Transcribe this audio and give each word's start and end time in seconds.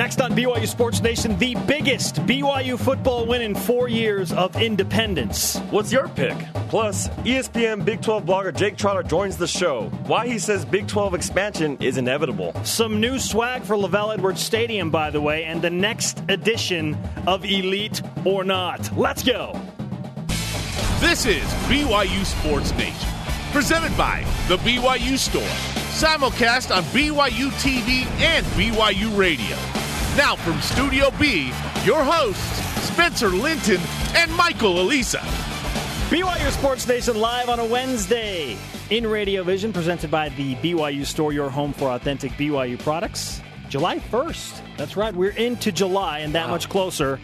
Next 0.00 0.22
on 0.22 0.32
BYU 0.32 0.66
Sports 0.66 1.02
Nation, 1.02 1.36
the 1.36 1.54
biggest 1.66 2.14
BYU 2.24 2.78
football 2.78 3.26
win 3.26 3.42
in 3.42 3.54
four 3.54 3.86
years 3.86 4.32
of 4.32 4.56
independence. 4.56 5.58
What's 5.68 5.92
your 5.92 6.08
pick? 6.08 6.38
Plus, 6.70 7.10
ESPN 7.26 7.84
Big 7.84 8.00
12 8.00 8.24
blogger 8.24 8.56
Jake 8.56 8.78
Trotter 8.78 9.02
joins 9.02 9.36
the 9.36 9.46
show. 9.46 9.90
Why 10.06 10.26
he 10.26 10.38
says 10.38 10.64
Big 10.64 10.88
12 10.88 11.12
expansion 11.12 11.76
is 11.80 11.98
inevitable. 11.98 12.54
Some 12.64 12.98
new 12.98 13.18
swag 13.18 13.62
for 13.62 13.76
LaVell 13.76 14.14
Edwards 14.14 14.40
Stadium, 14.40 14.88
by 14.88 15.10
the 15.10 15.20
way, 15.20 15.44
and 15.44 15.60
the 15.60 15.68
next 15.68 16.24
edition 16.30 16.96
of 17.26 17.44
Elite 17.44 18.00
or 18.24 18.42
Not. 18.42 18.96
Let's 18.96 19.22
go. 19.22 19.52
This 21.00 21.26
is 21.26 21.44
BYU 21.68 22.24
Sports 22.24 22.72
Nation, 22.72 23.10
presented 23.52 23.94
by 23.98 24.24
The 24.48 24.56
BYU 24.56 25.18
Store. 25.18 25.42
Simulcast 25.92 26.74
on 26.74 26.84
BYU 26.84 27.50
TV 27.60 28.06
and 28.22 28.46
BYU 28.46 29.14
Radio. 29.14 29.79
Now 30.16 30.34
from 30.34 30.60
Studio 30.60 31.12
B, 31.20 31.52
your 31.84 32.02
hosts, 32.02 32.42
Spencer 32.88 33.28
Linton 33.28 33.80
and 34.16 34.34
Michael 34.34 34.80
Elisa. 34.80 35.18
BYU 36.10 36.50
Sports 36.50 36.88
Nation 36.88 37.16
live 37.16 37.48
on 37.48 37.60
a 37.60 37.64
Wednesday 37.64 38.56
in 38.90 39.06
Radio 39.06 39.44
Vision, 39.44 39.72
presented 39.72 40.10
by 40.10 40.28
the 40.30 40.56
BYU 40.56 41.06
Store, 41.06 41.32
your 41.32 41.48
home 41.48 41.72
for 41.72 41.90
authentic 41.90 42.32
BYU 42.32 42.76
products. 42.80 43.40
July 43.68 44.00
1st. 44.00 44.76
That's 44.76 44.96
right, 44.96 45.14
we're 45.14 45.30
into 45.30 45.70
July 45.70 46.18
and 46.18 46.34
that 46.34 46.50
much 46.50 46.68
closer 46.68 47.20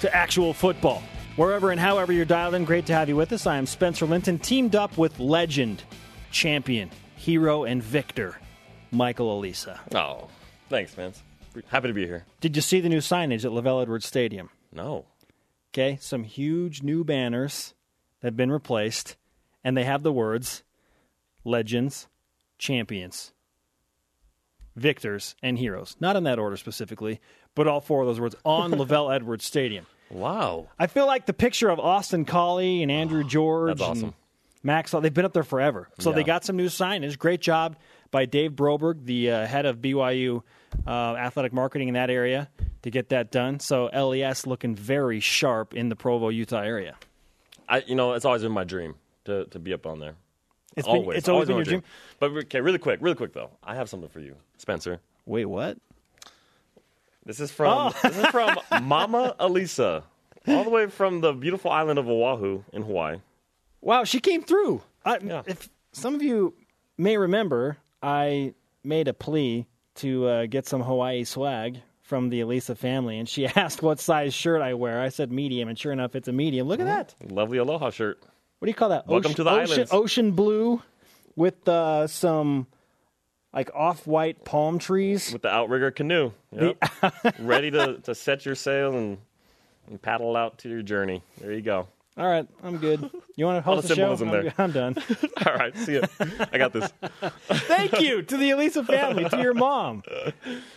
to 0.00 0.16
actual 0.16 0.54
football. 0.54 1.02
Wherever 1.36 1.72
and 1.72 1.78
however 1.78 2.10
you're 2.14 2.24
dialed 2.24 2.54
in, 2.54 2.64
great 2.64 2.86
to 2.86 2.94
have 2.94 3.10
you 3.10 3.16
with 3.16 3.34
us. 3.34 3.46
I 3.46 3.58
am 3.58 3.66
Spencer 3.66 4.06
Linton, 4.06 4.38
teamed 4.38 4.74
up 4.74 4.96
with 4.96 5.20
legend, 5.20 5.82
champion, 6.30 6.90
hero, 7.16 7.64
and 7.64 7.82
victor, 7.82 8.34
Michael 8.92 9.38
Elisa. 9.38 9.78
Oh, 9.94 10.28
thanks, 10.70 10.96
man. 10.96 11.12
Happy 11.68 11.88
to 11.88 11.94
be 11.94 12.06
here. 12.06 12.24
Did 12.40 12.56
you 12.56 12.62
see 12.62 12.80
the 12.80 12.88
new 12.88 12.98
signage 12.98 13.44
at 13.44 13.52
LaVell 13.52 13.82
Edwards 13.82 14.06
Stadium? 14.06 14.50
No. 14.72 15.06
Okay, 15.72 15.98
some 16.00 16.24
huge 16.24 16.82
new 16.82 17.04
banners 17.04 17.74
that 18.20 18.28
have 18.28 18.36
been 18.36 18.52
replaced, 18.52 19.16
and 19.62 19.76
they 19.76 19.84
have 19.84 20.02
the 20.02 20.12
words 20.12 20.62
legends, 21.44 22.08
champions, 22.58 23.32
victors, 24.76 25.34
and 25.42 25.58
heroes. 25.58 25.96
Not 26.00 26.16
in 26.16 26.24
that 26.24 26.38
order 26.38 26.56
specifically, 26.56 27.20
but 27.54 27.68
all 27.68 27.80
four 27.80 28.00
of 28.00 28.06
those 28.06 28.20
words 28.20 28.36
on 28.44 28.70
LaVell 28.72 29.14
Edwards 29.14 29.44
Stadium. 29.44 29.86
Wow. 30.10 30.68
I 30.78 30.86
feel 30.86 31.06
like 31.06 31.26
the 31.26 31.32
picture 31.32 31.70
of 31.70 31.80
Austin 31.80 32.24
Collie 32.24 32.82
and 32.82 32.90
Andrew 32.90 33.24
George 33.24 33.78
that's 33.78 33.80
awesome. 33.80 34.04
and 34.04 34.14
Maxwell, 34.62 35.02
they've 35.02 35.12
been 35.12 35.24
up 35.26 35.32
there 35.34 35.42
forever. 35.42 35.88
So 35.98 36.12
they 36.12 36.24
got 36.24 36.44
some 36.44 36.56
new 36.56 36.68
signage. 36.68 37.18
Great 37.18 37.40
job 37.40 37.76
by 38.10 38.24
Dave 38.24 38.52
Broberg, 38.52 39.04
the 39.04 39.30
uh, 39.30 39.46
head 39.46 39.66
of 39.66 39.78
BYU 39.78 40.42
uh, 40.86 41.14
athletic 41.16 41.52
marketing 41.52 41.88
in 41.88 41.94
that 41.94 42.10
area, 42.10 42.48
to 42.82 42.90
get 42.90 43.08
that 43.10 43.30
done. 43.30 43.60
So 43.60 43.86
LES 43.86 44.46
looking 44.46 44.74
very 44.74 45.20
sharp 45.20 45.74
in 45.74 45.88
the 45.88 45.96
Provo, 45.96 46.28
Utah 46.28 46.60
area. 46.60 46.96
I, 47.68 47.78
you 47.86 47.94
know, 47.94 48.12
it's 48.12 48.24
always 48.24 48.42
been 48.42 48.52
my 48.52 48.64
dream 48.64 48.94
to, 49.24 49.46
to 49.46 49.58
be 49.58 49.72
up 49.72 49.86
on 49.86 49.98
there. 50.00 50.14
It's 50.76 50.86
been- 50.86 50.96
always. 50.96 51.18
it's 51.18 51.28
always 51.28 51.46
been 51.48 51.54
my 51.56 51.60
your 51.60 51.64
dream? 51.64 51.82
But 52.18 52.30
okay, 52.32 52.60
really 52.60 52.78
quick, 52.78 52.98
really 53.00 53.16
quick 53.16 53.32
though. 53.32 53.50
I 53.62 53.74
have 53.76 53.88
something 53.88 54.08
for 54.08 54.20
you, 54.20 54.36
Spencer. 54.58 55.00
Wait, 55.26 55.44
what? 55.46 55.78
This 57.24 57.40
is 57.40 57.50
from 57.50 57.92
Oh. 57.94 57.98
this 58.02 58.18
is 58.18 58.26
from 58.26 58.58
Mama 58.82 59.34
Elisa, 59.38 60.04
all 60.46 60.64
the 60.64 60.70
way 60.70 60.86
from 60.88 61.20
the 61.22 61.32
beautiful 61.32 61.70
island 61.70 61.98
of 61.98 62.08
Oahu 62.08 62.62
in 62.72 62.82
Hawaii. 62.82 63.18
Wow, 63.80 64.04
she 64.04 64.20
came 64.20 64.42
through. 64.42 64.82
I, 65.04 65.18
Yeah. 65.18 65.42
If 65.46 65.68
some 65.92 66.14
of 66.14 66.22
you 66.22 66.54
may 66.98 67.16
remember, 67.16 67.78
I 68.02 68.54
made 68.82 69.08
a 69.08 69.14
plea 69.14 69.66
to 69.96 70.26
uh, 70.26 70.46
get 70.46 70.66
some 70.66 70.82
Hawaii 70.82 71.24
swag 71.24 71.80
from 72.02 72.28
the 72.28 72.40
Elisa 72.40 72.74
family, 72.74 73.18
and 73.18 73.28
she 73.28 73.46
asked 73.56 73.82
what 73.82 74.00
size 74.00 74.34
shirt 74.34 74.62
I 74.62 74.74
wear. 74.74 75.00
I 75.00 75.08
said 75.08 75.32
medium, 75.32 75.68
and 75.68 75.78
sure 75.78 75.92
enough, 75.92 76.14
it's 76.14 76.28
a 76.28 76.32
medium. 76.32 76.68
Look 76.68 76.80
at 76.80 76.86
that. 76.86 77.14
Lovely 77.30 77.58
aloha 77.58 77.90
shirt. 77.90 78.22
What 78.58 78.66
do 78.66 78.70
you 78.70 78.74
call 78.74 78.90
that? 78.90 79.06
Welcome 79.06 79.30
ocean, 79.30 79.36
to 79.36 79.44
the 79.44 79.50
ocean, 79.50 79.72
islands. 79.72 79.92
Ocean 79.92 80.30
blue 80.32 80.82
with 81.36 81.68
uh, 81.68 82.06
some 82.06 82.66
like 83.52 83.70
off-white 83.74 84.44
palm 84.44 84.78
trees. 84.78 85.32
with 85.32 85.42
the 85.42 85.48
outrigger 85.48 85.90
canoe. 85.90 86.32
Yep. 86.52 86.76
Ready 87.38 87.70
to, 87.70 87.98
to 87.98 88.14
set 88.14 88.44
your 88.44 88.54
sail 88.54 88.96
and, 88.96 89.18
and 89.88 90.00
paddle 90.02 90.36
out 90.36 90.58
to 90.58 90.68
your 90.68 90.82
journey. 90.82 91.22
There 91.40 91.52
you 91.52 91.62
go. 91.62 91.88
All 92.16 92.26
right, 92.28 92.46
I'm 92.62 92.76
good. 92.78 93.10
You 93.34 93.44
want 93.44 93.56
to 93.58 93.62
host 93.62 93.88
the 93.88 93.96
show? 93.96 94.14
symbolism 94.16 94.28
I'm, 94.28 94.42
there. 94.44 94.54
I'm 94.58 94.70
done. 94.70 94.96
All 95.46 95.54
right, 95.54 95.76
see 95.76 95.94
ya. 95.96 96.02
I 96.52 96.58
got 96.58 96.72
this. 96.72 96.92
Thank 97.48 98.00
you 98.00 98.22
to 98.22 98.36
the 98.36 98.50
Elisa 98.50 98.84
family, 98.84 99.28
to 99.28 99.38
your 99.38 99.52
mom. 99.54 100.04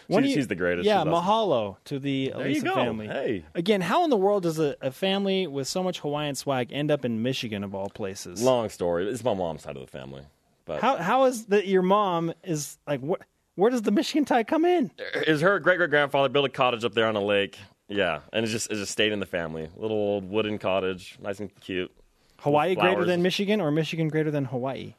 When 0.07 0.23
She- 0.23 0.29
you- 0.29 0.35
she's 0.35 0.47
the 0.47 0.55
greatest. 0.55 0.85
Yeah, 0.87 1.03
She's 1.03 1.07
awesome. 1.13 1.29
mahalo 1.29 1.77
to 1.85 1.99
the 1.99 2.09
you 2.11 2.33
Elisa 2.33 2.71
family. 2.73 3.07
Hey. 3.07 3.45
Again, 3.53 3.81
how 3.81 4.03
in 4.03 4.09
the 4.09 4.17
world 4.17 4.43
does 4.43 4.57
a, 4.57 4.75
a 4.81 4.89
family 4.91 5.45
with 5.45 5.67
so 5.67 5.83
much 5.83 5.99
Hawaiian 5.99 6.33
swag 6.33 6.71
end 6.73 6.89
up 6.89 7.05
in 7.05 7.21
Michigan 7.21 7.63
of 7.63 7.75
all 7.75 7.89
places? 7.89 8.41
Long 8.41 8.69
story. 8.69 9.07
It's 9.07 9.23
my 9.23 9.35
mom's 9.35 9.61
side 9.61 9.75
of 9.75 9.81
the 9.83 9.91
family. 9.91 10.23
But 10.65 10.81
How 10.81 10.97
how 10.97 11.25
is 11.25 11.45
that 11.45 11.67
your 11.67 11.83
mom 11.83 12.33
is 12.43 12.77
like 12.87 12.99
what 13.01 13.21
where 13.55 13.69
does 13.71 13.83
the 13.83 13.91
Michigan 13.91 14.25
tie 14.25 14.43
come 14.43 14.65
in? 14.65 14.89
is 15.15 15.41
her 15.41 15.59
great 15.59 15.77
great 15.77 15.91
grandfather 15.91 16.29
built 16.29 16.45
a 16.45 16.49
cottage 16.49 16.83
up 16.83 16.93
there 16.95 17.05
on 17.07 17.15
a 17.15 17.21
lake? 17.23 17.57
Yeah, 17.89 18.19
and 18.33 18.45
it 18.45 18.49
just 18.49 18.69
it 18.71 18.75
just 18.75 18.91
stayed 18.91 19.11
in 19.11 19.19
the 19.19 19.25
family. 19.25 19.69
Little 19.75 19.97
old 19.97 20.29
wooden 20.29 20.57
cottage, 20.57 21.17
nice 21.21 21.39
and 21.39 21.53
cute. 21.61 21.91
Hawaii 22.39 22.75
greater 22.75 23.05
than 23.05 23.21
Michigan 23.21 23.61
or 23.61 23.71
Michigan 23.71 24.09
greater 24.09 24.29
than 24.31 24.45
Hawaii? 24.45 24.93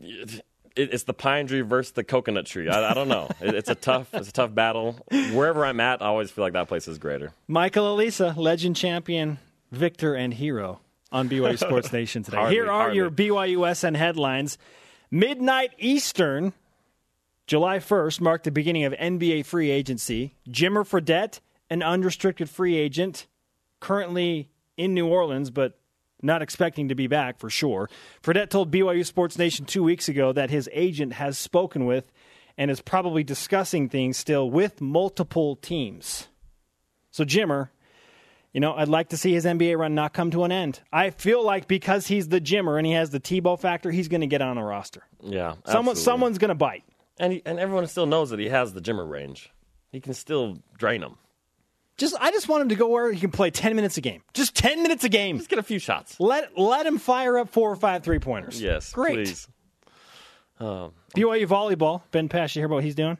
It, 0.00 0.42
it's 0.76 1.04
the 1.04 1.14
pine 1.14 1.46
tree 1.46 1.60
versus 1.60 1.92
the 1.92 2.02
coconut 2.04 2.46
tree. 2.46 2.68
I, 2.68 2.90
I 2.90 2.94
don't 2.94 3.08
know. 3.08 3.28
It, 3.40 3.54
it's 3.54 3.68
a 3.70 3.74
tough 3.74 4.12
it's 4.12 4.28
a 4.28 4.32
tough 4.32 4.54
battle. 4.54 4.96
Wherever 5.32 5.64
I'm 5.64 5.80
at, 5.80 6.02
I 6.02 6.06
always 6.06 6.30
feel 6.30 6.44
like 6.44 6.54
that 6.54 6.68
place 6.68 6.88
is 6.88 6.98
greater. 6.98 7.32
Michael 7.48 7.92
Elisa, 7.94 8.34
legend 8.36 8.76
champion, 8.76 9.38
victor, 9.70 10.14
and 10.14 10.32
hero 10.34 10.80
on 11.12 11.28
BYU 11.28 11.58
Sports 11.64 11.92
Nation 11.92 12.22
today. 12.22 12.36
Hardly, 12.38 12.54
Here 12.54 12.66
are 12.66 12.80
hardly. 12.92 12.96
your 12.96 13.10
BYUSN 13.10 13.96
headlines. 13.96 14.58
Midnight 15.10 15.72
Eastern, 15.78 16.52
July 17.46 17.78
1st, 17.78 18.20
marked 18.20 18.44
the 18.44 18.50
beginning 18.50 18.84
of 18.84 18.92
NBA 18.94 19.46
free 19.46 19.70
agency. 19.70 20.34
Jimmer 20.48 20.84
Fredette, 20.84 21.38
an 21.74 21.82
unrestricted 21.82 22.48
free 22.48 22.76
agent, 22.76 23.26
currently 23.80 24.48
in 24.76 24.94
New 24.94 25.08
Orleans, 25.08 25.50
but 25.50 25.76
not 26.22 26.40
expecting 26.40 26.88
to 26.88 26.94
be 26.94 27.06
back 27.08 27.38
for 27.38 27.50
sure. 27.50 27.90
Fredette 28.22 28.48
told 28.48 28.70
BYU 28.70 29.04
Sports 29.04 29.36
Nation 29.36 29.66
two 29.66 29.82
weeks 29.82 30.08
ago 30.08 30.32
that 30.32 30.50
his 30.50 30.70
agent 30.72 31.14
has 31.14 31.36
spoken 31.36 31.84
with 31.84 32.10
and 32.56 32.70
is 32.70 32.80
probably 32.80 33.24
discussing 33.24 33.88
things 33.88 34.16
still 34.16 34.48
with 34.48 34.80
multiple 34.80 35.56
teams. 35.56 36.28
So, 37.10 37.24
Jimmer, 37.24 37.70
you 38.52 38.60
know, 38.60 38.72
I'd 38.74 38.88
like 38.88 39.08
to 39.08 39.16
see 39.16 39.32
his 39.34 39.44
NBA 39.44 39.76
run 39.76 39.96
not 39.96 40.12
come 40.14 40.30
to 40.30 40.44
an 40.44 40.52
end. 40.52 40.80
I 40.92 41.10
feel 41.10 41.44
like 41.44 41.66
because 41.66 42.06
he's 42.06 42.28
the 42.28 42.40
Jimmer 42.40 42.78
and 42.78 42.86
he 42.86 42.92
has 42.92 43.10
the 43.10 43.18
Tebow 43.20 43.58
factor, 43.60 43.90
he's 43.90 44.06
going 44.08 44.20
to 44.20 44.28
get 44.28 44.40
on 44.40 44.56
a 44.58 44.64
roster. 44.64 45.02
Yeah, 45.20 45.54
Someone, 45.66 45.92
absolutely. 45.92 46.02
someone's 46.02 46.38
going 46.38 46.48
to 46.50 46.54
bite. 46.54 46.84
and 47.18 47.32
he, 47.32 47.42
and 47.44 47.58
everyone 47.58 47.86
still 47.88 48.06
knows 48.06 48.30
that 48.30 48.38
he 48.38 48.48
has 48.48 48.72
the 48.72 48.80
Jimmer 48.80 49.08
range. 49.08 49.50
He 49.90 50.00
can 50.00 50.14
still 50.14 50.58
drain 50.78 51.00
them. 51.02 51.16
Just, 51.96 52.16
I 52.20 52.30
just 52.32 52.48
want 52.48 52.62
him 52.62 52.68
to 52.70 52.74
go 52.74 52.88
where 52.88 53.12
he 53.12 53.20
can 53.20 53.30
play 53.30 53.50
ten 53.50 53.76
minutes 53.76 53.96
a 53.96 54.00
game. 54.00 54.22
Just 54.32 54.54
ten 54.56 54.82
minutes 54.82 55.04
a 55.04 55.08
game. 55.08 55.36
Just 55.38 55.48
get 55.48 55.58
a 55.60 55.62
few 55.62 55.78
shots. 55.78 56.18
Let 56.18 56.58
let 56.58 56.86
him 56.86 56.98
fire 56.98 57.38
up 57.38 57.50
four 57.50 57.70
or 57.70 57.76
five 57.76 58.02
three 58.02 58.18
pointers. 58.18 58.60
Yes, 58.60 58.92
great. 58.92 59.14
please. 59.14 59.48
Um, 60.60 60.92
BYU 61.16 61.46
volleyball. 61.46 62.02
Ben 62.10 62.28
Patch, 62.28 62.54
you 62.56 62.60
hear 62.60 62.66
about 62.66 62.76
what 62.76 62.84
he's 62.84 62.94
doing? 62.94 63.18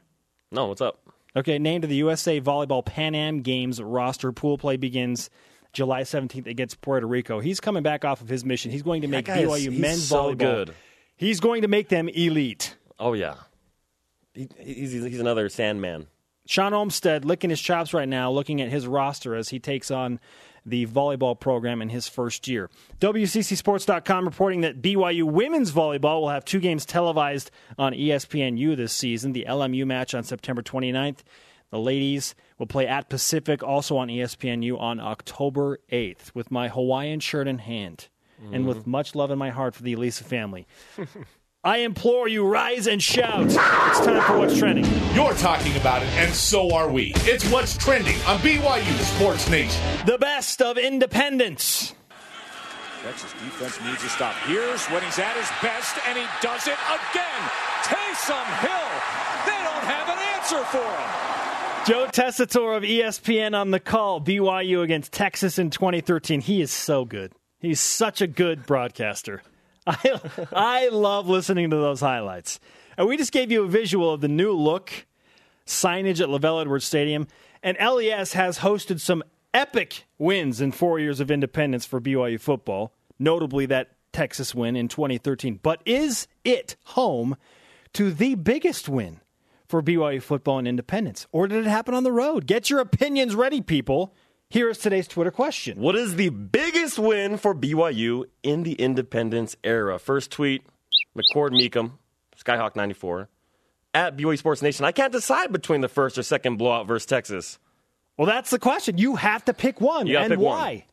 No, 0.51 0.67
what's 0.67 0.81
up? 0.81 1.01
Okay, 1.37 1.59
named 1.59 1.83
to 1.83 1.89
the 1.89 1.97
USA 1.97 2.41
Volleyball 2.41 2.85
Pan 2.85 3.15
Am 3.15 3.41
Games 3.43 3.83
roster. 3.83 4.31
Pool 4.33 4.57
play 4.57 4.77
begins 4.77 5.31
July 5.73 6.03
17th 6.03 6.47
against 6.47 6.81
Puerto 6.81 7.07
Rico. 7.07 7.41
He's 7.41 7.59
coming 7.59 7.83
back 7.83 8.05
off 8.05 8.21
of 8.21 8.29
his 8.29 8.45
mission. 8.45 8.71
He's 8.71 8.83
going 8.83 9.03
to 9.03 9.09
make 9.09 9.29
is- 9.29 9.35
BYU 9.37 9.71
he's 9.73 9.81
men's 9.81 10.07
so 10.09 10.33
volleyball. 10.33 10.39
good. 10.39 10.75
He's 11.17 11.41
going 11.41 11.63
to 11.63 11.69
make 11.69 11.89
them 11.89 12.09
elite. 12.09 12.77
Oh 12.99 13.13
yeah, 13.15 13.35
he, 14.33 14.49
he's 14.59 14.93
he's 14.93 15.21
another 15.21 15.49
Sandman. 15.49 16.07
Shawn 16.47 16.75
Olmstead 16.75 17.25
licking 17.25 17.51
his 17.51 17.61
chops 17.61 17.95
right 17.95 18.09
now, 18.09 18.31
looking 18.31 18.61
at 18.61 18.69
his 18.69 18.87
roster 18.87 19.35
as 19.35 19.49
he 19.49 19.59
takes 19.59 19.91
on 19.91 20.21
the 20.67 20.87
volleyball 20.87 21.39
program 21.39 21.83
in 21.83 21.91
his 21.91 22.09
first 22.09 22.49
year. 22.49 22.71
WCCSports.com 23.01 24.25
reporting 24.25 24.63
that 24.63 24.81
BYU 24.81 25.25
women's 25.25 25.73
volleyball 25.73 26.23
will 26.23 26.31
have 26.31 26.45
two 26.45 26.61
games 26.61 26.87
televised 26.87 27.51
on 27.79 27.93
ESPNU 27.93 28.77
this 28.77 28.93
season. 28.93 29.33
The 29.33 29.47
LMU 29.49 29.87
match 29.87 30.15
on 30.15 30.25
September 30.25 30.63
29th. 30.63 31.19
The 31.71 31.79
ladies 31.79 32.35
will 32.59 32.67
play 32.67 32.87
at 32.87 33.09
Pacific, 33.09 33.63
also 33.63 33.97
on 33.97 34.09
ESPNU 34.09 34.79
on 34.79 35.01
October 35.01 35.79
8th, 35.91 36.35
with 36.35 36.51
my 36.51 36.69
Hawaiian 36.69 37.21
shirt 37.21 37.49
in 37.49 37.59
hand 37.59 38.09
and 38.53 38.67
with 38.67 38.79
mm-hmm. 38.79 38.91
much 38.91 39.15
love 39.15 39.31
in 39.31 39.39
my 39.39 39.51
heart 39.51 39.75
for 39.75 39.83
the 39.83 39.95
Elisa 39.95 40.25
family. 40.25 40.67
I 41.65 41.79
implore 41.79 42.29
you, 42.29 42.47
rise 42.47 42.87
and 42.87 43.03
shout. 43.03 43.47
It's 43.47 43.57
time 43.57 44.23
for 44.25 44.39
What's 44.39 44.59
Trending. 44.59 44.85
You're 45.15 45.33
talking 45.33 45.75
about 45.77 46.03
it, 46.03 46.09
and 46.11 46.31
so 46.35 46.75
are 46.75 46.91
we. 46.91 47.15
It's 47.21 47.49
what's 47.51 47.79
trending 47.79 48.17
on 48.27 48.39
BYU 48.41 48.99
Sports 49.17 49.49
Nation. 49.49 49.83
The 50.05 50.19
best 50.19 50.61
of 50.61 50.77
independence. 50.77 51.95
Texas 53.03 53.33
defense 53.33 53.81
needs 53.81 54.05
a 54.05 54.11
stop. 54.11 54.35
Here's 54.45 54.85
when 54.89 55.03
he's 55.05 55.19
at 55.19 55.35
his 55.39 55.49
best, 55.63 55.97
and 56.07 56.19
he 56.19 56.27
does 56.43 56.67
it 56.67 56.77
again. 56.85 57.43
Taysom 57.83 58.45
Hill. 58.61 58.91
They 59.47 59.65
don't 59.65 59.85
have 59.89 60.09
an 60.11 60.19
answer 60.37 60.63
for 60.67 60.85
him. 60.85 61.87
Joe 61.87 62.07
Tessitore 62.13 62.77
of 62.77 62.83
ESPN 62.83 63.59
on 63.59 63.71
the 63.71 63.81
call. 63.81 64.21
BYU 64.21 64.83
against 64.83 65.13
Texas 65.13 65.59
in 65.59 65.71
2013. 65.71 66.43
He 66.43 66.61
is 66.61 66.71
so 66.71 67.07
good. 67.07 67.33
He's 67.61 67.81
such 67.81 68.21
a 68.21 68.27
good 68.27 68.67
broadcaster. 68.67 69.43
I, 69.87 70.21
I 70.53 70.89
love 70.89 71.29
listening 71.29 71.71
to 71.71 71.77
those 71.77 72.01
highlights. 72.01 72.61
And 72.97 73.09
we 73.09 73.17
just 73.17 73.33
gave 73.33 73.51
you 73.51 73.65
a 73.65 73.69
visual 73.69 74.13
of 74.13 74.21
the 74.21 74.29
new 74.29 74.53
look 74.53 75.07
signage 75.67 76.21
at 76.21 76.29
LaVell 76.29 76.63
Edwards 76.63 76.85
Stadium. 76.85 77.27
And 77.63 77.77
LES 77.79 78.35
has 78.35 78.59
hosted 78.59 79.01
some 79.01 79.23
epic 79.53 80.05
wins 80.19 80.61
in 80.61 80.73
four 80.73 80.99
years 80.99 81.21
of 81.21 81.31
independence 81.31 81.87
for 81.87 82.01
BYU 82.01 82.41
football, 82.41 82.93
notably 83.19 83.67
that 83.67 83.93
Texas 84.13 84.55
win 84.55 84.77
in 84.77 84.89
2013. 84.89 85.61
But 85.63 85.81
is 85.85 86.29
it 86.45 86.77
home 86.85 87.37
to 87.95 88.11
the 88.13 88.35
biggest 88.35 88.89
win 88.89 89.21
for 89.69 89.83
BYU 89.83 90.23
football 90.23 90.59
in 90.59 90.67
independence? 90.67 91.27
Or 91.33 91.47
did 91.47 91.67
it 91.67 91.71
happen 91.71 91.95
on 91.95 92.05
the 92.05 92.13
road? 92.13 92.47
Get 92.47 92.71
your 92.71 92.81
opinions 92.81 93.35
ready, 93.35 93.61
people. 93.61 94.15
Here 94.55 94.71
is 94.71 94.79
today's 94.79 95.09
Twitter 95.09 95.33
question. 95.33 95.81
What 95.81 95.97
is 95.97 96.15
the 96.15 96.29
biggest 96.29 96.97
win 96.97 97.39
for 97.39 97.57
BYU 97.57 98.27
in 98.45 98.63
the 98.63 98.75
independence 98.75 99.57
era? 99.65 99.99
First 99.99 100.31
tweet, 100.31 100.65
McCord 101.19 101.51
Meekum, 101.51 101.95
Skyhawk94, 102.39 103.27
at 103.95 104.17
BYU 104.17 104.39
Sports 104.39 104.63
Nation. 104.63 104.85
I 104.85 104.93
can't 104.93 105.11
decide 105.11 105.51
between 105.51 105.81
the 105.81 105.89
first 105.89 106.19
or 106.19 106.23
second 106.23 106.59
blowout 106.59 106.87
versus 106.87 107.05
Texas. 107.05 107.59
Well, 108.17 108.29
that's 108.29 108.51
the 108.51 108.61
question. 108.61 108.97
You 108.97 109.17
have 109.17 109.45
to 109.47 109.53
pick 109.53 109.81
one. 109.81 110.07
And 110.07 110.31
pick 110.31 110.39
one. 110.39 110.57
why? 110.57 110.85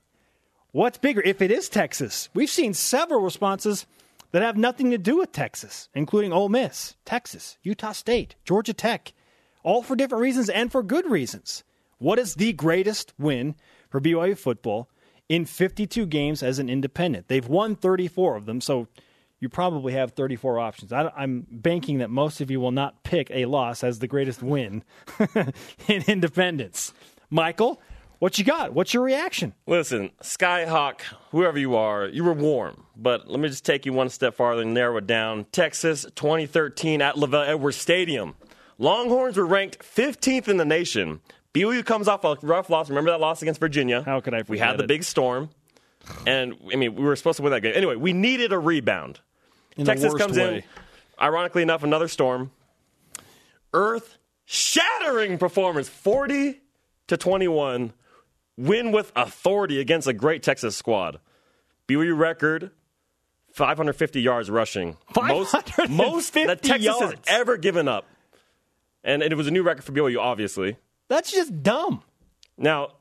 What's 0.71 0.97
bigger? 0.97 1.21
If 1.21 1.39
it 1.39 1.51
is 1.51 1.69
Texas, 1.69 2.29
we've 2.33 2.49
seen 2.49 2.73
several 2.73 3.21
responses 3.21 3.85
that 4.31 4.41
have 4.41 4.57
nothing 4.57 4.89
to 4.89 4.97
do 4.97 5.17
with 5.17 5.33
Texas, 5.33 5.87
including 5.93 6.33
Ole 6.33 6.49
Miss, 6.49 6.95
Texas, 7.05 7.59
Utah 7.61 7.91
State, 7.91 8.33
Georgia 8.43 8.73
Tech, 8.73 9.13
all 9.61 9.83
for 9.83 9.95
different 9.95 10.23
reasons 10.23 10.49
and 10.49 10.71
for 10.71 10.81
good 10.81 11.07
reasons. 11.07 11.63
What 12.01 12.17
is 12.17 12.33
the 12.33 12.51
greatest 12.51 13.13
win 13.19 13.53
for 13.87 14.01
BYU 14.01 14.35
football 14.35 14.89
in 15.29 15.45
52 15.45 16.07
games 16.07 16.41
as 16.41 16.57
an 16.57 16.67
independent? 16.67 17.27
They've 17.27 17.47
won 17.47 17.75
34 17.75 18.37
of 18.37 18.47
them, 18.47 18.59
so 18.59 18.87
you 19.39 19.49
probably 19.49 19.93
have 19.93 20.13
34 20.13 20.57
options. 20.57 20.91
I, 20.91 21.11
am 21.15 21.45
banking 21.51 21.99
that 21.99 22.09
most 22.09 22.41
of 22.41 22.49
you 22.49 22.59
will 22.59 22.71
not 22.71 23.03
pick 23.03 23.29
a 23.29 23.45
loss 23.45 23.83
as 23.83 23.99
the 23.99 24.07
greatest 24.07 24.41
win 24.41 24.83
in 25.87 26.03
independence. 26.07 26.91
Michael, 27.29 27.79
what 28.17 28.39
you 28.39 28.45
got? 28.45 28.73
What's 28.73 28.95
your 28.95 29.03
reaction? 29.03 29.53
Listen, 29.67 30.09
Skyhawk, 30.23 31.01
whoever 31.29 31.59
you 31.59 31.75
are, 31.75 32.07
you 32.07 32.23
were 32.23 32.33
warm. 32.33 32.83
But 32.95 33.29
let 33.29 33.39
me 33.39 33.47
just 33.47 33.63
take 33.63 33.85
you 33.85 33.93
one 33.93 34.09
step 34.09 34.33
farther 34.33 34.63
and 34.63 34.73
narrow 34.73 34.97
it 34.97 35.05
down. 35.05 35.45
Texas, 35.51 36.07
2013 36.15 36.99
at 36.99 37.13
LaVell 37.13 37.47
Edwards 37.47 37.77
Stadium. 37.77 38.33
Longhorns 38.79 39.37
were 39.37 39.45
ranked 39.45 39.77
15th 39.77 40.47
in 40.47 40.57
the 40.57 40.65
nation. 40.65 41.21
BYU 41.53 41.85
comes 41.85 42.07
off 42.07 42.23
a 42.23 42.37
rough 42.41 42.69
loss. 42.69 42.89
Remember 42.89 43.11
that 43.11 43.19
loss 43.19 43.41
against 43.41 43.59
Virginia? 43.59 44.03
How 44.03 44.21
could 44.21 44.33
I 44.33 44.39
forget? 44.39 44.49
We 44.49 44.59
had 44.59 44.77
the 44.77 44.83
it? 44.83 44.87
big 44.87 45.03
storm. 45.03 45.49
And, 46.25 46.55
I 46.71 46.75
mean, 46.77 46.95
we 46.95 47.03
were 47.03 47.15
supposed 47.15 47.37
to 47.37 47.43
win 47.43 47.51
that 47.51 47.61
game. 47.61 47.73
Anyway, 47.75 47.95
we 47.95 48.13
needed 48.13 48.53
a 48.53 48.57
rebound. 48.59 49.19
In 49.77 49.85
the 49.85 49.91
Texas 49.91 50.11
worst 50.11 50.21
comes 50.21 50.37
way. 50.37 50.57
in. 50.57 50.63
Ironically 51.21 51.61
enough, 51.61 51.83
another 51.83 52.07
storm. 52.07 52.51
Earth 53.73 54.17
shattering 54.45 55.37
performance 55.37 55.87
40 55.87 56.59
to 57.07 57.17
21. 57.17 57.93
Win 58.57 58.91
with 58.91 59.11
authority 59.15 59.79
against 59.79 60.07
a 60.07 60.13
great 60.13 60.43
Texas 60.43 60.75
squad. 60.75 61.19
BYU 61.87 62.17
record 62.17 62.71
550 63.53 64.21
yards 64.21 64.49
rushing. 64.49 64.97
Most, 65.15 65.53
most 65.89 66.33
550 66.33 66.45
that 66.47 66.61
Texas 66.61 66.87
has 66.87 66.99
yards. 66.99 67.21
ever 67.27 67.57
given 67.57 67.87
up. 67.87 68.05
And, 69.03 69.21
and 69.21 69.31
it 69.31 69.35
was 69.35 69.47
a 69.47 69.51
new 69.51 69.63
record 69.63 69.83
for 69.83 69.91
BYU, 69.91 70.19
obviously. 70.19 70.77
That's 71.11 71.29
just 71.29 71.61
dumb. 71.61 72.03
Now, 72.57 72.93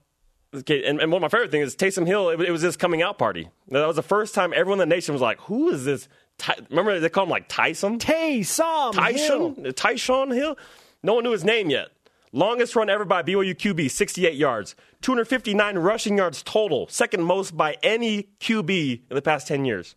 okay, 0.53 0.83
and, 0.83 1.01
and 1.01 1.13
one 1.13 1.23
of 1.23 1.23
my 1.23 1.29
favorite 1.29 1.53
things 1.53 1.69
is 1.69 1.77
Taysom 1.77 2.09
Hill. 2.09 2.31
It, 2.31 2.41
it 2.41 2.51
was 2.51 2.61
his 2.61 2.77
coming 2.77 3.03
out 3.03 3.19
party. 3.19 3.49
That 3.69 3.87
was 3.87 3.95
the 3.95 4.03
first 4.03 4.35
time 4.35 4.53
everyone 4.53 4.81
in 4.81 4.89
the 4.89 4.93
nation 4.97 5.13
was 5.13 5.23
like, 5.23 5.39
"Who 5.43 5.69
is 5.69 5.85
this?" 5.85 6.09
Ty-? 6.37 6.57
Remember 6.71 6.99
they 6.99 7.09
called 7.09 7.29
him 7.29 7.31
like 7.31 7.47
Tyson, 7.47 8.01
Tay, 8.01 8.43
Som, 8.43 8.95
Hill. 8.95 9.55
Tyson, 9.77 10.33
Hill. 10.33 10.59
No 11.05 11.15
one 11.15 11.23
knew 11.23 11.31
his 11.31 11.45
name 11.45 11.71
yet. 11.71 11.91
Longest 12.33 12.75
run 12.75 12.91
ever 12.91 13.05
by 13.05 13.23
BYU 13.23 13.55
QB, 13.55 13.89
68 13.89 14.35
yards, 14.35 14.75
259 15.03 15.79
rushing 15.79 16.17
yards 16.17 16.43
total, 16.43 16.89
second 16.89 17.23
most 17.23 17.57
by 17.57 17.77
any 17.85 18.25
QB 18.41 19.03
in 19.09 19.15
the 19.15 19.23
past 19.23 19.47
10 19.47 19.65
years. 19.65 19.95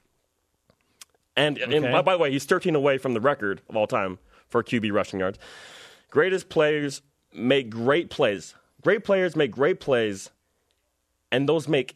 And, 1.35 1.57
and 1.57 1.91
by, 1.91 2.03
by 2.03 2.13
the 2.13 2.19
way, 2.19 2.31
he's 2.31 2.45
13 2.45 2.75
away 2.75 2.99
from 2.99 3.15
the 3.15 3.21
record 3.21 3.61
of 3.69 3.75
all 3.75 3.87
time 3.87 4.19
for 4.49 4.63
QB 4.63 4.91
rushing 4.91 5.19
yards. 5.19 5.39
Greatest 6.11 6.49
players 6.49 7.01
make 7.35 7.69
great 7.69 8.09
plays. 8.09 8.55
Great 8.81 9.03
players 9.03 9.35
make 9.35 9.51
great 9.51 9.79
plays, 9.79 10.29
and 11.31 11.47
those 11.47 11.67
make 11.67 11.95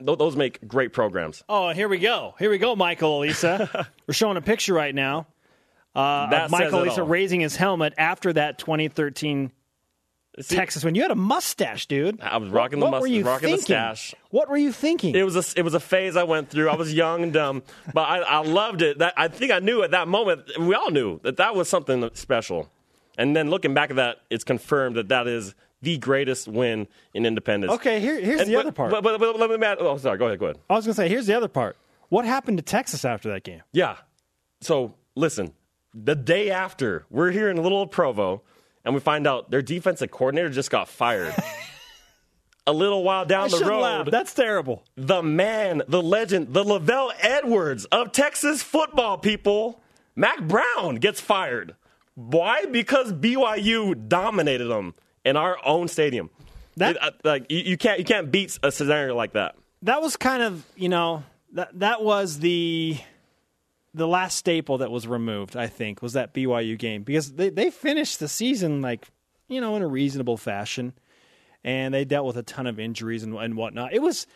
those 0.00 0.36
make 0.36 0.66
great 0.68 0.92
programs. 0.92 1.42
Oh, 1.48 1.70
here 1.70 1.88
we 1.88 1.98
go. 1.98 2.34
Here 2.38 2.50
we 2.50 2.58
go, 2.58 2.76
Michael 2.76 3.18
Elisa. 3.20 3.88
We're 4.06 4.14
showing 4.14 4.36
a 4.36 4.42
picture 4.42 4.74
right 4.74 4.94
now 4.94 5.26
uh, 5.94 6.28
That 6.30 6.44
of 6.46 6.50
Michael 6.50 6.82
Elisa 6.82 7.00
all. 7.02 7.06
raising 7.08 7.40
his 7.40 7.56
helmet 7.56 7.94
after 7.96 8.32
that 8.34 8.58
2013 8.58 9.52
See, 10.38 10.54
Texas 10.54 10.84
win. 10.84 10.94
You 10.94 11.00
had 11.00 11.10
a 11.10 11.14
mustache, 11.14 11.86
dude. 11.86 12.20
I 12.20 12.36
was 12.36 12.50
rocking 12.50 12.78
the 12.78 12.84
what 12.84 12.90
mus- 12.90 13.00
were 13.00 13.06
you 13.06 13.24
rocking 13.24 13.46
the 13.52 13.56
thinking? 13.56 13.64
stash. 13.64 14.14
What 14.28 14.50
were 14.50 14.58
you 14.58 14.70
thinking? 14.70 15.14
It 15.14 15.22
was 15.22 15.34
a 15.34 15.58
it 15.58 15.62
was 15.62 15.72
a 15.72 15.80
phase 15.80 16.14
I 16.14 16.24
went 16.24 16.50
through. 16.50 16.68
I 16.68 16.76
was 16.76 16.92
young 16.92 17.22
and 17.22 17.32
dumb, 17.32 17.62
but 17.94 18.02
I, 18.02 18.18
I 18.18 18.38
loved 18.42 18.82
it. 18.82 18.98
That 18.98 19.14
I 19.16 19.28
think 19.28 19.50
I 19.50 19.60
knew 19.60 19.82
at 19.82 19.92
that 19.92 20.08
moment. 20.08 20.42
We 20.60 20.74
all 20.74 20.90
knew 20.90 21.20
that 21.22 21.38
that 21.38 21.54
was 21.54 21.70
something 21.70 22.10
special. 22.12 22.70
And 23.16 23.34
then 23.36 23.50
looking 23.50 23.74
back 23.74 23.90
at 23.90 23.96
that, 23.96 24.18
it's 24.30 24.44
confirmed 24.44 24.96
that 24.96 25.08
that 25.08 25.26
is 25.26 25.54
the 25.82 25.98
greatest 25.98 26.48
win 26.48 26.86
in 27.14 27.26
independence. 27.26 27.72
okay, 27.74 28.00
here, 28.00 28.18
here's 28.20 28.40
And- 28.40 28.50
the 28.50 28.54
but, 28.54 28.60
other 28.60 28.72
part. 28.72 28.90
But, 28.90 29.02
but, 29.04 29.18
but 29.20 29.38
let 29.38 29.50
me. 29.60 29.66
add- 29.66 29.78
Oh, 29.80 29.96
sorry. 29.98 30.18
Go 30.18 30.26
ahead. 30.26 30.38
Go 30.38 30.46
ahead. 30.46 30.58
I 30.70 30.74
was 30.74 30.84
going 30.86 30.94
to 30.94 30.96
say, 30.96 31.08
here's 31.08 31.26
the 31.26 31.34
other 31.36 31.48
part. 31.48 31.76
What 32.08 32.24
happened 32.24 32.58
to 32.58 32.62
Texas 32.62 33.04
after 33.04 33.28
that 33.30 33.42
game? 33.44 33.62
Yeah. 33.72 33.96
So 34.60 34.94
listen, 35.14 35.52
the 35.94 36.14
day 36.14 36.50
after, 36.50 37.04
we're 37.10 37.30
here 37.30 37.50
in 37.50 37.62
Little 37.62 37.86
Provo, 37.86 38.42
and 38.84 38.94
we 38.94 39.00
find 39.00 39.26
out 39.26 39.50
their 39.50 39.62
defensive 39.62 40.10
coordinator 40.10 40.48
just 40.50 40.70
got 40.70 40.88
fired. 40.88 41.34
A 42.68 42.72
little 42.72 43.04
while 43.04 43.24
down 43.24 43.44
I 43.54 43.58
the 43.58 43.64
road, 43.64 43.80
laugh. 43.80 44.06
That's 44.10 44.34
terrible. 44.34 44.82
the 44.96 45.22
man, 45.22 45.82
the 45.86 46.02
legend, 46.02 46.52
the 46.52 46.64
LaVell 46.64 47.12
Edwards 47.20 47.84
of 47.86 48.10
Texas 48.10 48.60
football, 48.60 49.18
people, 49.18 49.80
Mack 50.16 50.40
Brown 50.42 50.96
gets 50.96 51.20
fired. 51.20 51.76
Why? 52.16 52.64
Because 52.66 53.12
BYU 53.12 54.08
dominated 54.08 54.64
them 54.66 54.94
in 55.24 55.36
our 55.36 55.56
own 55.64 55.86
stadium. 55.88 56.30
That- 56.76 56.96
It- 57.00 57.14
like 57.24 57.50
you, 57.50 57.58
you 57.58 57.76
can't 57.76 57.98
you 58.00 58.04
can't 58.04 58.32
beat 58.32 58.58
a 58.64 58.72
scenario 58.72 59.14
like 59.14 59.32
that. 59.34 59.54
That 59.82 60.02
was 60.02 60.16
kind 60.16 60.42
of, 60.42 60.64
you 60.74 60.88
know, 60.88 61.22
that 61.52 61.78
that 61.78 62.02
was 62.02 62.40
the 62.40 62.98
the 63.94 64.08
last 64.08 64.36
staple 64.36 64.78
that 64.78 64.90
was 64.90 65.06
removed, 65.06 65.56
I 65.56 65.68
think, 65.68 66.02
was 66.02 66.14
that 66.14 66.34
BYU 66.34 66.76
game 66.78 67.02
because 67.02 67.32
they, 67.32 67.48
they 67.48 67.70
finished 67.70 68.18
the 68.20 68.28
season 68.28 68.82
like, 68.82 69.08
you 69.48 69.60
know, 69.60 69.74
in 69.76 69.82
a 69.82 69.86
reasonable 69.86 70.36
fashion. 70.36 70.92
And 71.64 71.92
they 71.94 72.04
dealt 72.04 72.26
with 72.26 72.36
a 72.36 72.42
ton 72.42 72.66
of 72.66 72.78
injuries 72.78 73.22
and, 73.24 73.34
and 73.34 73.56
whatnot. 73.56 73.92
It 73.92 74.00
was 74.00 74.26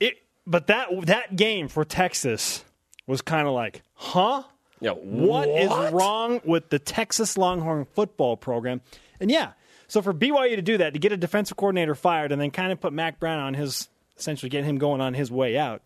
it 0.00 0.14
but 0.46 0.66
that 0.68 0.88
that 1.06 1.36
game 1.36 1.68
for 1.68 1.84
Texas 1.84 2.64
was 3.06 3.22
kind 3.22 3.46
of 3.46 3.54
like, 3.54 3.82
huh? 3.94 4.42
Yeah, 4.82 4.92
what 4.92 5.48
is 5.48 5.70
wrong 5.92 6.40
with 6.44 6.68
the 6.68 6.80
Texas 6.80 7.38
Longhorn 7.38 7.86
football 7.94 8.36
program? 8.36 8.80
And 9.20 9.30
yeah, 9.30 9.52
so 9.86 10.02
for 10.02 10.12
BYU 10.12 10.56
to 10.56 10.62
do 10.62 10.78
that, 10.78 10.92
to 10.94 10.98
get 10.98 11.12
a 11.12 11.16
defensive 11.16 11.56
coordinator 11.56 11.94
fired 11.94 12.32
and 12.32 12.40
then 12.40 12.50
kind 12.50 12.72
of 12.72 12.80
put 12.80 12.92
Mack 12.92 13.20
Brown 13.20 13.38
on 13.38 13.54
his 13.54 13.88
essentially 14.18 14.50
get 14.50 14.64
him 14.64 14.78
going 14.78 15.00
on 15.00 15.14
his 15.14 15.30
way 15.30 15.56
out. 15.56 15.82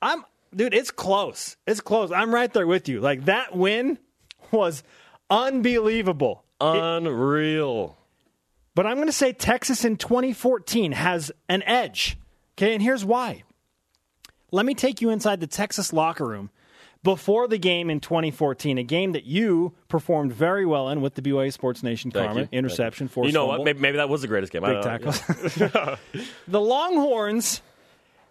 I'm 0.00 0.24
dude, 0.54 0.72
it's 0.72 0.90
close. 0.90 1.58
It's 1.66 1.82
close. 1.82 2.10
I'm 2.10 2.34
right 2.34 2.50
there 2.52 2.66
with 2.66 2.88
you. 2.88 3.00
Like 3.00 3.26
that 3.26 3.54
win 3.54 3.98
was 4.50 4.82
unbelievable. 5.28 6.42
Unreal. 6.58 7.98
But 8.74 8.86
I'm 8.86 8.96
going 8.96 9.08
to 9.08 9.12
say 9.12 9.32
Texas 9.32 9.84
in 9.84 9.96
2014 9.96 10.92
has 10.92 11.32
an 11.48 11.62
edge. 11.64 12.16
Okay, 12.54 12.72
and 12.72 12.82
here's 12.82 13.04
why. 13.04 13.42
Let 14.52 14.64
me 14.64 14.74
take 14.74 15.02
you 15.02 15.10
inside 15.10 15.40
the 15.40 15.46
Texas 15.46 15.92
locker 15.92 16.26
room 16.26 16.50
before 17.06 17.46
the 17.46 17.56
game 17.56 17.88
in 17.88 18.00
2014, 18.00 18.78
a 18.78 18.82
game 18.82 19.12
that 19.12 19.22
you 19.22 19.72
performed 19.86 20.32
very 20.32 20.66
well 20.66 20.88
in 20.88 21.00
with 21.00 21.14
the 21.14 21.22
BYU 21.22 21.52
Sports 21.52 21.84
Nation 21.84 22.10
Thank 22.10 22.26
karma, 22.26 22.40
you. 22.40 22.48
interception, 22.50 23.06
forced 23.06 23.28
You 23.28 23.32
know 23.32 23.46
fumble, 23.46 23.58
what? 23.58 23.64
Maybe, 23.64 23.78
maybe 23.78 23.96
that 23.98 24.08
was 24.08 24.22
the 24.22 24.26
greatest 24.26 24.52
game. 24.52 24.64
I 24.64 24.72
big 24.72 24.82
tackles. 24.82 25.20
the 26.48 26.60
Longhorns 26.60 27.62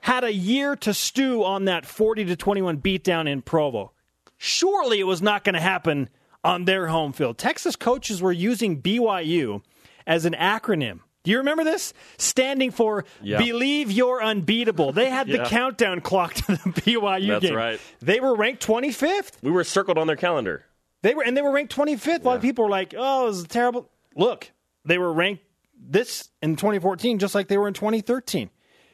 had 0.02 0.26
a 0.26 0.34
year 0.34 0.76
to 0.76 0.94
stew 0.94 1.46
on 1.46 1.66
that 1.66 1.86
40 1.86 2.26
to 2.26 2.36
21 2.36 2.80
beatdown 2.80 3.30
in 3.30 3.42
Provo. 3.42 3.94
Surely 4.36 5.00
it 5.00 5.06
was 5.08 5.22
not 5.22 5.46
going 5.46 5.56
to 5.56 5.62
happen 5.62 6.10
on 6.44 6.66
their 6.66 6.88
home 6.88 7.14
field. 7.14 7.38
Texas 7.38 7.78
coaches 7.78 8.22
were 8.22 8.34
using 8.34 8.82
BYU 8.82 9.62
as 10.06 10.26
an 10.26 10.34
acronym. 10.34 11.00
Do 11.26 11.32
you 11.32 11.40
remember 11.40 11.64
this? 11.64 11.94
Standing 12.18 12.72
for 12.72 13.04
Yeah. 13.22 13.40
Believe 13.40 13.92
You're 13.92 14.24
Unbeatable. 14.24 14.94
They 14.94 15.10
had 15.10 15.28
the 15.28 15.40
countdown 15.46 16.00
clock 16.02 16.36
to 16.36 16.44
the 16.48 16.58
BYU 16.58 17.28
That's 17.28 17.46
game. 17.46 17.56
right. 17.56 17.82
They 18.02 18.20
were 18.20 18.36
ranked 18.36 18.66
25th. 18.66 19.34
We 19.42 19.52
were 19.52 19.64
circled 19.64 19.98
on 19.98 20.08
their 20.08 20.16
calendar. 20.16 20.64
They 21.02 21.14
were 21.14 21.24
and 21.24 21.36
they 21.36 21.42
were 21.42 21.52
ranked 21.52 21.76
25th. 21.76 22.22
A 22.24 22.26
lot 22.26 22.36
of 22.38 22.42
people 22.42 22.64
were 22.64 22.70
like, 22.70 22.96
"Oh, 22.98 23.24
it 23.24 23.28
was 23.28 23.44
terrible." 23.44 23.90
Look, 24.16 24.52
they 24.86 24.98
were 24.98 25.12
ranked 25.12 25.44
this 25.78 26.30
in 26.42 26.56
2014 26.56 27.20
just 27.20 27.36
like 27.36 27.48
they 27.48 27.58
were 27.58 27.68
in 27.68 27.74
2013. 27.74 28.50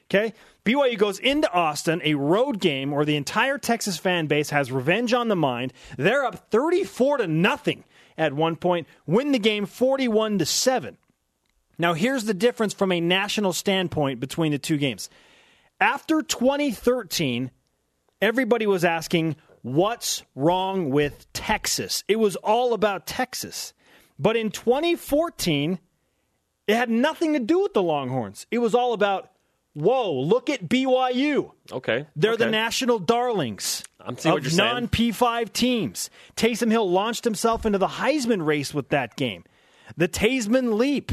Okay? 0.09 0.33
BYU 0.65 0.97
goes 0.97 1.19
into 1.19 1.51
Austin, 1.53 2.01
a 2.03 2.15
road 2.15 2.59
game 2.59 2.91
where 2.91 3.05
the 3.05 3.15
entire 3.15 3.57
Texas 3.57 3.97
fan 3.97 4.27
base 4.27 4.50
has 4.50 4.71
revenge 4.71 5.13
on 5.13 5.29
the 5.29 5.35
mind. 5.35 5.73
They're 5.97 6.25
up 6.25 6.50
34 6.51 7.17
to 7.17 7.27
nothing 7.27 7.83
at 8.17 8.33
one 8.33 8.55
point, 8.57 8.88
win 9.05 9.31
the 9.31 9.39
game 9.39 9.65
41 9.65 10.38
to 10.39 10.45
7. 10.45 10.97
Now, 11.81 11.95
here's 11.95 12.25
the 12.25 12.35
difference 12.35 12.75
from 12.75 12.91
a 12.91 13.01
national 13.01 13.53
standpoint 13.53 14.19
between 14.19 14.51
the 14.51 14.59
two 14.59 14.77
games. 14.77 15.09
After 15.79 16.21
2013, 16.21 17.50
everybody 18.21 18.67
was 18.67 18.85
asking, 18.85 19.35
what's 19.63 20.21
wrong 20.35 20.91
with 20.91 21.25
Texas? 21.33 22.03
It 22.07 22.17
was 22.19 22.35
all 22.35 22.73
about 22.73 23.07
Texas. 23.07 23.73
But 24.19 24.38
in 24.38 24.51
2014, 24.51 25.79
it 26.67 26.75
had 26.75 26.91
nothing 26.91 27.33
to 27.33 27.39
do 27.39 27.61
with 27.63 27.73
the 27.73 27.81
Longhorns. 27.81 28.45
It 28.51 28.59
was 28.59 28.75
all 28.75 28.93
about, 28.93 29.31
whoa, 29.73 30.13
look 30.13 30.51
at 30.51 30.69
BYU. 30.69 31.51
Okay. 31.71 32.05
They're 32.15 32.38
the 32.38 32.51
national 32.51 33.00
darlings 33.00 33.83
I'm 34.00 34.19
seeing 34.19 34.33
what 34.33 34.45
of 34.45 34.53
you're 34.53 34.63
non 34.63 34.88
P5 34.88 35.51
teams. 35.51 36.11
Taysom 36.35 36.69
Hill 36.69 36.91
launched 36.91 37.23
himself 37.23 37.65
into 37.65 37.79
the 37.79 37.88
Heisman 37.88 38.45
race 38.45 38.71
with 38.71 38.89
that 38.89 39.15
game. 39.15 39.45
The 39.97 40.07
Taysman 40.07 40.77
Leap. 40.77 41.11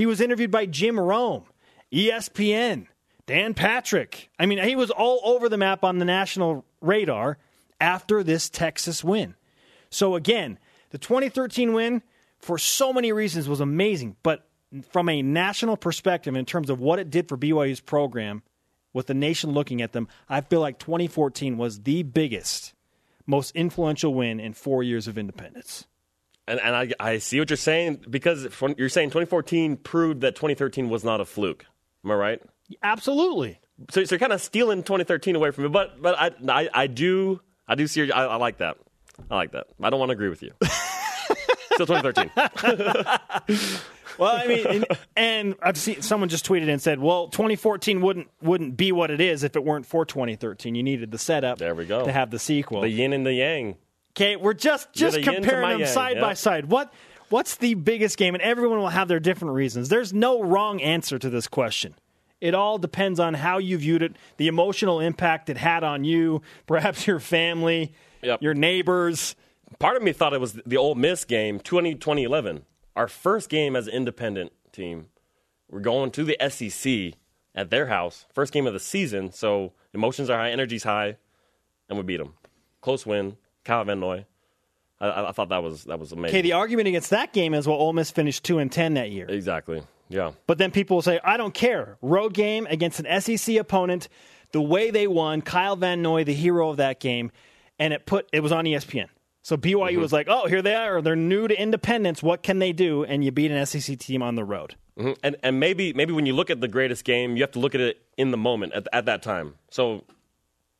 He 0.00 0.06
was 0.06 0.22
interviewed 0.22 0.50
by 0.50 0.64
Jim 0.64 0.98
Rome, 0.98 1.44
ESPN, 1.92 2.86
Dan 3.26 3.52
Patrick. 3.52 4.30
I 4.38 4.46
mean, 4.46 4.56
he 4.56 4.74
was 4.74 4.90
all 4.90 5.20
over 5.22 5.50
the 5.50 5.58
map 5.58 5.84
on 5.84 5.98
the 5.98 6.06
national 6.06 6.64
radar 6.80 7.36
after 7.78 8.22
this 8.22 8.48
Texas 8.48 9.04
win. 9.04 9.34
So, 9.90 10.14
again, 10.14 10.58
the 10.88 10.96
2013 10.96 11.74
win, 11.74 12.00
for 12.38 12.56
so 12.56 12.94
many 12.94 13.12
reasons, 13.12 13.46
was 13.46 13.60
amazing. 13.60 14.16
But 14.22 14.48
from 14.88 15.10
a 15.10 15.20
national 15.20 15.76
perspective, 15.76 16.34
in 16.34 16.46
terms 16.46 16.70
of 16.70 16.80
what 16.80 16.98
it 16.98 17.10
did 17.10 17.28
for 17.28 17.36
BYU's 17.36 17.80
program, 17.80 18.42
with 18.94 19.06
the 19.06 19.12
nation 19.12 19.50
looking 19.50 19.82
at 19.82 19.92
them, 19.92 20.08
I 20.30 20.40
feel 20.40 20.60
like 20.60 20.78
2014 20.78 21.58
was 21.58 21.82
the 21.82 22.04
biggest, 22.04 22.72
most 23.26 23.54
influential 23.54 24.14
win 24.14 24.40
in 24.40 24.54
four 24.54 24.82
years 24.82 25.06
of 25.06 25.18
independence. 25.18 25.84
And, 26.50 26.58
and 26.60 26.74
I, 26.74 26.90
I 26.98 27.18
see 27.18 27.38
what 27.38 27.48
you're 27.48 27.56
saying 27.56 28.04
because 28.10 28.46
you're 28.76 28.88
saying 28.88 29.10
2014 29.10 29.76
proved 29.76 30.22
that 30.22 30.34
2013 30.34 30.88
was 30.88 31.04
not 31.04 31.20
a 31.20 31.24
fluke. 31.24 31.64
Am 32.04 32.10
I 32.10 32.14
right? 32.14 32.42
Absolutely. 32.82 33.60
So, 33.90 34.04
so 34.04 34.14
you're 34.14 34.18
kind 34.18 34.32
of 34.32 34.40
stealing 34.42 34.82
2013 34.82 35.36
away 35.36 35.52
from 35.52 35.64
me, 35.64 35.70
but 35.70 36.02
but 36.02 36.18
I 36.18 36.32
I, 36.48 36.68
I 36.74 36.86
do 36.88 37.40
I 37.68 37.76
do 37.76 37.86
see 37.86 38.04
your, 38.04 38.14
I, 38.14 38.24
I 38.24 38.36
like 38.36 38.58
that. 38.58 38.78
I 39.30 39.36
like 39.36 39.52
that. 39.52 39.68
I 39.80 39.90
don't 39.90 40.00
want 40.00 40.10
to 40.10 40.14
agree 40.14 40.28
with 40.28 40.42
you. 40.42 40.50
Still 41.74 41.86
2013. 41.86 42.30
Well, 44.18 44.36
I 44.36 44.46
mean, 44.48 44.66
and, 44.66 44.84
and 45.16 45.54
I've 45.62 45.78
seen 45.78 46.02
someone 46.02 46.28
just 46.28 46.44
tweeted 46.44 46.68
and 46.68 46.82
said, 46.82 46.98
"Well, 46.98 47.28
2014 47.28 48.02
wouldn't 48.02 48.28
wouldn't 48.42 48.76
be 48.76 48.92
what 48.92 49.10
it 49.10 49.18
is 49.18 49.44
if 49.44 49.56
it 49.56 49.64
weren't 49.64 49.86
for 49.86 50.04
2013. 50.04 50.74
You 50.74 50.82
needed 50.82 51.10
the 51.10 51.16
setup. 51.16 51.56
There 51.56 51.74
we 51.74 51.86
go. 51.86 52.04
to 52.04 52.12
have 52.12 52.30
the 52.30 52.38
sequel." 52.38 52.82
the 52.82 52.90
yin 52.90 53.14
and 53.14 53.24
the 53.24 53.32
yang. 53.32 53.76
Okay, 54.16 54.36
we're 54.36 54.54
just 54.54 54.92
just 54.92 55.16
the 55.16 55.22
comparing 55.22 55.70
them 55.70 55.80
yang, 55.80 55.88
side 55.88 56.16
yeah. 56.16 56.22
by 56.22 56.34
side. 56.34 56.66
What 56.66 56.92
what's 57.28 57.56
the 57.56 57.74
biggest 57.74 58.16
game? 58.16 58.34
And 58.34 58.42
everyone 58.42 58.78
will 58.78 58.88
have 58.88 59.08
their 59.08 59.20
different 59.20 59.54
reasons. 59.54 59.88
There's 59.88 60.12
no 60.12 60.42
wrong 60.42 60.80
answer 60.80 61.18
to 61.18 61.30
this 61.30 61.46
question. 61.46 61.94
It 62.40 62.54
all 62.54 62.78
depends 62.78 63.20
on 63.20 63.34
how 63.34 63.58
you 63.58 63.76
viewed 63.78 64.02
it, 64.02 64.16
the 64.38 64.48
emotional 64.48 64.98
impact 64.98 65.50
it 65.50 65.58
had 65.58 65.84
on 65.84 66.04
you, 66.04 66.42
perhaps 66.66 67.06
your 67.06 67.20
family, 67.20 67.92
Yep. 68.22 68.42
your 68.42 68.54
neighbors. 68.54 69.36
Part 69.78 69.96
of 69.96 70.02
me 70.02 70.12
thought 70.12 70.32
it 70.32 70.40
was 70.40 70.54
the 70.54 70.76
Ole 70.76 70.94
Miss 70.94 71.24
game, 71.24 71.58
20, 71.60 71.94
2011. 71.94 72.64
Our 72.96 73.08
first 73.08 73.48
game 73.48 73.76
as 73.76 73.86
an 73.86 73.94
independent 73.94 74.52
team. 74.72 75.06
We're 75.70 75.80
going 75.80 76.10
to 76.12 76.24
the 76.24 76.36
SEC 76.50 77.14
at 77.54 77.70
their 77.70 77.86
house, 77.86 78.26
first 78.32 78.52
game 78.52 78.66
of 78.66 78.72
the 78.72 78.80
season. 78.80 79.32
So 79.32 79.72
emotions 79.94 80.28
are 80.28 80.38
high, 80.38 80.50
energy's 80.50 80.82
high, 80.84 81.16
and 81.88 81.96
we 81.96 82.04
beat 82.04 82.18
them. 82.18 82.34
Close 82.80 83.06
win. 83.06 83.36
Kyle 83.64 83.84
Van 83.84 84.00
Noy. 84.00 84.24
I- 85.00 85.28
I, 85.28 85.32
thought 85.32 85.48
that 85.48 85.62
was 85.62 85.84
that 85.84 85.98
was 85.98 86.12
amazing. 86.12 86.36
Okay, 86.36 86.42
the 86.42 86.52
argument 86.52 86.88
against 86.88 87.10
that 87.10 87.32
game 87.32 87.54
is 87.54 87.66
well, 87.66 87.76
Ole 87.78 87.92
Miss 87.94 88.10
finished 88.10 88.44
two 88.44 88.58
and 88.58 88.70
ten 88.70 88.94
that 88.94 89.10
year. 89.10 89.26
exactly. 89.28 89.82
Yeah. 90.08 90.32
But 90.46 90.58
then 90.58 90.72
people 90.72 90.96
will 90.96 91.02
say, 91.02 91.20
I 91.24 91.36
don't 91.36 91.54
care. 91.54 91.96
Road 92.02 92.34
game 92.34 92.66
against 92.68 93.00
an 93.00 93.20
SEC 93.20 93.56
opponent, 93.56 94.08
the 94.52 94.60
way 94.60 94.90
they 94.90 95.06
won, 95.06 95.40
Kyle 95.40 95.76
Van 95.76 96.02
Noy, 96.02 96.24
the 96.24 96.34
hero 96.34 96.68
of 96.70 96.78
that 96.78 96.98
game, 97.00 97.30
and 97.78 97.94
it 97.94 98.06
put 98.06 98.28
it 98.32 98.40
was 98.40 98.50
on 98.52 98.64
ESPN. 98.64 99.06
So 99.42 99.56
BYU 99.56 99.96
was 99.98 100.12
like, 100.12 100.26
oh, 100.28 100.46
here 100.48 100.60
they 100.60 100.74
are. 100.74 101.00
They're 101.00 101.16
new 101.16 101.48
to 101.48 101.58
independence. 101.58 102.22
What 102.22 102.42
can 102.42 102.58
they 102.58 102.72
do? 102.74 103.04
And 103.04 103.24
you 103.24 103.30
beat 103.32 103.50
an 103.50 103.64
SEC 103.64 103.98
team 103.98 104.20
on 104.22 104.34
the 104.34 104.44
road. 104.44 104.74
Mhm. 104.98 105.16
And 105.22 105.36
and 105.42 105.58
maybe 105.58 105.94
maybe 105.94 106.12
when 106.12 106.26
you 106.26 106.34
look 106.34 106.50
at 106.50 106.60
the 106.60 106.68
greatest 106.68 107.04
game, 107.04 107.36
you 107.36 107.42
have 107.42 107.52
to 107.52 107.58
look 107.60 107.74
at 107.74 107.80
it 107.80 108.02
in 108.18 108.32
the 108.32 108.36
moment 108.36 108.74
at 108.74 108.86
at 108.92 109.06
that 109.06 109.22
time. 109.22 109.54
So, 109.70 110.04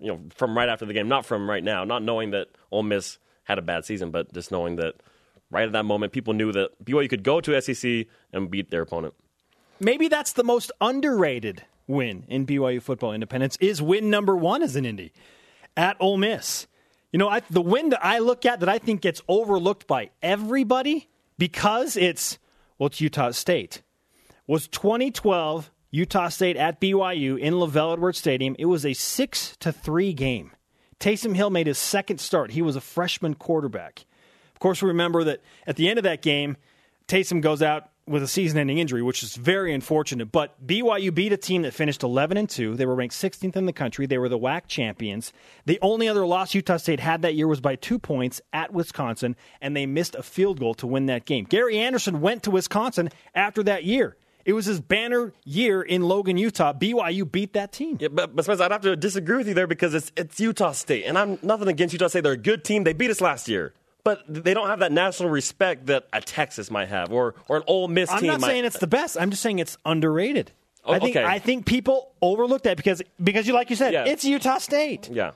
you 0.00 0.08
know, 0.08 0.20
from 0.34 0.56
right 0.56 0.68
after 0.68 0.86
the 0.86 0.92
game, 0.92 1.08
not 1.08 1.26
from 1.26 1.48
right 1.48 1.62
now, 1.62 1.84
not 1.84 2.02
knowing 2.02 2.30
that 2.30 2.48
Ole 2.70 2.82
Miss 2.82 3.18
had 3.44 3.58
a 3.58 3.62
bad 3.62 3.84
season, 3.84 4.10
but 4.10 4.32
just 4.32 4.50
knowing 4.50 4.76
that 4.76 4.94
right 5.50 5.66
at 5.66 5.72
that 5.72 5.84
moment, 5.84 6.12
people 6.12 6.34
knew 6.34 6.52
that 6.52 6.84
BYU 6.84 7.08
could 7.08 7.22
go 7.22 7.40
to 7.40 7.60
SEC 7.60 8.06
and 8.32 8.50
beat 8.50 8.70
their 8.70 8.82
opponent. 8.82 9.14
Maybe 9.78 10.08
that's 10.08 10.32
the 10.32 10.44
most 10.44 10.72
underrated 10.80 11.64
win 11.86 12.24
in 12.28 12.46
BYU 12.46 12.80
football 12.80 13.12
independence 13.12 13.56
is 13.60 13.82
win 13.82 14.10
number 14.10 14.36
one 14.36 14.62
as 14.62 14.76
an 14.76 14.86
Indy 14.86 15.12
at 15.76 15.96
Ole 16.00 16.16
Miss. 16.16 16.66
You 17.12 17.18
know, 17.18 17.28
I, 17.28 17.40
the 17.50 17.60
win 17.60 17.88
that 17.90 18.04
I 18.04 18.18
look 18.18 18.46
at 18.46 18.60
that 18.60 18.68
I 18.68 18.78
think 18.78 19.00
gets 19.00 19.20
overlooked 19.26 19.86
by 19.86 20.10
everybody 20.22 21.08
because 21.38 21.96
it's 21.96 22.38
well, 22.78 22.86
it's 22.86 23.00
Utah 23.00 23.32
State 23.32 23.82
was 24.46 24.68
2012 24.68 25.70
Utah 25.90 26.28
State 26.28 26.56
at 26.56 26.80
BYU 26.80 27.38
in 27.38 27.54
LaVell 27.54 27.94
Edwards 27.94 28.18
Stadium. 28.18 28.54
It 28.58 28.66
was 28.66 28.86
a 28.86 28.92
six 28.92 29.56
to 29.58 29.72
three 29.72 30.12
game. 30.12 30.52
Taysom 31.00 31.34
Hill 31.34 31.50
made 31.50 31.66
his 31.66 31.78
second 31.78 32.20
start. 32.20 32.52
He 32.52 32.62
was 32.62 32.76
a 32.76 32.80
freshman 32.80 33.34
quarterback. 33.34 34.04
Of 34.54 34.60
course, 34.60 34.82
we 34.82 34.88
remember 34.88 35.24
that 35.24 35.40
at 35.66 35.76
the 35.76 35.88
end 35.88 35.98
of 35.98 36.04
that 36.04 36.22
game, 36.22 36.56
Taysom 37.08 37.40
goes 37.40 37.62
out 37.62 37.88
with 38.06 38.22
a 38.22 38.28
season-ending 38.28 38.78
injury, 38.78 39.02
which 39.02 39.22
is 39.22 39.36
very 39.36 39.72
unfortunate. 39.72 40.32
But 40.32 40.66
BYU 40.66 41.14
beat 41.14 41.32
a 41.32 41.36
team 41.36 41.62
that 41.62 41.74
finished 41.74 42.02
11 42.02 42.36
and 42.36 42.48
2. 42.48 42.76
They 42.76 42.86
were 42.86 42.94
ranked 42.94 43.14
16th 43.14 43.56
in 43.56 43.66
the 43.66 43.72
country. 43.72 44.06
They 44.06 44.18
were 44.18 44.28
the 44.28 44.38
WAC 44.38 44.66
champions. 44.66 45.32
The 45.66 45.78
only 45.80 46.08
other 46.08 46.26
loss 46.26 46.54
Utah 46.54 46.76
State 46.76 47.00
had 47.00 47.22
that 47.22 47.34
year 47.34 47.46
was 47.46 47.60
by 47.60 47.76
2 47.76 47.98
points 47.98 48.40
at 48.52 48.72
Wisconsin, 48.72 49.36
and 49.60 49.76
they 49.76 49.86
missed 49.86 50.14
a 50.14 50.22
field 50.22 50.60
goal 50.60 50.74
to 50.74 50.86
win 50.86 51.06
that 51.06 51.24
game. 51.24 51.44
Gary 51.44 51.78
Anderson 51.78 52.20
went 52.20 52.42
to 52.44 52.50
Wisconsin 52.50 53.10
after 53.34 53.62
that 53.62 53.84
year. 53.84 54.16
It 54.44 54.52
was 54.54 54.66
his 54.66 54.80
banner 54.80 55.32
year 55.44 55.82
in 55.82 56.02
Logan, 56.02 56.36
Utah. 56.36 56.72
BYU 56.72 57.30
beat 57.30 57.52
that 57.54 57.72
team. 57.72 57.98
Yeah, 58.00 58.08
but, 58.08 58.34
but 58.34 58.48
I'd 58.60 58.72
have 58.72 58.80
to 58.82 58.96
disagree 58.96 59.36
with 59.38 59.48
you 59.48 59.54
there 59.54 59.66
because 59.66 59.94
it's 59.94 60.10
it's 60.16 60.40
Utah 60.40 60.72
State, 60.72 61.04
and 61.04 61.18
I'm 61.18 61.38
nothing 61.42 61.68
against 61.68 61.92
Utah 61.92 62.08
State. 62.08 62.22
They're 62.24 62.32
a 62.32 62.36
good 62.36 62.64
team. 62.64 62.84
They 62.84 62.92
beat 62.92 63.10
us 63.10 63.20
last 63.20 63.48
year. 63.48 63.74
But 64.02 64.22
they 64.26 64.54
don't 64.54 64.68
have 64.68 64.78
that 64.78 64.92
national 64.92 65.28
respect 65.28 65.86
that 65.86 66.08
a 66.12 66.22
Texas 66.22 66.70
might 66.70 66.88
have, 66.88 67.12
or 67.12 67.34
or 67.48 67.58
an 67.58 67.62
Ole 67.66 67.86
Miss 67.86 68.10
I'm 68.10 68.20
team. 68.20 68.28
not 68.28 68.40
might- 68.40 68.46
saying 68.48 68.64
it's 68.64 68.78
the 68.78 68.86
best. 68.86 69.18
I'm 69.20 69.28
just 69.30 69.42
saying 69.42 69.58
it's 69.58 69.76
underrated. 69.84 70.52
Oh, 70.86 70.94
I 70.94 70.98
think 70.98 71.16
okay. 71.16 71.26
I 71.26 71.38
think 71.38 71.66
people 71.66 72.10
overlook 72.22 72.62
that 72.62 72.78
because 72.78 73.02
because 73.22 73.46
you 73.46 73.52
like 73.52 73.68
you 73.68 73.76
said 73.76 73.92
Yeah. 73.92 74.06
it's 74.06 74.24
Utah 74.24 74.56
State. 74.56 75.10
Yeah, 75.12 75.32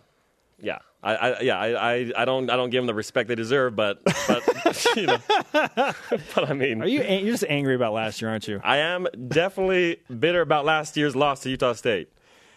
yeah, 0.65 0.79
I, 1.03 1.15
I 1.15 1.41
yeah, 1.41 1.59
I, 1.59 1.93
I, 1.93 2.13
I 2.17 2.25
don't, 2.25 2.51
I 2.51 2.57
don't 2.57 2.71
give 2.71 2.81
them 2.81 2.87
the 2.87 2.95
respect 2.95 3.29
they 3.29 3.35
deserve, 3.35 3.77
but, 3.77 4.03
but 4.27 4.87
you 4.97 5.07
know, 5.07 5.19
but 5.53 6.51
I 6.51 6.53
mean, 6.55 6.83
Are 6.83 6.87
you 6.89 7.03
you're 7.03 7.33
just 7.33 7.45
angry 7.49 7.75
about 7.75 7.93
last 7.93 8.21
year, 8.23 8.31
aren't 8.31 8.49
you? 8.49 8.61
I 8.65 8.79
am 8.79 9.07
definitely 9.29 9.99
bitter 10.19 10.41
about 10.41 10.65
last 10.65 10.97
year's 10.97 11.15
loss 11.15 11.41
to 11.43 11.51
Utah 11.51 11.75
State. 11.75 12.09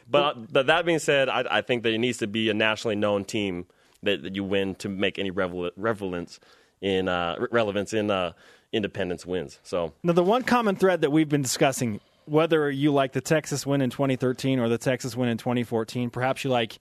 But, 0.10 0.54
but 0.54 0.68
that 0.68 0.86
being 0.86 1.00
said, 1.00 1.28
I, 1.28 1.44
I 1.52 1.62
think 1.62 1.84
that 1.84 1.92
it 1.92 1.98
needs 1.98 2.20
to 2.20 2.28
be 2.28 2.50
a 2.50 2.54
nationally 2.54 2.96
known 2.96 3.26
team 3.26 3.66
that, 4.04 4.24
that 4.24 4.36
you 4.36 4.44
win 4.44 4.76
to 4.76 4.90
make 4.90 5.20
any 5.20 5.32
revel- 5.32 5.72
relevance 5.76 6.40
in 6.82 7.08
uh, 7.10 7.36
relevance 7.52 7.94
in 7.94 8.10
uh, 8.10 8.32
independence 8.72 9.26
wins. 9.26 9.60
So 9.64 9.94
Now 10.04 10.14
the 10.14 10.24
one 10.24 10.44
common 10.44 10.76
thread 10.76 11.02
that 11.02 11.12
we've 11.12 11.30
been 11.30 11.42
discussing, 11.42 12.00
whether 12.26 12.70
you 12.70 12.94
like 12.94 13.14
the 13.14 13.22
Texas 13.22 13.66
win 13.66 13.82
in 13.82 13.90
2013 13.90 14.60
or 14.60 14.70
the 14.70 14.78
Texas 14.78 15.16
win 15.16 15.30
in 15.30 15.38
2014, 15.38 16.10
perhaps 16.10 16.44
you 16.44 16.50
like 16.50 16.80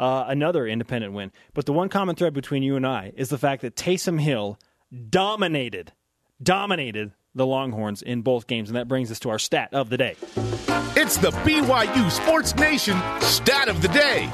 uh, 0.00 0.24
another 0.28 0.66
independent 0.66 1.12
win, 1.12 1.30
but 1.52 1.66
the 1.66 1.74
one 1.74 1.90
common 1.90 2.16
thread 2.16 2.32
between 2.32 2.62
you 2.62 2.74
and 2.74 2.86
I 2.86 3.12
is 3.16 3.28
the 3.28 3.36
fact 3.36 3.60
that 3.62 3.76
Taysom 3.76 4.18
Hill 4.18 4.58
dominated, 5.10 5.92
dominated 6.42 7.12
the 7.34 7.46
Longhorns 7.46 8.00
in 8.00 8.22
both 8.22 8.46
games, 8.46 8.70
and 8.70 8.76
that 8.76 8.88
brings 8.88 9.10
us 9.10 9.20
to 9.20 9.30
our 9.30 9.38
stat 9.38 9.68
of 9.72 9.90
the 9.90 9.98
day. 9.98 10.16
It's 10.96 11.18
the 11.18 11.30
BYU 11.30 12.10
Sports 12.10 12.56
Nation 12.56 12.98
stat 13.20 13.68
of 13.68 13.82
the 13.82 13.88
day. 13.88 14.26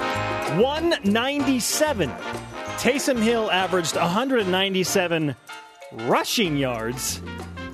197. 0.62 2.10
Taysom 2.78 3.20
Hill 3.20 3.50
averaged 3.50 3.96
197 3.96 5.34
rushing 5.92 6.56
yards 6.56 7.20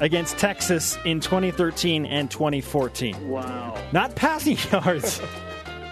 against 0.01 0.39
Texas 0.39 0.97
in 1.05 1.21
2013 1.21 2.07
and 2.07 2.31
2014. 2.31 3.29
Wow. 3.29 3.77
Not 3.93 4.15
passing 4.17 4.57
yards, 4.73 5.21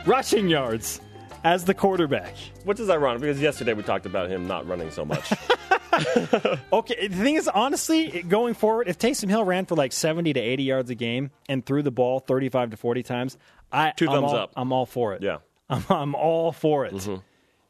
rushing 0.06 0.48
yards 0.48 1.00
as 1.44 1.64
the 1.64 1.74
quarterback. 1.74 2.34
which 2.64 2.80
is 2.80 2.90
ironic 2.90 3.20
because 3.22 3.40
yesterday 3.40 3.72
we 3.72 3.82
talked 3.82 4.06
about 4.06 4.30
him 4.30 4.46
not 4.46 4.66
running 4.66 4.90
so 4.90 5.04
much. 5.04 5.32
okay, 6.72 7.08
the 7.08 7.16
thing 7.16 7.36
is, 7.36 7.48
honestly, 7.48 8.22
going 8.22 8.54
forward, 8.54 8.88
if 8.88 8.98
Taysom 8.98 9.28
Hill 9.28 9.44
ran 9.44 9.66
for 9.66 9.74
like 9.74 9.92
70 9.92 10.32
to 10.34 10.40
80 10.40 10.62
yards 10.62 10.90
a 10.90 10.94
game 10.94 11.30
and 11.48 11.64
threw 11.64 11.82
the 11.82 11.90
ball 11.90 12.20
35 12.20 12.70
to 12.70 12.76
40 12.76 13.02
times, 13.02 13.38
I, 13.72 13.92
Two 13.96 14.06
I'm 14.06 14.12
thumbs 14.12 14.32
all, 14.32 14.36
up. 14.36 14.52
I'm 14.56 14.72
all 14.72 14.86
for 14.86 15.14
it. 15.14 15.22
Yeah. 15.22 15.38
I'm, 15.68 15.84
I'm 15.88 16.14
all 16.14 16.52
for 16.52 16.84
it. 16.84 16.94
Mm-hmm. 16.94 17.16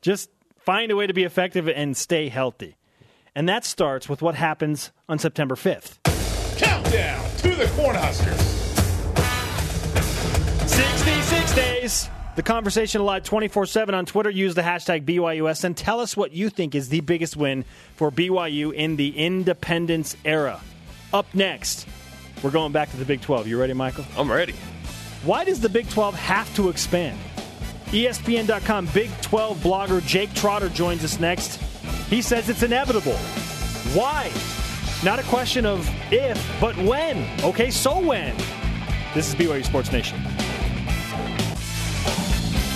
Just 0.03 0.31
find 0.59 0.91
a 0.91 0.97
way 0.97 1.07
to 1.07 1.13
be 1.13 1.25
effective 1.25 1.69
and 1.69 1.97
stay 1.97 2.29
healthy. 2.29 2.77
And 3.35 3.49
that 3.49 3.65
starts 3.65 4.09
with 4.09 4.23
what 4.23 4.35
happens 4.35 4.91
on 5.09 5.19
September 5.19 5.55
5th. 5.55 5.99
Countdown 6.59 7.31
to 7.39 7.55
the 7.55 7.65
Cornhuskers. 7.77 8.59
66 10.69 11.55
days. 11.55 12.11
The 12.41 12.45
conversation 12.45 13.03
alive 13.03 13.25
24 13.25 13.67
7 13.67 13.95
on 13.95 14.07
Twitter. 14.07 14.31
Use 14.31 14.55
the 14.55 14.63
hashtag 14.63 15.05
BYUSN 15.05 15.75
tell 15.77 16.01
us 16.01 16.17
what 16.17 16.33
you 16.33 16.49
think 16.49 16.75
is 16.75 16.89
the 16.89 17.01
biggest 17.01 17.37
win 17.37 17.67
for 17.97 18.11
BYU 18.11 18.73
in 18.73 18.97
the 18.97 19.15
independence 19.15 20.17
era. 20.25 20.59
Up 21.13 21.27
next, 21.35 21.87
we're 22.43 22.51
going 22.51 22.73
back 22.73 22.91
to 22.93 22.97
the 22.97 23.05
Big 23.05 23.21
12. 23.21 23.47
You 23.47 23.61
ready, 23.61 23.75
Michael? 23.75 24.07
I'm 24.17 24.33
ready. 24.33 24.55
Why 25.23 25.45
does 25.45 25.61
the 25.61 25.69
Big 25.69 25.91
12 25.91 26.15
have 26.15 26.57
to 26.57 26.71
expand? 26.71 27.19
ESPN.com 27.89 28.89
Big 28.95 29.11
12 29.21 29.59
blogger 29.59 30.03
Jake 30.07 30.33
Trotter 30.33 30.71
joins 30.71 31.05
us 31.05 31.21
next. 31.21 31.61
He 32.09 32.23
says 32.23 32.49
it's 32.49 32.63
inevitable. 32.63 33.19
Why? 33.93 34.33
Not 35.05 35.19
a 35.19 35.25
question 35.25 35.67
of 35.67 35.87
if, 36.11 36.43
but 36.59 36.75
when. 36.79 37.39
Okay, 37.45 37.71
so 37.71 38.01
when? 38.01 38.35
This 39.13 39.29
is 39.29 39.35
BYU 39.35 39.63
Sports 39.63 39.93
Nation. 39.93 40.19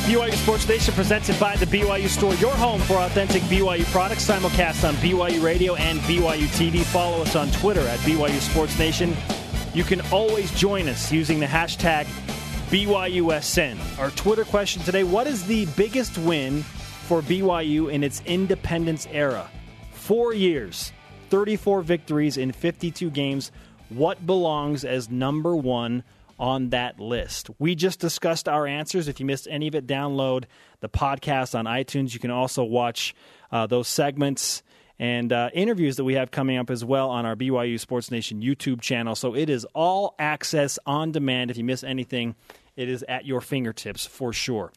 BYU 0.04 0.34
Sports 0.34 0.68
Nation 0.68 0.92
presented 0.92 1.40
by 1.40 1.56
the 1.56 1.64
BYU 1.64 2.08
Store, 2.08 2.34
your 2.34 2.52
home 2.56 2.78
for 2.82 2.98
authentic 2.98 3.40
BYU 3.44 3.86
products. 3.86 4.28
Simulcast 4.28 4.86
on 4.86 4.94
BYU 4.96 5.42
Radio 5.42 5.76
and 5.76 5.98
BYU 6.00 6.46
TV. 6.58 6.82
Follow 6.82 7.22
us 7.22 7.34
on 7.34 7.50
Twitter 7.52 7.80
at 7.80 7.98
BYU 8.00 8.38
Sports 8.38 8.78
Nation. 8.78 9.16
You 9.72 9.82
can 9.82 10.02
always 10.12 10.52
join 10.52 10.90
us 10.90 11.10
using 11.10 11.40
the 11.40 11.46
hashtag 11.46 12.04
BYUSN. 12.68 13.78
Our 13.98 14.10
Twitter 14.10 14.44
question 14.44 14.82
today 14.82 15.04
What 15.04 15.26
is 15.26 15.46
the 15.46 15.64
biggest 15.74 16.18
win 16.18 16.64
for 17.08 17.22
BYU 17.22 17.90
in 17.90 18.04
its 18.04 18.20
independence 18.26 19.08
era? 19.10 19.48
Four 19.92 20.34
years, 20.34 20.92
34 21.30 21.80
victories 21.80 22.36
in 22.36 22.52
52 22.52 23.08
games. 23.08 23.52
What 23.88 24.26
belongs 24.26 24.84
as 24.84 25.08
number 25.08 25.56
one 25.56 26.04
on 26.38 26.70
that 26.70 27.00
list? 27.00 27.50
We 27.58 27.74
just 27.74 28.00
discussed 28.00 28.48
our 28.48 28.66
answers. 28.66 29.08
If 29.08 29.20
you 29.20 29.26
missed 29.26 29.48
any 29.50 29.68
of 29.68 29.74
it, 29.74 29.86
download 29.86 30.44
the 30.80 30.88
podcast 30.88 31.58
on 31.58 31.64
iTunes. 31.66 32.14
You 32.14 32.20
can 32.20 32.30
also 32.30 32.64
watch 32.64 33.14
uh, 33.50 33.66
those 33.66 33.88
segments 33.88 34.62
and 34.98 35.32
uh, 35.32 35.50
interviews 35.52 35.96
that 35.96 36.04
we 36.04 36.14
have 36.14 36.30
coming 36.30 36.56
up 36.56 36.70
as 36.70 36.84
well 36.84 37.10
on 37.10 37.26
our 37.26 37.34
BYU 37.34 37.78
Sports 37.80 38.10
Nation 38.10 38.40
YouTube 38.40 38.80
channel. 38.80 39.14
So 39.14 39.34
it 39.34 39.50
is 39.50 39.66
all 39.74 40.14
access 40.18 40.78
on 40.86 41.12
demand. 41.12 41.50
If 41.50 41.56
you 41.56 41.64
miss 41.64 41.82
anything, 41.82 42.36
it 42.76 42.88
is 42.88 43.04
at 43.08 43.26
your 43.26 43.40
fingertips 43.40 44.06
for 44.06 44.32
sure. 44.32 44.72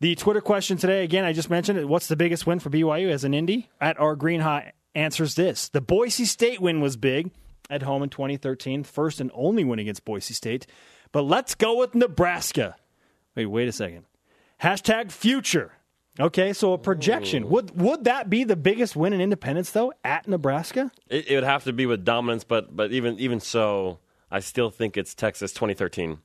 The 0.00 0.14
Twitter 0.14 0.40
question 0.40 0.76
today, 0.76 1.02
again, 1.02 1.24
I 1.24 1.32
just 1.32 1.50
mentioned 1.50 1.78
it. 1.78 1.88
What's 1.88 2.06
the 2.06 2.16
biggest 2.16 2.46
win 2.46 2.60
for 2.60 2.70
BYU 2.70 3.10
as 3.10 3.24
an 3.24 3.32
indie? 3.32 3.66
At 3.80 3.98
our 3.98 4.14
Green 4.14 4.40
High 4.40 4.72
answers 4.94 5.34
this. 5.34 5.68
The 5.68 5.80
Boise 5.80 6.24
State 6.24 6.60
win 6.60 6.80
was 6.80 6.96
big 6.96 7.30
at 7.68 7.82
home 7.82 8.02
in 8.02 8.08
2013, 8.08 8.84
first 8.84 9.20
and 9.20 9.30
only 9.34 9.64
win 9.64 9.78
against 9.78 10.04
Boise 10.04 10.34
State. 10.34 10.66
But 11.12 11.22
let's 11.22 11.54
go 11.54 11.78
with 11.78 11.94
Nebraska. 11.94 12.76
Wait, 13.34 13.46
wait 13.46 13.68
a 13.68 13.72
second. 13.72 14.04
Hashtag 14.62 15.10
future. 15.10 15.72
Okay, 16.20 16.52
so 16.52 16.72
a 16.72 16.78
projection. 16.78 17.48
Would 17.48 17.80
would 17.80 18.04
that 18.04 18.28
be 18.28 18.42
the 18.42 18.56
biggest 18.56 18.96
win 18.96 19.12
in 19.12 19.20
independence 19.20 19.70
though 19.70 19.92
at 20.02 20.26
Nebraska? 20.26 20.90
It, 21.08 21.28
it 21.30 21.34
would 21.36 21.44
have 21.44 21.64
to 21.64 21.72
be 21.72 21.86
with 21.86 22.04
dominance, 22.04 22.42
but 22.42 22.74
but 22.74 22.90
even 22.90 23.18
even 23.20 23.38
so, 23.38 24.00
I 24.30 24.40
still 24.40 24.70
think 24.70 24.96
it's 24.96 25.14
Texas 25.14 25.52
2013. 25.52 26.18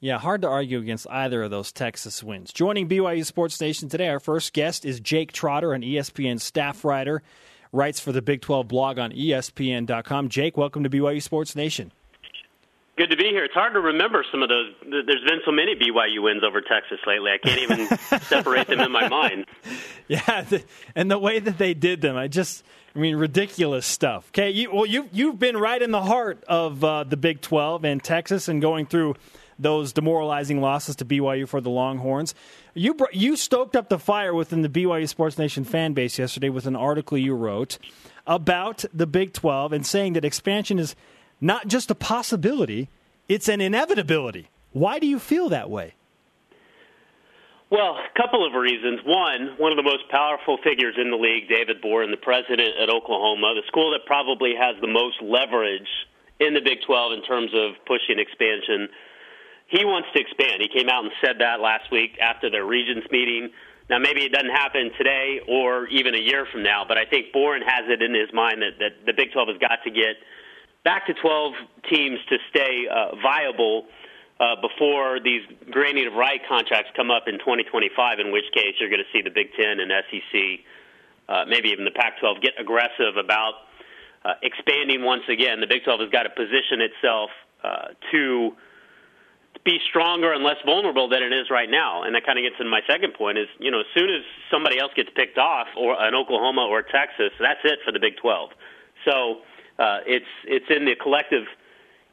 Yeah, 0.00 0.18
hard 0.18 0.42
to 0.42 0.48
argue 0.48 0.80
against 0.80 1.06
either 1.08 1.44
of 1.44 1.52
those 1.52 1.70
Texas 1.70 2.24
wins. 2.24 2.52
Joining 2.52 2.88
BYU 2.88 3.24
Sports 3.24 3.60
Nation 3.60 3.88
today, 3.88 4.08
our 4.08 4.18
first 4.18 4.52
guest 4.52 4.84
is 4.84 4.98
Jake 4.98 5.30
Trotter, 5.30 5.72
an 5.72 5.82
ESPN 5.82 6.40
staff 6.40 6.84
writer, 6.84 7.22
writes 7.70 8.00
for 8.00 8.10
the 8.10 8.20
Big 8.20 8.40
12 8.40 8.66
blog 8.66 8.98
on 8.98 9.12
ESPN.com. 9.12 10.28
Jake, 10.28 10.56
welcome 10.56 10.82
to 10.82 10.90
BYU 10.90 11.22
Sports 11.22 11.54
Nation. 11.54 11.92
Good 13.02 13.10
to 13.10 13.16
be 13.16 13.30
here. 13.30 13.42
It's 13.42 13.52
hard 13.52 13.72
to 13.72 13.80
remember 13.80 14.24
some 14.30 14.44
of 14.44 14.48
those. 14.48 14.72
There's 14.82 15.24
been 15.24 15.40
so 15.44 15.50
many 15.50 15.74
BYU 15.74 16.22
wins 16.22 16.44
over 16.44 16.60
Texas 16.60 17.00
lately. 17.04 17.32
I 17.32 17.38
can't 17.38 17.60
even 17.60 17.98
separate 18.28 18.68
them 18.68 18.78
in 18.78 18.92
my 18.92 19.08
mind. 19.08 19.46
Yeah, 20.06 20.42
the, 20.42 20.62
and 20.94 21.10
the 21.10 21.18
way 21.18 21.40
that 21.40 21.58
they 21.58 21.74
did 21.74 22.00
them, 22.00 22.16
I 22.16 22.28
just, 22.28 22.62
I 22.94 23.00
mean, 23.00 23.16
ridiculous 23.16 23.86
stuff. 23.86 24.28
Okay, 24.28 24.50
you, 24.50 24.70
well, 24.72 24.86
you 24.86 25.08
you've 25.10 25.40
been 25.40 25.56
right 25.56 25.82
in 25.82 25.90
the 25.90 26.02
heart 26.02 26.44
of 26.44 26.84
uh, 26.84 27.02
the 27.02 27.16
Big 27.16 27.40
12 27.40 27.84
and 27.84 28.04
Texas, 28.04 28.46
and 28.46 28.62
going 28.62 28.86
through 28.86 29.16
those 29.58 29.92
demoralizing 29.92 30.60
losses 30.60 30.94
to 30.96 31.04
BYU 31.04 31.48
for 31.48 31.60
the 31.60 31.70
Longhorns. 31.70 32.36
You 32.72 32.94
br- 32.94 33.06
you 33.12 33.34
stoked 33.34 33.74
up 33.74 33.88
the 33.88 33.98
fire 33.98 34.32
within 34.32 34.62
the 34.62 34.68
BYU 34.68 35.08
Sports 35.08 35.38
Nation 35.38 35.64
fan 35.64 35.92
base 35.92 36.20
yesterday 36.20 36.50
with 36.50 36.66
an 36.66 36.76
article 36.76 37.18
you 37.18 37.34
wrote 37.34 37.78
about 38.28 38.84
the 38.94 39.08
Big 39.08 39.32
12 39.32 39.72
and 39.72 39.84
saying 39.84 40.12
that 40.12 40.24
expansion 40.24 40.78
is 40.78 40.94
not 41.42 41.66
just 41.66 41.90
a 41.90 41.94
possibility, 41.94 42.88
it's 43.28 43.48
an 43.48 43.60
inevitability. 43.60 44.48
Why 44.72 44.98
do 45.00 45.06
you 45.06 45.18
feel 45.18 45.50
that 45.50 45.68
way? 45.68 45.94
Well, 47.68 47.96
a 47.96 48.20
couple 48.20 48.46
of 48.46 48.54
reasons. 48.54 49.00
One, 49.04 49.56
one 49.58 49.72
of 49.72 49.76
the 49.76 49.82
most 49.82 50.08
powerful 50.08 50.58
figures 50.62 50.94
in 50.96 51.10
the 51.10 51.16
league, 51.16 51.48
David 51.48 51.80
Boren, 51.82 52.10
the 52.10 52.16
president 52.16 52.76
at 52.80 52.88
Oklahoma, 52.88 53.54
the 53.56 53.66
school 53.66 53.90
that 53.92 54.06
probably 54.06 54.54
has 54.54 54.76
the 54.80 54.86
most 54.86 55.20
leverage 55.20 55.88
in 56.38 56.54
the 56.54 56.60
Big 56.60 56.78
12 56.86 57.12
in 57.12 57.22
terms 57.24 57.50
of 57.54 57.74
pushing 57.86 58.20
expansion. 58.20 58.88
He 59.66 59.84
wants 59.84 60.08
to 60.14 60.20
expand. 60.20 60.60
He 60.60 60.68
came 60.68 60.88
out 60.88 61.04
and 61.04 61.12
said 61.24 61.40
that 61.40 61.60
last 61.60 61.90
week 61.90 62.18
after 62.20 62.50
their 62.50 62.64
regents 62.64 63.08
meeting. 63.10 63.50
Now, 63.88 63.98
maybe 63.98 64.22
it 64.22 64.32
doesn't 64.32 64.52
happen 64.52 64.92
today 64.96 65.40
or 65.48 65.88
even 65.88 66.14
a 66.14 66.20
year 66.20 66.46
from 66.52 66.62
now, 66.62 66.84
but 66.86 66.98
I 66.98 67.04
think 67.06 67.32
Boren 67.32 67.62
has 67.62 67.88
it 67.88 68.02
in 68.02 68.14
his 68.14 68.28
mind 68.32 68.60
that, 68.60 68.78
that 68.78 69.06
the 69.06 69.12
Big 69.16 69.32
12 69.32 69.48
has 69.48 69.58
got 69.58 69.82
to 69.84 69.90
get 69.90 70.20
back 70.84 71.06
to 71.06 71.14
12 71.14 71.54
teams 71.88 72.18
to 72.28 72.38
stay 72.50 72.86
uh, 72.90 73.16
viable 73.22 73.86
uh, 74.40 74.56
before 74.60 75.20
these 75.20 75.42
granting 75.70 76.06
of 76.06 76.14
right 76.14 76.40
contracts 76.48 76.90
come 76.96 77.10
up 77.10 77.24
in 77.28 77.38
2025, 77.38 78.18
in 78.18 78.32
which 78.32 78.44
case 78.54 78.74
you're 78.80 78.90
going 78.90 79.02
to 79.02 79.12
see 79.12 79.22
the 79.22 79.30
Big 79.30 79.54
Ten 79.54 79.78
and 79.78 79.92
SEC, 80.10 80.60
uh, 81.28 81.44
maybe 81.46 81.68
even 81.68 81.84
the 81.84 81.94
Pac 81.94 82.18
12, 82.18 82.42
get 82.42 82.52
aggressive 82.58 83.16
about 83.16 83.70
uh, 84.24 84.34
expanding 84.42 85.04
once 85.04 85.22
again. 85.28 85.60
The 85.60 85.66
Big 85.66 85.84
12 85.84 86.00
has 86.00 86.10
got 86.10 86.24
to 86.24 86.30
position 86.30 86.80
itself 86.80 87.30
uh, 87.62 87.94
to 88.10 88.52
be 89.64 89.78
stronger 89.88 90.32
and 90.32 90.42
less 90.42 90.58
vulnerable 90.66 91.08
than 91.08 91.22
it 91.22 91.32
is 91.32 91.46
right 91.50 91.70
now. 91.70 92.02
And 92.02 92.14
that 92.16 92.26
kind 92.26 92.38
of 92.38 92.42
gets 92.42 92.58
into 92.58 92.70
my 92.70 92.80
second 92.88 93.14
point 93.14 93.38
is, 93.38 93.46
you 93.60 93.70
know, 93.70 93.80
as 93.80 93.86
soon 93.94 94.10
as 94.10 94.22
somebody 94.50 94.78
else 94.80 94.90
gets 94.96 95.10
picked 95.14 95.38
off, 95.38 95.68
or 95.76 95.94
an 96.02 96.16
Oklahoma 96.16 96.66
or 96.66 96.82
Texas, 96.82 97.30
that's 97.38 97.60
it 97.62 97.78
for 97.84 97.92
the 97.92 98.00
Big 98.00 98.16
12. 98.16 98.50
So 99.04 99.40
uh, 99.78 100.00
it's 100.06 100.26
it's 100.44 100.66
in 100.70 100.84
the 100.84 100.94
collective 100.94 101.44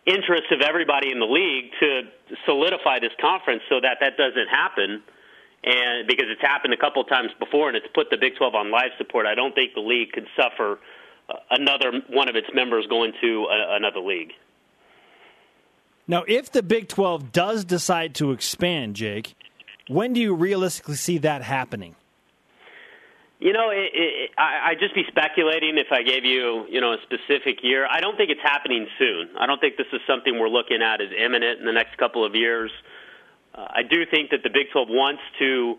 interest 0.06 0.52
of 0.52 0.62
everybody 0.62 1.12
in 1.12 1.20
the 1.20 1.26
league 1.26 1.72
to 1.80 2.02
solidify 2.46 3.00
this 3.00 3.12
conference 3.20 3.62
so 3.70 3.80
that 3.82 3.98
that 4.02 4.18
doesn't 4.18 4.48
happen. 4.48 5.04
And 5.64 6.08
because 6.08 6.28
it's 6.30 6.42
happened 6.42 6.74
a 6.74 6.78
couple 6.78 7.04
times 7.04 7.32
before, 7.38 7.68
and 7.68 7.76
it's 7.76 7.88
put 7.94 8.10
the 8.10 8.18
Big 8.18 8.38
12 8.38 8.56
on 8.56 8.72
life 8.72 8.92
support, 8.98 9.26
I 9.26 9.36
don't 9.36 9.54
think 9.54 9.74
the 9.74 9.82
league 9.82 10.14
could 10.14 10.26
suffer 10.36 10.80
uh, 11.28 11.34
another 11.52 11.92
one 12.10 12.30
of 12.30 12.36
its 12.36 12.48
members 12.54 12.88
going 12.88 13.12
to 13.22 13.48
a, 13.52 13.76
another 13.76 14.00
league. 14.00 14.32
Now, 16.08 16.24
if 16.28 16.52
the 16.52 16.64
Big 16.64 16.88
12 16.88 17.32
does 17.32 17.66
decide 17.66 18.16
to 18.16 18.32
expand, 18.32 18.96
Jake, 18.96 19.36
when 19.88 20.14
do 20.14 20.22
you 20.22 20.34
realistically 20.34 20.96
see 20.96 21.18
that 21.20 21.44
happening? 21.44 21.96
You 23.40 23.54
know, 23.54 23.70
it, 23.72 23.92
it, 23.94 24.32
I, 24.38 24.72
I'd 24.72 24.80
just 24.80 24.94
be 24.94 25.04
speculating 25.08 25.78
if 25.78 25.88
I 25.92 26.04
gave 26.04 26.26
you, 26.26 26.66
you 26.70 26.82
know, 26.82 26.92
a 26.92 26.98
specific 27.04 27.64
year. 27.64 27.88
I 27.90 28.02
don't 28.02 28.18
think 28.18 28.30
it's 28.30 28.44
happening 28.44 28.86
soon. 29.00 29.30
I 29.40 29.46
don't 29.46 29.62
think 29.62 29.78
this 29.78 29.88
is 29.94 30.02
something 30.06 30.38
we're 30.38 30.50
looking 30.50 30.82
at 30.82 31.00
as 31.00 31.08
imminent 31.18 31.60
in 31.60 31.66
the 31.66 31.72
next 31.72 31.98
couple 31.98 32.26
of 32.26 32.36
years. 32.36 32.70
Uh, 33.56 33.66
I 33.70 33.84
do 33.84 34.06
think 34.12 34.32
that 34.32 34.44
the 34.44 34.50
Big 34.50 34.72
12 34.74 34.90
wants 34.90 35.22
to 35.40 35.78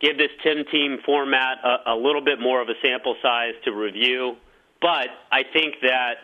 give 0.00 0.16
this 0.16 0.30
10-team 0.44 1.00
format 1.04 1.58
a, 1.62 1.92
a 1.92 1.96
little 1.96 2.24
bit 2.24 2.40
more 2.40 2.62
of 2.62 2.68
a 2.68 2.74
sample 2.82 3.16
size 3.22 3.54
to 3.64 3.72
review, 3.72 4.36
but 4.80 5.08
I 5.30 5.42
think 5.52 5.76
that 5.82 6.14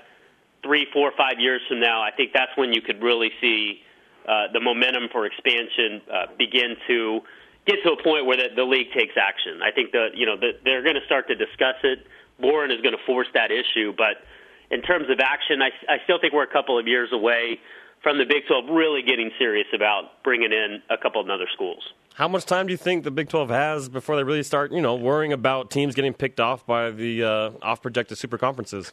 three, 0.64 0.86
four, 0.92 1.12
five 1.16 1.38
years 1.38 1.60
from 1.68 1.80
now, 1.80 2.02
I 2.02 2.10
think 2.12 2.32
that's 2.32 2.52
when 2.56 2.72
you 2.72 2.80
could 2.80 3.02
really 3.02 3.30
see 3.40 3.82
uh, 4.26 4.52
the 4.52 4.60
momentum 4.60 5.08
for 5.10 5.26
expansion 5.26 6.00
uh, 6.12 6.26
begin 6.38 6.76
to 6.86 7.20
get 7.66 7.76
to 7.84 7.92
a 7.92 8.02
point 8.02 8.26
where 8.26 8.36
the, 8.36 8.48
the 8.54 8.64
league 8.64 8.92
takes 8.96 9.14
action. 9.16 9.60
I 9.62 9.70
think 9.70 9.92
that 9.92 10.14
you 10.14 10.26
know 10.26 10.36
the, 10.36 10.52
they're 10.64 10.82
going 10.82 10.96
to 10.96 11.06
start 11.06 11.28
to 11.28 11.34
discuss 11.34 11.76
it. 11.82 12.06
Boren 12.40 12.70
is 12.70 12.80
going 12.80 12.96
to 12.96 13.04
force 13.06 13.28
that 13.34 13.50
issue, 13.50 13.92
but 13.96 14.24
in 14.70 14.82
terms 14.82 15.10
of 15.10 15.20
action, 15.20 15.60
I, 15.62 15.70
I 15.86 15.98
still 16.04 16.18
think 16.20 16.32
we're 16.32 16.44
a 16.44 16.52
couple 16.52 16.78
of 16.78 16.86
years 16.86 17.10
away 17.12 17.60
from 18.02 18.18
the 18.18 18.24
Big 18.24 18.46
12 18.48 18.64
really 18.70 19.02
getting 19.02 19.30
serious 19.38 19.66
about 19.74 20.22
bringing 20.24 20.50
in 20.50 20.82
a 20.90 20.96
couple 20.96 21.20
of 21.20 21.28
other 21.28 21.46
schools. 21.52 21.82
How 22.14 22.28
much 22.28 22.44
time 22.44 22.66
do 22.66 22.72
you 22.72 22.76
think 22.76 23.04
the 23.04 23.10
Big 23.10 23.28
12 23.28 23.50
has 23.50 23.88
before 23.88 24.16
they 24.16 24.24
really 24.24 24.42
start, 24.42 24.72
you 24.72 24.80
know, 24.80 24.94
worrying 24.94 25.32
about 25.32 25.70
teams 25.70 25.94
getting 25.94 26.12
picked 26.12 26.40
off 26.40 26.66
by 26.66 26.90
the 26.90 27.22
uh, 27.22 27.50
off-projected 27.62 28.18
super 28.18 28.38
conferences? 28.38 28.92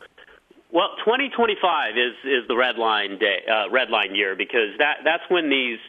Well, 0.72 0.90
2025 1.04 1.98
is 1.98 2.14
is 2.24 2.48
the 2.48 2.56
red 2.56 2.78
line 2.78 3.18
day, 3.18 3.40
uh, 3.50 3.72
red 3.72 3.90
line 3.90 4.14
year 4.14 4.36
because 4.36 4.78
that 4.78 4.98
that's 5.04 5.24
when 5.28 5.50
these, 5.50 5.80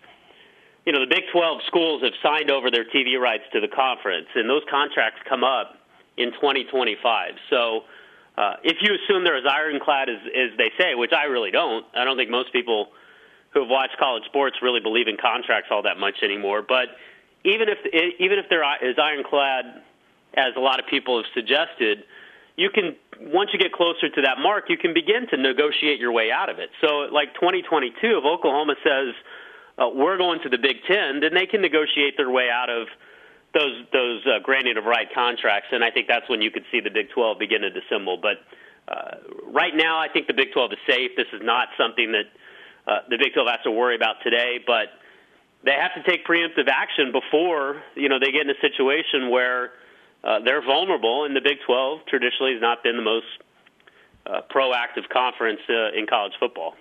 you 0.87 0.93
know, 0.93 1.01
the 1.01 1.11
Big 1.11 1.25
12 1.33 1.61
schools 1.66 2.03
have 2.03 2.14
signed 2.23 2.51
over 2.51 2.71
their 2.71 2.85
TV 2.85 3.21
rights 3.21 3.45
to 3.53 3.61
the 3.61 3.69
conference, 3.69 4.29
and 4.35 4.49
those 4.49 4.62
contracts 4.71 5.21
come 5.29 5.45
up 5.45 5.77
in 6.16 6.33
2025. 6.33 7.35
So, 7.51 7.85
uh, 8.38 8.55
if 8.62 8.79
you 8.81 8.95
assume 8.95 9.25
they're 9.25 9.37
as 9.37 9.45
ironclad 9.45 10.09
as 10.09 10.21
as 10.25 10.57
they 10.57 10.71
say, 10.79 10.95
which 10.95 11.12
I 11.12 11.25
really 11.25 11.51
don't, 11.51 11.85
I 11.95 12.05
don't 12.05 12.16
think 12.16 12.31
most 12.31 12.53
people 12.53 12.88
who 13.53 13.61
have 13.61 13.69
watched 13.69 13.99
college 13.99 14.25
sports 14.25 14.57
really 14.62 14.81
believe 14.81 15.09
in 15.09 15.16
contracts 15.16 15.69
all 15.71 15.83
that 15.83 15.99
much 15.99 16.23
anymore. 16.23 16.62
But 16.62 16.88
even 17.45 17.69
if 17.69 17.79
even 18.19 18.38
if 18.38 18.47
they're 18.49 18.64
as 18.64 18.97
ironclad 18.99 19.83
as 20.35 20.55
a 20.57 20.61
lot 20.61 20.79
of 20.79 20.87
people 20.87 21.16
have 21.19 21.27
suggested 21.35 22.05
you 22.57 22.71
can 22.71 22.97
once 23.33 23.51
you 23.53 23.59
get 23.59 23.73
closer 23.73 24.09
to 24.09 24.23
that 24.23 24.38
mark, 24.38 24.69
you 24.69 24.77
can 24.77 24.95
begin 24.95 25.27
to 25.29 25.37
negotiate 25.37 26.01
your 26.01 26.12
way 26.12 26.31
out 26.31 26.49
of 26.49 26.59
it. 26.59 26.71
So, 26.81 27.09
like 27.12 27.35
2022, 27.35 27.93
if 28.03 28.25
Oklahoma 28.25 28.75
says 28.83 29.14
uh, 29.81 29.88
we're 29.88 30.19
going 30.19 30.40
to 30.43 30.49
the 30.49 30.59
Big 30.59 30.77
Ten, 30.87 31.21
then 31.21 31.33
they 31.35 31.47
can 31.47 31.62
negotiate 31.62 32.16
their 32.16 32.31
way 32.31 32.49
out 32.53 32.69
of 32.69 32.87
those 33.55 33.85
those 33.93 34.21
uh, 34.27 34.38
granting 34.43 34.77
of 34.77 34.85
right 34.85 35.09
contracts, 35.12 35.69
and 35.73 35.83
I 35.83 35.90
think 35.90 36.07
that's 36.07 36.29
when 36.29 36.43
you 36.43 36.51
could 36.51 36.64
see 36.71 36.81
the 36.81 36.90
Big 36.90 37.11
12 37.11 37.38
begin 37.38 37.62
to 37.62 37.71
dissemble. 37.71 38.19
But 38.21 38.38
uh, 38.87 39.16
right 39.47 39.75
now, 39.75 39.99
I 39.99 40.09
think 40.09 40.27
the 40.27 40.35
Big 40.35 40.53
12 40.53 40.73
is 40.73 40.79
safe. 40.87 41.11
This 41.16 41.27
is 41.33 41.40
not 41.43 41.69
something 41.77 42.12
that 42.12 42.29
uh, 42.87 42.99
the 43.09 43.16
Big 43.16 43.33
12 43.33 43.49
has 43.49 43.61
to 43.64 43.71
worry 43.71 43.97
about 43.97 44.16
today, 44.23 44.61
but 44.64 44.88
they 45.64 45.73
have 45.73 45.95
to 45.95 46.09
take 46.09 46.27
preemptive 46.27 46.69
action 46.69 47.11
before 47.12 47.83
you 47.97 48.09
know 48.09 48.19
they 48.21 48.33
get 48.33 48.43
in 48.43 48.51
a 48.51 48.61
situation 48.61 49.31
where 49.31 49.73
uh, 50.23 50.40
they're 50.45 50.64
vulnerable, 50.64 51.25
and 51.25 51.35
the 51.35 51.40
Big 51.40 51.59
12 51.66 52.01
traditionally 52.07 52.53
has 52.53 52.61
not 52.61 52.83
been 52.83 52.97
the 52.97 53.03
most 53.03 53.27
uh, 54.27 54.43
proactive 54.55 55.09
conference 55.09 55.61
uh, 55.69 55.99
in 55.99 56.07
college 56.07 56.35
football. 56.38 56.75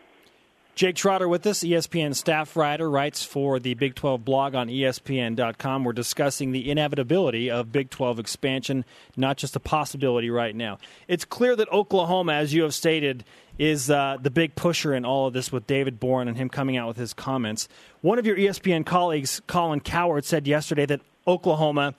Jake 0.79 0.95
Trotter 0.95 1.27
with 1.27 1.45
us, 1.45 1.59
ESPN 1.59 2.15
staff 2.15 2.55
writer, 2.55 2.89
writes 2.89 3.21
for 3.21 3.59
the 3.59 3.73
Big 3.73 3.95
12 3.95 4.23
blog 4.23 4.55
on 4.55 4.69
ESPN.com. 4.69 5.83
We're 5.83 5.91
discussing 5.91 6.53
the 6.53 6.71
inevitability 6.71 7.51
of 7.51 7.73
Big 7.73 7.89
12 7.89 8.17
expansion, 8.17 8.85
not 9.17 9.35
just 9.35 9.57
a 9.57 9.59
possibility 9.59 10.29
right 10.29 10.55
now. 10.55 10.77
It's 11.09 11.25
clear 11.25 11.57
that 11.57 11.69
Oklahoma, 11.73 12.31
as 12.31 12.53
you 12.53 12.63
have 12.63 12.73
stated, 12.73 13.25
is 13.57 13.89
uh, 13.89 14.19
the 14.21 14.31
big 14.31 14.55
pusher 14.55 14.93
in 14.93 15.03
all 15.03 15.27
of 15.27 15.33
this 15.33 15.51
with 15.51 15.67
David 15.67 15.99
Boren 15.99 16.29
and 16.29 16.37
him 16.37 16.47
coming 16.47 16.77
out 16.77 16.87
with 16.87 16.95
his 16.95 17.11
comments. 17.13 17.67
One 17.99 18.17
of 18.17 18.25
your 18.25 18.37
ESPN 18.37 18.85
colleagues, 18.85 19.41
Colin 19.47 19.81
Cowherd, 19.81 20.23
said 20.23 20.47
yesterday 20.47 20.85
that 20.85 21.01
Oklahoma 21.27 21.93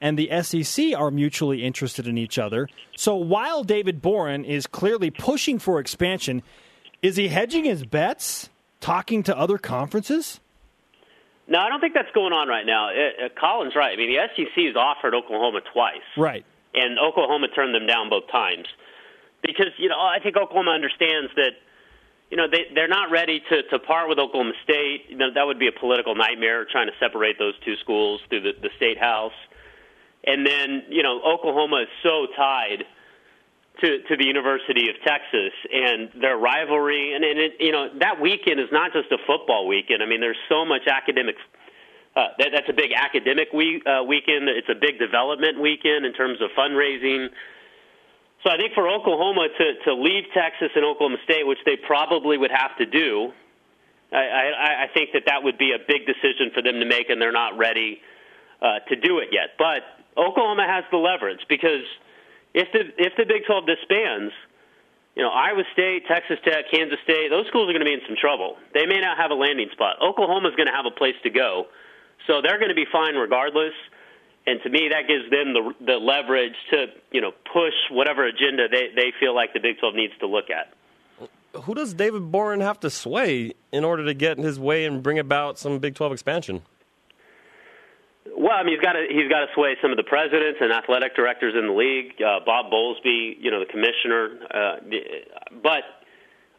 and 0.00 0.18
the 0.18 0.42
SEC 0.42 0.92
are 0.96 1.12
mutually 1.12 1.62
interested 1.64 2.08
in 2.08 2.18
each 2.18 2.36
other. 2.36 2.68
So 2.96 3.14
while 3.14 3.62
David 3.62 4.02
Boren 4.02 4.44
is 4.44 4.66
clearly 4.66 5.12
pushing 5.12 5.60
for 5.60 5.78
expansion, 5.78 6.42
is 7.04 7.16
he 7.16 7.28
hedging 7.28 7.66
his 7.66 7.84
bets, 7.84 8.48
talking 8.80 9.22
to 9.24 9.36
other 9.36 9.58
conferences? 9.58 10.40
No, 11.46 11.58
I 11.58 11.68
don't 11.68 11.78
think 11.78 11.92
that's 11.92 12.10
going 12.14 12.32
on 12.32 12.48
right 12.48 12.64
now. 12.64 12.88
Uh, 12.88 13.26
uh, 13.26 13.28
Colin's 13.38 13.76
right. 13.76 13.92
I 13.92 13.96
mean, 13.96 14.16
the 14.16 14.26
SEC 14.34 14.64
has 14.64 14.74
offered 14.74 15.14
Oklahoma 15.14 15.60
twice. 15.70 16.08
Right. 16.16 16.46
And 16.72 16.98
Oklahoma 16.98 17.48
turned 17.48 17.74
them 17.74 17.86
down 17.86 18.08
both 18.08 18.30
times. 18.32 18.66
Because, 19.42 19.76
you 19.76 19.90
know, 19.90 20.00
I 20.00 20.18
think 20.22 20.38
Oklahoma 20.38 20.70
understands 20.70 21.30
that, 21.36 21.52
you 22.30 22.38
know, 22.38 22.46
they, 22.50 22.72
they're 22.74 22.88
not 22.88 23.10
ready 23.10 23.42
to, 23.50 23.62
to 23.64 23.78
part 23.78 24.08
with 24.08 24.18
Oklahoma 24.18 24.54
State. 24.64 25.04
You 25.10 25.18
know, 25.18 25.28
that 25.34 25.44
would 25.44 25.58
be 25.58 25.68
a 25.68 25.78
political 25.78 26.14
nightmare 26.14 26.64
trying 26.64 26.86
to 26.86 26.94
separate 26.98 27.38
those 27.38 27.52
two 27.66 27.76
schools 27.82 28.22
through 28.30 28.40
the, 28.40 28.52
the 28.62 28.70
state 28.78 28.96
house. 28.96 29.36
And 30.26 30.46
then, 30.46 30.84
you 30.88 31.02
know, 31.02 31.20
Oklahoma 31.20 31.82
is 31.82 31.88
so 32.02 32.28
tied 32.34 32.84
to 33.80 34.02
to 34.08 34.16
the 34.16 34.26
University 34.26 34.88
of 34.88 34.96
Texas 35.04 35.52
and 35.72 36.10
their 36.20 36.36
rivalry, 36.36 37.14
and, 37.14 37.24
and 37.24 37.38
it, 37.38 37.52
you 37.58 37.72
know 37.72 37.88
that 37.98 38.20
weekend 38.20 38.60
is 38.60 38.68
not 38.70 38.92
just 38.92 39.10
a 39.10 39.18
football 39.26 39.66
weekend. 39.66 40.02
I 40.02 40.06
mean, 40.06 40.20
there's 40.20 40.40
so 40.48 40.64
much 40.64 40.86
academic. 40.86 41.36
Uh, 42.14 42.28
that, 42.38 42.50
that's 42.54 42.68
a 42.68 42.72
big 42.72 42.92
academic 42.94 43.52
week, 43.52 43.82
uh, 43.86 44.04
weekend. 44.04 44.48
It's 44.48 44.68
a 44.68 44.78
big 44.78 45.00
development 45.00 45.60
weekend 45.60 46.06
in 46.06 46.12
terms 46.12 46.38
of 46.40 46.50
fundraising. 46.56 47.26
So 48.44 48.50
I 48.50 48.56
think 48.56 48.74
for 48.74 48.88
Oklahoma 48.88 49.48
to 49.58 49.66
to 49.84 49.94
leave 49.94 50.24
Texas 50.32 50.70
and 50.76 50.84
Oklahoma 50.84 51.18
State, 51.24 51.46
which 51.46 51.58
they 51.66 51.76
probably 51.76 52.38
would 52.38 52.52
have 52.52 52.76
to 52.78 52.86
do, 52.86 53.32
I, 54.12 54.16
I, 54.16 54.70
I 54.84 54.86
think 54.94 55.10
that 55.14 55.24
that 55.26 55.42
would 55.42 55.58
be 55.58 55.72
a 55.72 55.82
big 55.82 56.06
decision 56.06 56.54
for 56.54 56.62
them 56.62 56.78
to 56.78 56.86
make, 56.86 57.10
and 57.10 57.20
they're 57.20 57.32
not 57.32 57.58
ready 57.58 58.00
uh, 58.62 58.78
to 58.88 58.94
do 58.94 59.18
it 59.18 59.30
yet. 59.32 59.58
But 59.58 59.82
Oklahoma 60.16 60.66
has 60.68 60.84
the 60.92 60.98
leverage 60.98 61.40
because 61.48 61.82
if 62.54 62.70
the 62.72 62.86
if 62.96 63.12
the 63.18 63.26
Big 63.26 63.44
12 63.46 63.66
disbands, 63.66 64.32
you 65.18 65.22
know 65.22 65.30
Iowa 65.30 65.66
State, 65.74 66.06
Texas 66.06 66.38
Tech, 66.46 66.70
Kansas 66.70 66.98
State, 67.02 67.28
those 67.28 67.46
schools 67.50 67.68
are 67.68 67.74
going 67.74 67.84
to 67.84 67.90
be 67.90 67.92
in 67.92 68.06
some 68.06 68.16
trouble. 68.16 68.56
They 68.72 68.86
may 68.86 69.00
not 69.02 69.18
have 69.18 69.30
a 69.30 69.34
landing 69.34 69.68
spot. 69.72 69.98
Oklahoma 70.00 70.48
is 70.48 70.54
going 70.54 70.70
to 70.70 70.76
have 70.76 70.86
a 70.86 70.94
place 70.94 71.18
to 71.24 71.30
go, 71.30 71.66
so 72.26 72.40
they're 72.40 72.58
going 72.58 72.70
to 72.70 72.78
be 72.78 72.86
fine 72.90 73.14
regardless. 73.18 73.74
And 74.46 74.60
to 74.62 74.70
me, 74.70 74.90
that 74.92 75.08
gives 75.10 75.28
them 75.30 75.52
the 75.52 75.74
the 75.84 75.98
leverage 75.98 76.56
to 76.70 76.86
you 77.10 77.20
know 77.20 77.32
push 77.52 77.74
whatever 77.90 78.24
agenda 78.24 78.70
they 78.70 78.94
they 78.94 79.12
feel 79.18 79.34
like 79.34 79.52
the 79.52 79.60
Big 79.60 79.78
12 79.82 79.94
needs 79.94 80.14
to 80.20 80.26
look 80.26 80.46
at. 80.48 80.72
Who 81.64 81.74
does 81.74 81.94
David 81.94 82.32
Boren 82.32 82.60
have 82.60 82.80
to 82.80 82.90
sway 82.90 83.54
in 83.70 83.84
order 83.84 84.04
to 84.04 84.14
get 84.14 84.38
in 84.38 84.44
his 84.44 84.58
way 84.58 84.84
and 84.86 85.02
bring 85.02 85.20
about 85.20 85.58
some 85.58 85.78
Big 85.78 85.94
12 85.94 86.12
expansion? 86.12 86.62
Well, 88.26 88.56
I 88.56 88.62
mean, 88.62 88.74
he's 88.74 88.80
got 88.80 88.94
to 88.94 89.04
he's 89.08 89.28
got 89.28 89.40
to 89.40 89.52
sway 89.54 89.76
some 89.82 89.90
of 89.90 89.98
the 89.98 90.04
presidents 90.04 90.58
and 90.60 90.72
athletic 90.72 91.14
directors 91.14 91.54
in 91.54 91.66
the 91.66 91.72
league. 91.72 92.20
Uh, 92.20 92.40
Bob 92.44 92.72
Bowlesby, 92.72 93.36
you 93.38 93.50
know, 93.50 93.60
the 93.60 93.66
commissioner. 93.66 94.40
Uh, 94.48 94.76
but 95.62 95.84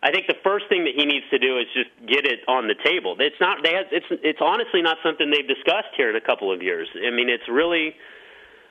I 0.03 0.11
think 0.11 0.27
the 0.27 0.37
first 0.43 0.69
thing 0.69 0.85
that 0.85 0.93
he 0.95 1.05
needs 1.05 1.25
to 1.31 1.39
do 1.39 1.57
is 1.57 1.65
just 1.73 1.89
get 2.05 2.25
it 2.25 2.41
on 2.47 2.67
the 2.67 2.75
table. 2.75 3.15
It's 3.17 3.39
not 3.41 3.63
they 3.63 3.73
have, 3.73 3.87
it's 3.91 4.05
it's 4.21 4.39
honestly 4.41 4.83
not 4.83 4.97
something 5.01 5.31
they've 5.31 5.47
discussed 5.47 5.97
here 5.97 6.09
in 6.09 6.15
a 6.15 6.21
couple 6.21 6.53
of 6.53 6.61
years. 6.61 6.87
I 6.95 7.09
mean, 7.09 7.29
it's 7.29 7.49
really 7.49 7.95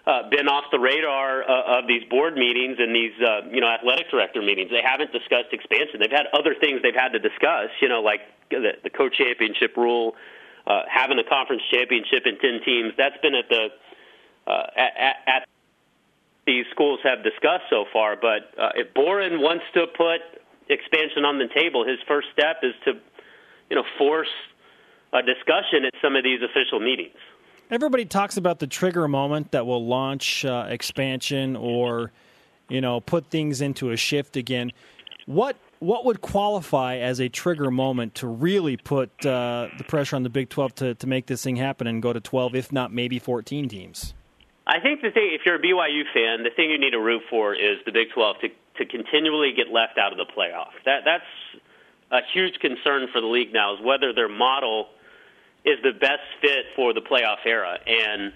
uh, 0.06 0.30
been 0.30 0.46
off 0.46 0.70
the 0.70 0.78
radar 0.78 1.42
uh, 1.42 1.80
of 1.80 1.88
these 1.88 2.04
board 2.08 2.36
meetings 2.36 2.76
and 2.78 2.94
these 2.94 3.18
uh, 3.18 3.50
you 3.50 3.60
know 3.60 3.66
athletic 3.66 4.10
director 4.10 4.42
meetings. 4.42 4.70
They 4.70 4.86
haven't 4.86 5.10
discussed 5.10 5.50
expansion. 5.50 5.98
They've 5.98 6.14
had 6.14 6.30
other 6.32 6.54
things 6.54 6.82
they've 6.82 6.94
had 6.94 7.10
to 7.10 7.18
discuss. 7.18 7.74
You 7.82 7.88
know, 7.88 8.00
like 8.00 8.20
the, 8.50 8.78
the 8.84 8.90
co-championship 8.90 9.76
rule 9.76 10.14
uh, 10.66 10.82
having 10.88 11.18
a 11.18 11.24
conference 11.24 11.62
championship 11.70 12.24
in 12.26 12.38
10 12.38 12.60
teams, 12.64 12.92
that's 12.96 13.16
been 13.22 13.34
at 13.34 13.48
the 13.48 13.68
uh, 14.46 14.66
at, 14.76 15.16
at 15.26 15.48
these 16.46 16.66
schools 16.70 17.00
have 17.02 17.24
discussed 17.24 17.64
so 17.70 17.84
far. 17.92 18.16
But 18.16 18.52
uh, 18.58 18.70
if 18.74 18.92
Boren 18.94 19.40
wants 19.40 19.64
to 19.74 19.86
put 19.86 20.20
expansion 20.68 21.24
on 21.24 21.38
the 21.38 21.48
table, 21.54 21.86
his 21.86 21.98
first 22.06 22.28
step 22.32 22.58
is 22.62 22.74
to, 22.84 22.92
you 23.70 23.76
know, 23.76 23.84
force 23.98 24.28
a 25.12 25.22
discussion 25.22 25.84
at 25.86 25.94
some 26.02 26.16
of 26.16 26.24
these 26.24 26.40
official 26.42 26.80
meetings. 26.80 27.16
Everybody 27.70 28.04
talks 28.04 28.36
about 28.36 28.58
the 28.58 28.66
trigger 28.66 29.08
moment 29.08 29.52
that 29.52 29.64
will 29.66 29.86
launch 29.86 30.44
uh, 30.44 30.66
expansion 30.68 31.56
or, 31.56 32.12
you 32.68 32.80
know, 32.80 33.00
put 33.00 33.30
things 33.30 33.60
into 33.62 33.90
a 33.90 33.96
shift 33.96 34.36
again. 34.36 34.70
What 35.26 35.56
what 35.84 36.04
would 36.04 36.20
qualify 36.20 36.96
as 36.96 37.20
a 37.20 37.28
trigger 37.28 37.70
moment 37.70 38.14
to 38.16 38.26
really 38.26 38.76
put 38.76 39.10
uh, 39.24 39.68
the 39.76 39.84
pressure 39.84 40.16
on 40.16 40.22
the 40.22 40.30
Big 40.30 40.48
12 40.48 40.74
to, 40.76 40.94
to 40.94 41.06
make 41.06 41.26
this 41.26 41.44
thing 41.44 41.56
happen 41.56 41.86
and 41.86 42.02
go 42.02 42.12
to 42.12 42.20
12, 42.20 42.54
if 42.54 42.72
not 42.72 42.92
maybe 42.92 43.18
14 43.18 43.68
teams? 43.68 44.14
I 44.66 44.80
think 44.80 45.02
the 45.02 45.10
thing, 45.10 45.30
if 45.32 45.42
you're 45.44 45.56
a 45.56 45.62
BYU 45.62 46.04
fan, 46.14 46.42
the 46.42 46.50
thing 46.56 46.70
you 46.70 46.78
need 46.78 46.92
to 46.92 47.00
root 47.00 47.22
for 47.28 47.54
is 47.54 47.78
the 47.84 47.92
Big 47.92 48.08
12 48.14 48.36
to, 48.40 48.48
to 48.78 48.86
continually 48.86 49.52
get 49.54 49.68
left 49.70 49.98
out 49.98 50.12
of 50.12 50.18
the 50.18 50.24
playoff. 50.24 50.72
That, 50.86 51.02
that's 51.04 51.62
a 52.10 52.20
huge 52.32 52.58
concern 52.60 53.08
for 53.12 53.20
the 53.20 53.26
league 53.26 53.52
now, 53.52 53.74
is 53.74 53.80
whether 53.84 54.14
their 54.14 54.28
model 54.28 54.86
is 55.64 55.76
the 55.82 55.92
best 55.92 56.24
fit 56.40 56.64
for 56.74 56.94
the 56.94 57.00
playoff 57.00 57.44
era. 57.44 57.78
And 57.86 58.32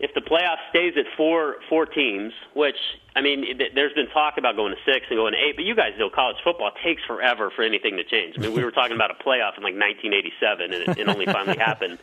if 0.00 0.12
the 0.14 0.20
playoff 0.20 0.56
stays 0.70 0.94
at 0.96 1.06
four 1.16 1.56
four 1.68 1.86
teams, 1.86 2.32
which 2.54 2.76
I 3.14 3.20
mean, 3.20 3.58
there's 3.74 3.92
been 3.92 4.08
talk 4.10 4.34
about 4.38 4.56
going 4.56 4.74
to 4.74 4.92
six 4.92 5.06
and 5.08 5.18
going 5.18 5.34
to 5.34 5.38
eight, 5.38 5.56
but 5.56 5.64
you 5.64 5.74
guys 5.74 5.92
know 5.98 6.10
college 6.10 6.36
football 6.42 6.72
takes 6.82 7.02
forever 7.04 7.50
for 7.54 7.62
anything 7.62 7.96
to 7.96 8.04
change. 8.04 8.34
I 8.36 8.40
mean, 8.40 8.54
we 8.54 8.64
were 8.64 8.72
talking 8.72 8.96
about 8.96 9.10
a 9.10 9.14
playoff 9.14 9.56
in 9.56 9.62
like 9.62 9.78
1987, 9.78 10.72
and 10.72 10.82
it, 10.82 10.98
it 10.98 11.08
only 11.08 11.26
finally 11.26 11.56
happened, 11.58 11.98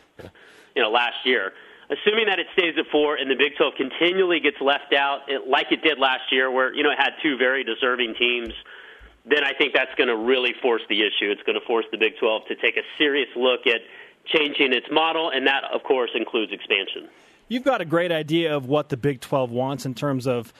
you 0.74 0.82
know, 0.82 0.90
last 0.90 1.24
year. 1.24 1.52
Assuming 1.90 2.26
that 2.26 2.38
it 2.38 2.46
stays 2.54 2.74
at 2.78 2.86
four 2.90 3.16
and 3.16 3.30
the 3.30 3.34
Big 3.34 3.56
12 3.58 3.74
continually 3.76 4.40
gets 4.40 4.56
left 4.62 4.94
out, 4.94 5.28
it, 5.28 5.46
like 5.46 5.70
it 5.70 5.82
did 5.82 5.98
last 5.98 6.32
year, 6.32 6.50
where 6.50 6.74
you 6.74 6.82
know 6.82 6.90
it 6.90 6.98
had 6.98 7.12
two 7.22 7.36
very 7.36 7.62
deserving 7.62 8.14
teams, 8.14 8.54
then 9.26 9.44
I 9.44 9.52
think 9.52 9.74
that's 9.74 9.94
going 9.96 10.08
to 10.08 10.16
really 10.16 10.54
force 10.62 10.82
the 10.88 11.02
issue. 11.02 11.30
It's 11.30 11.42
going 11.42 11.60
to 11.60 11.66
force 11.66 11.84
the 11.92 11.98
Big 11.98 12.16
12 12.18 12.46
to 12.48 12.54
take 12.56 12.78
a 12.78 12.82
serious 12.96 13.28
look 13.36 13.66
at 13.66 13.82
changing 14.24 14.72
its 14.72 14.86
model, 14.90 15.30
and 15.30 15.46
that, 15.46 15.64
of 15.64 15.82
course, 15.82 16.10
includes 16.14 16.52
expansion. 16.52 17.08
You've 17.52 17.64
got 17.64 17.82
a 17.82 17.84
great 17.84 18.10
idea 18.10 18.56
of 18.56 18.64
what 18.64 18.88
the 18.88 18.96
Big 18.96 19.20
12 19.20 19.50
wants 19.50 19.84
in 19.84 19.92
terms 19.92 20.26
of 20.26 20.54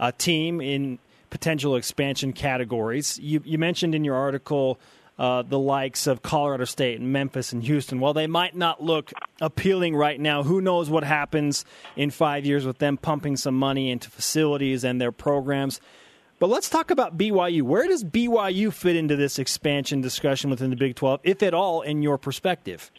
a 0.00 0.12
team 0.12 0.62
in 0.62 0.98
potential 1.28 1.76
expansion 1.76 2.32
categories. 2.32 3.18
You, 3.18 3.42
you 3.44 3.58
mentioned 3.58 3.94
in 3.94 4.02
your 4.02 4.14
article 4.14 4.80
uh, 5.18 5.42
the 5.42 5.58
likes 5.58 6.06
of 6.06 6.22
Colorado 6.22 6.64
State 6.64 7.00
and 7.00 7.12
Memphis 7.12 7.52
and 7.52 7.62
Houston. 7.64 8.00
While 8.00 8.14
they 8.14 8.26
might 8.26 8.56
not 8.56 8.82
look 8.82 9.12
appealing 9.42 9.94
right 9.94 10.18
now, 10.18 10.42
who 10.42 10.62
knows 10.62 10.88
what 10.88 11.04
happens 11.04 11.66
in 11.96 12.10
five 12.10 12.46
years 12.46 12.64
with 12.64 12.78
them 12.78 12.96
pumping 12.96 13.36
some 13.36 13.54
money 13.54 13.90
into 13.90 14.08
facilities 14.08 14.84
and 14.84 14.98
their 14.98 15.12
programs. 15.12 15.82
But 16.38 16.48
let's 16.48 16.70
talk 16.70 16.90
about 16.90 17.18
BYU. 17.18 17.60
Where 17.60 17.86
does 17.86 18.04
BYU 18.04 18.72
fit 18.72 18.96
into 18.96 19.16
this 19.16 19.38
expansion 19.38 20.00
discussion 20.00 20.48
within 20.48 20.70
the 20.70 20.76
Big 20.76 20.96
12, 20.96 21.20
if 21.24 21.42
at 21.42 21.52
all, 21.52 21.82
in 21.82 22.00
your 22.00 22.16
perspective? 22.16 22.90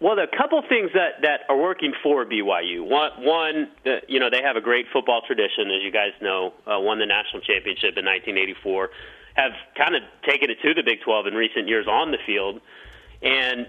Well, 0.00 0.16
there 0.16 0.26
are 0.26 0.32
a 0.32 0.36
couple 0.36 0.62
things 0.68 0.90
that, 0.94 1.22
that 1.22 1.40
are 1.48 1.56
working 1.56 1.92
for 2.02 2.24
BYU. 2.24 2.86
One, 2.86 3.10
one 3.18 3.68
uh, 3.86 4.00
you 4.06 4.20
know, 4.20 4.28
they 4.30 4.42
have 4.42 4.56
a 4.56 4.60
great 4.60 4.86
football 4.92 5.22
tradition, 5.26 5.70
as 5.70 5.82
you 5.82 5.90
guys 5.90 6.12
know, 6.20 6.52
uh, 6.66 6.78
won 6.78 6.98
the 6.98 7.06
national 7.06 7.40
championship 7.42 7.96
in 7.96 8.04
1984, 8.04 8.90
have 9.34 9.52
kind 9.76 9.96
of 9.96 10.02
taken 10.28 10.50
it 10.50 10.58
to 10.62 10.74
the 10.74 10.82
Big 10.82 11.00
12 11.00 11.26
in 11.28 11.34
recent 11.34 11.68
years 11.68 11.86
on 11.88 12.10
the 12.10 12.18
field. 12.26 12.60
And 13.22 13.66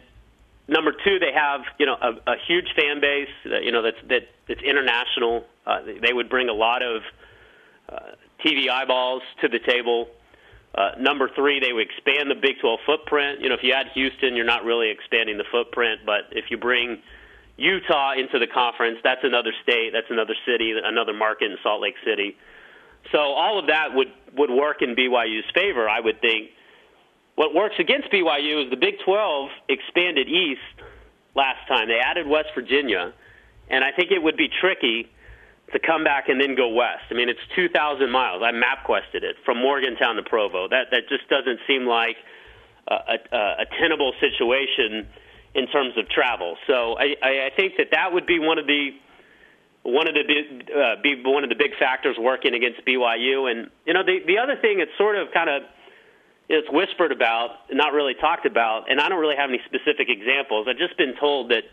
number 0.67 0.91
two, 0.91 1.19
they 1.19 1.31
have, 1.33 1.61
you 1.79 1.85
know, 1.85 1.95
a, 1.95 2.31
a 2.31 2.35
huge 2.47 2.73
fan 2.75 2.99
base, 2.99 3.29
uh, 3.45 3.59
you 3.59 3.71
know, 3.71 3.81
that's, 3.81 3.97
that, 4.09 4.27
that's 4.47 4.61
international. 4.61 5.45
Uh, 5.65 5.79
they 6.01 6.11
would 6.11 6.29
bring 6.29 6.49
a 6.49 6.53
lot 6.53 6.83
of 6.83 7.01
uh, 7.89 7.99
TV 8.45 8.69
eyeballs 8.69 9.21
to 9.41 9.47
the 9.47 9.59
table. 9.59 10.09
Uh, 10.75 10.91
number 10.99 11.29
three, 11.35 11.59
they 11.59 11.71
would 11.71 11.85
expand 11.85 12.31
the 12.31 12.35
Big 12.35 12.59
12 12.59 12.79
footprint. 12.85 13.41
You 13.41 13.49
know, 13.49 13.55
if 13.55 13.61
you 13.63 13.73
add 13.73 13.87
Houston, 13.93 14.35
you're 14.35 14.45
not 14.45 14.63
really 14.63 14.89
expanding 14.89 15.37
the 15.37 15.45
footprint, 15.51 16.01
but 16.05 16.31
if 16.31 16.45
you 16.49 16.57
bring 16.57 16.97
Utah 17.57 18.13
into 18.13 18.39
the 18.39 18.47
conference, 18.47 18.97
that's 19.03 19.23
another 19.23 19.51
state, 19.61 19.91
that's 19.93 20.09
another 20.09 20.33
city, 20.47 20.73
another 20.83 21.13
market 21.13 21.51
in 21.51 21.57
Salt 21.61 21.81
Lake 21.81 21.95
City. 22.03 22.35
So 23.11 23.19
all 23.19 23.59
of 23.59 23.67
that 23.67 23.93
would 23.93 24.07
would 24.35 24.49
work 24.49 24.81
in 24.81 24.95
BYU's 24.95 25.45
favor, 25.53 25.87
I 25.87 25.99
would 25.99 26.19
think. 26.21 26.49
What 27.35 27.53
works 27.53 27.75
against 27.77 28.09
BYU 28.11 28.65
is 28.65 28.69
the 28.71 28.77
Big 28.77 28.95
12 29.05 29.49
expanded 29.69 30.27
east 30.27 30.61
last 31.35 31.67
time. 31.67 31.87
They 31.87 31.99
added 31.99 32.27
West 32.27 32.49
Virginia, 32.55 33.13
and 33.69 33.83
I 33.83 33.91
think 33.91 34.11
it 34.11 34.21
would 34.21 34.37
be 34.37 34.49
tricky 34.61 35.11
to 35.73 35.79
come 35.79 36.03
back 36.03 36.29
and 36.29 36.39
then 36.39 36.55
go 36.55 36.69
west. 36.69 37.03
I 37.11 37.13
mean, 37.13 37.29
it's 37.29 37.39
2,000 37.55 38.09
miles. 38.09 38.41
I 38.43 38.51
MapQuested 38.51 39.23
it 39.23 39.35
from 39.45 39.57
Morgantown 39.57 40.15
to 40.15 40.23
Provo. 40.23 40.67
That 40.67 40.91
that 40.91 41.09
just 41.09 41.27
doesn't 41.29 41.59
seem 41.67 41.85
like 41.85 42.17
a, 42.87 42.95
a, 42.95 43.37
a 43.63 43.65
tenable 43.79 44.13
situation 44.19 45.07
in 45.53 45.67
terms 45.67 45.97
of 45.97 46.09
travel. 46.09 46.57
So 46.67 46.97
I, 46.97 47.15
I 47.21 47.51
think 47.55 47.73
that 47.77 47.87
that 47.91 48.13
would 48.13 48.25
be 48.25 48.39
one 48.39 48.57
of 48.57 48.67
the 48.67 48.89
one 49.83 50.07
of 50.07 50.15
the 50.15 50.21
uh, 50.23 51.01
be 51.01 51.21
one 51.23 51.43
of 51.43 51.49
the 51.49 51.55
big 51.55 51.77
factors 51.77 52.15
working 52.17 52.53
against 52.53 52.85
BYU. 52.85 53.51
And 53.51 53.69
you 53.85 53.93
know, 53.93 54.03
the 54.03 54.19
the 54.25 54.37
other 54.39 54.55
thing 54.61 54.79
it's 54.79 54.95
sort 54.97 55.15
of 55.15 55.27
kind 55.33 55.49
of 55.49 55.63
it's 56.49 56.69
whispered 56.71 57.11
about, 57.11 57.71
not 57.71 57.93
really 57.93 58.13
talked 58.15 58.45
about, 58.45 58.91
and 58.91 58.99
I 58.99 59.07
don't 59.07 59.19
really 59.19 59.37
have 59.37 59.49
any 59.49 59.61
specific 59.65 60.09
examples. 60.09 60.67
I've 60.69 60.77
just 60.77 60.97
been 60.97 61.15
told 61.19 61.51
that 61.51 61.63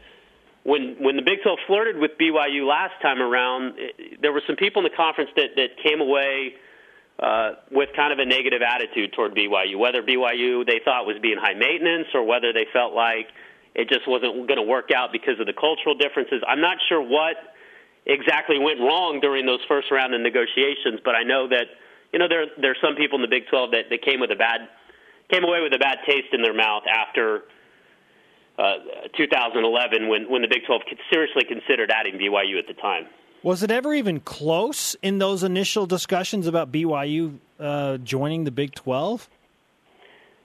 when 0.62 0.96
when 1.00 1.16
the 1.16 1.22
Big 1.22 1.42
12 1.42 1.58
flirted 1.66 1.96
with 1.96 2.12
BYU 2.20 2.68
last 2.68 3.00
time 3.00 3.20
around, 3.22 3.74
it, 3.78 4.20
there 4.20 4.32
were 4.32 4.42
some 4.46 4.56
people 4.56 4.84
in 4.84 4.90
the 4.90 4.96
conference 4.96 5.30
that 5.36 5.56
that 5.56 5.80
came 5.82 6.00
away 6.00 6.54
uh, 7.18 7.52
with 7.70 7.88
kind 7.96 8.12
of 8.12 8.18
a 8.18 8.24
negative 8.24 8.62
attitude 8.62 9.12
toward 9.12 9.34
BYU. 9.34 9.78
Whether 9.78 10.02
BYU 10.02 10.66
they 10.66 10.80
thought 10.84 11.06
was 11.06 11.16
being 11.20 11.38
high 11.38 11.54
maintenance, 11.54 12.08
or 12.14 12.24
whether 12.24 12.52
they 12.52 12.66
felt 12.72 12.94
like 12.94 13.28
it 13.74 13.88
just 13.88 14.06
wasn't 14.06 14.48
going 14.48 14.56
to 14.60 14.66
work 14.66 14.90
out 14.90 15.12
because 15.12 15.38
of 15.40 15.46
the 15.46 15.52
cultural 15.52 15.94
differences. 15.94 16.42
I'm 16.46 16.60
not 16.60 16.78
sure 16.88 17.00
what 17.00 17.36
exactly 18.06 18.58
went 18.58 18.80
wrong 18.80 19.20
during 19.20 19.46
those 19.46 19.60
first 19.68 19.90
round 19.90 20.14
of 20.14 20.20
negotiations, 20.20 21.00
but 21.04 21.14
I 21.14 21.22
know 21.22 21.48
that 21.48 21.66
you 22.12 22.18
know 22.18 22.28
there 22.28 22.46
there 22.60 22.72
are 22.72 22.80
some 22.82 22.96
people 22.96 23.16
in 23.16 23.22
the 23.22 23.32
Big 23.32 23.48
12 23.48 23.70
that, 23.70 23.84
that 23.88 24.02
came 24.02 24.20
with 24.20 24.30
a 24.30 24.36
bad 24.36 24.68
came 25.30 25.44
away 25.44 25.60
with 25.62 25.72
a 25.72 25.78
bad 25.78 25.98
taste 26.06 26.32
in 26.32 26.42
their 26.42 26.54
mouth 26.54 26.82
after 26.84 27.44
uh, 28.60 29.08
2011 29.16 30.08
when, 30.08 30.30
when 30.30 30.42
the 30.42 30.48
Big 30.48 30.66
12 30.66 30.82
seriously 31.12 31.44
considered 31.44 31.90
adding 31.90 32.14
BYU 32.14 32.58
at 32.58 32.66
the 32.66 32.74
time. 32.74 33.06
Was 33.42 33.62
it 33.62 33.70
ever 33.70 33.94
even 33.94 34.20
close 34.20 34.94
in 35.02 35.18
those 35.18 35.42
initial 35.42 35.86
discussions 35.86 36.46
about 36.46 36.70
BYU 36.70 37.38
uh, 37.58 37.96
joining 37.98 38.44
the 38.44 38.50
Big 38.50 38.74
12? 38.74 39.28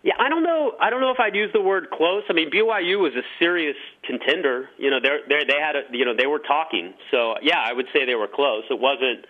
Yeah, 0.03 0.13
I 0.19 0.29
don't 0.29 0.43
know. 0.43 0.73
I 0.79 0.91
don't 0.91 1.01
know 1.01 1.09
if 1.09 1.19
I'd 1.19 1.35
use 1.35 1.49
the 1.51 1.61
word 1.61 1.89
close. 1.91 2.23
I 2.29 2.33
mean, 2.33 2.51
BYU 2.51 2.99
was 2.99 3.13
a 3.15 3.23
serious 3.39 3.75
contender. 4.03 4.69
You 4.77 4.91
know, 4.91 4.99
they 5.01 5.09
they 5.27 5.45
they 5.45 5.59
had 5.59 5.75
a, 5.75 5.81
you 5.91 6.05
know 6.05 6.15
they 6.15 6.27
were 6.27 6.37
talking. 6.37 6.93
So 7.09 7.33
yeah, 7.41 7.59
I 7.59 7.73
would 7.73 7.87
say 7.91 8.05
they 8.05 8.13
were 8.13 8.27
close. 8.27 8.65
It 8.69 8.79
wasn't 8.79 9.25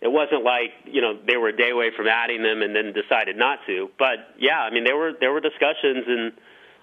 it 0.00 0.06
wasn't 0.06 0.44
like 0.44 0.70
you 0.84 1.00
know 1.00 1.18
they 1.26 1.36
were 1.36 1.48
a 1.48 1.56
day 1.56 1.70
away 1.70 1.90
from 1.96 2.06
adding 2.06 2.44
them 2.44 2.62
and 2.62 2.76
then 2.76 2.92
decided 2.92 3.36
not 3.36 3.58
to. 3.66 3.90
But 3.98 4.38
yeah, 4.38 4.60
I 4.60 4.70
mean 4.70 4.84
there 4.84 4.96
were 4.96 5.14
there 5.18 5.32
were 5.32 5.40
discussions 5.40 6.04
and 6.06 6.32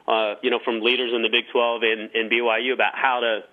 uh, 0.07 0.35
you 0.41 0.49
know, 0.49 0.59
from 0.63 0.81
leaders 0.81 1.11
in 1.13 1.21
the 1.21 1.29
Big 1.29 1.45
12 1.51 1.81
and, 1.83 2.01
and 2.13 2.31
BYU 2.31 2.73
about 2.73 2.95
how 2.95 3.19
to 3.21 3.43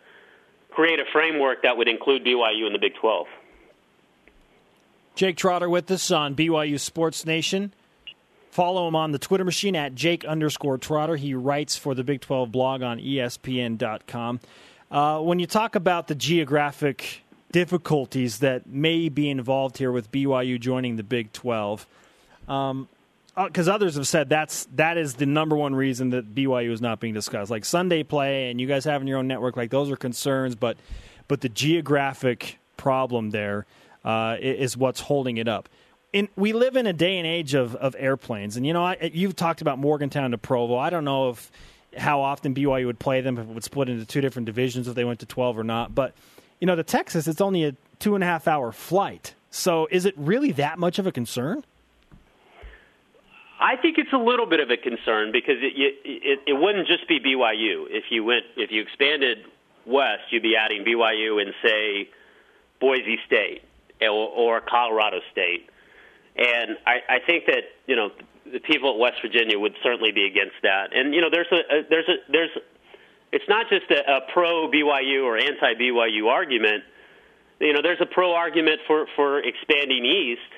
create 0.71 1.01
a 1.01 1.05
framework 1.13 1.63
that 1.63 1.77
would 1.77 1.89
include 1.89 2.25
BYU 2.25 2.67
in 2.67 2.73
the 2.73 2.79
Big 2.79 2.95
12. 2.95 3.27
Jake 5.15 5.37
Trotter 5.37 5.69
with 5.69 5.91
us 5.91 6.11
on 6.11 6.35
BYU 6.35 6.81
Sports 6.81 7.27
Nation. 7.27 7.73
Follow 8.51 8.87
him 8.89 8.97
on 8.97 9.13
the 9.13 9.19
Twitter 9.19 9.45
machine 9.45 9.77
at 9.77 9.95
Jake 9.95 10.25
underscore 10.25 10.77
Trotter. 10.77 11.17
He 11.17 11.35
writes 11.35 11.77
for 11.77 11.95
the 11.95 12.05
Big 12.05 12.21
12 12.21 12.53
blog 12.53 12.83
on 12.83 12.99
ESPN.com. 12.99 14.41
Uh, 14.91 15.21
when 15.21 15.39
you 15.39 15.47
talk 15.47 15.75
about 15.75 16.09
the 16.09 16.15
geographic 16.15 17.23
difficulties 17.51 18.41
that 18.41 18.67
may 18.67 19.09
be 19.09 19.31
involved 19.31 19.79
here 19.79 19.91
with 19.93 20.11
BYU 20.13 20.61
joining 20.61 20.97
the 20.97 21.03
Big 21.03 21.33
12, 21.33 21.87
um, 22.49 22.89
because 23.37 23.69
uh, 23.69 23.75
others 23.75 23.95
have 23.97 24.07
said 24.07 24.29
that's 24.29 24.67
that 24.75 24.99
is 24.99 25.15
the 25.15 25.27
number 25.27 25.57
one 25.57 25.75
reason 25.75 26.11
that 26.11 26.35
BYU 26.35 26.71
is 26.71 26.81
not 26.81 27.01
being 27.01 27.15
discussed. 27.15 27.51
Like 27.51 27.65
Sunday 27.65 28.03
play, 28.03 28.51
and 28.51 28.61
you 28.61 28.67
guys 28.67 28.85
having 28.85 29.09
your 29.09 29.19
own 29.19 29.27
network, 29.27 29.57
like 29.57 29.71
those 29.71 29.91
are 29.91 29.97
concerns, 29.97 30.55
but 30.55 30.77
but 31.29 31.41
the 31.41 31.49
geographic 31.49 32.59
problem 32.77 33.31
there 33.31 33.67
uh, 34.05 34.37
is 34.41 34.77
what's 34.77 35.01
holding 35.01 35.37
it 35.39 35.49
up. 35.49 35.69
In, 36.13 36.29
we 36.37 36.53
live 36.53 36.77
in 36.77 36.87
a 36.87 36.93
day 36.93 37.17
and 37.17 37.27
age 37.27 37.55
of, 37.55 37.75
of 37.77 37.97
airplanes, 37.99 38.57
and 38.57 38.67
you 38.67 38.75
know 38.75 38.85
I, 38.85 39.11
you've 39.15 39.37
talked 39.37 39.63
about 39.63 39.79
Morgantown 39.79 40.33
to 40.33 40.39
Provo. 40.39 40.77
I 40.77 40.91
don't 40.91 41.05
know 41.05 41.31
if 41.31 41.51
how 41.97 42.21
often 42.21 42.55
BYU 42.55 42.87
would 42.87 42.99
play 42.99 43.21
them 43.23 43.39
if 43.39 43.45
it 43.49 43.51
would 43.51 43.65
split 43.65 43.89
into 43.89 44.05
two 44.05 44.21
different 44.21 44.47
divisions 44.47 44.89
if 44.89 44.95
they 44.95 45.05
went 45.05 45.21
to 45.21 45.27
twelve 45.27 45.59
or 45.59 45.65
not. 45.65 45.95
But 45.95 46.15
you 46.61 46.67
know 46.67 46.77
to 46.77 46.83
Texas, 46.83 47.27
it's 47.27 47.41
only 47.41 47.65
a 47.65 47.75
two 47.99 48.15
and 48.15 48.23
a 48.23 48.27
half 48.27 48.47
hour 48.47 48.73
flight. 48.73 49.35
So 49.51 49.89
is 49.91 50.05
it 50.05 50.15
really 50.19 50.53
that 50.53 50.79
much 50.79 50.99
of 50.99 51.07
a 51.07 51.13
concern? 51.13 51.65
I 53.63 53.77
think 53.77 53.97
it's 53.97 54.13
a 54.13 54.19
little 54.19 54.47
bit 54.47 54.59
of 54.59 54.71
a 54.71 54.77
concern 54.77 55.31
because 55.31 55.57
it, 55.63 55.73
it 56.05 56.41
it 56.49 56.53
wouldn't 56.53 56.89
just 56.89 57.07
be 57.07 57.21
BYU. 57.21 57.87
If 57.89 58.11
you 58.11 58.25
went 58.25 58.45
if 58.57 58.73
you 58.73 58.83
expanded 58.83 59.39
west, 59.87 60.25
you'd 60.31 60.43
be 60.43 60.57
adding 60.57 60.85
BYU 60.85 61.41
and 61.41 61.55
say 61.63 62.11
Boise 62.81 63.19
State 63.27 63.63
or, 64.01 64.11
or 64.11 64.61
Colorado 64.61 65.21
State. 65.31 65.71
And 66.37 66.77
I, 66.87 66.99
I 67.09 67.19
think 67.25 67.47
that 67.47 67.63
you 67.87 67.95
know 67.95 68.11
the 68.53 68.59
people 68.59 68.95
at 68.95 68.99
West 68.99 69.23
Virginia 69.23 69.57
would 69.57 69.77
certainly 69.81 70.11
be 70.11 70.27
against 70.27 70.57
that. 70.65 70.91
And 70.93 71.15
you 71.15 71.21
know 71.21 71.31
there's 71.31 71.53
a, 71.53 71.63
a 71.79 71.83
there's 71.89 72.09
a 72.09 72.33
there's 72.33 72.51
it's 73.31 73.49
not 73.49 73.67
just 73.71 73.89
a, 73.93 74.17
a 74.17 74.21
pro 74.33 74.69
BYU 74.71 75.23
or 75.23 75.39
anti 75.39 75.75
BYU 75.75 76.27
argument. 76.27 76.83
You 77.61 77.73
know 77.73 77.81
there's 77.81 78.01
a 78.01 78.07
pro 78.07 78.35
argument 78.35 78.81
for 78.89 79.07
for 79.15 79.39
expanding 79.39 80.05
east 80.05 80.51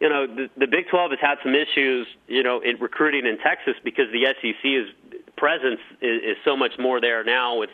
you 0.00 0.08
know, 0.08 0.26
the, 0.26 0.50
the 0.56 0.66
Big 0.66 0.88
12 0.90 1.12
has 1.12 1.20
had 1.20 1.38
some 1.42 1.54
issues, 1.54 2.06
you 2.26 2.42
know, 2.42 2.60
in 2.60 2.78
recruiting 2.80 3.26
in 3.26 3.38
Texas 3.38 3.74
because 3.84 4.06
the 4.12 4.26
SEC's 4.40 4.92
presence 5.36 5.80
is, 6.00 6.22
is 6.22 6.36
so 6.44 6.56
much 6.56 6.72
more 6.78 7.00
there 7.00 7.24
now 7.24 7.58
with 7.58 7.70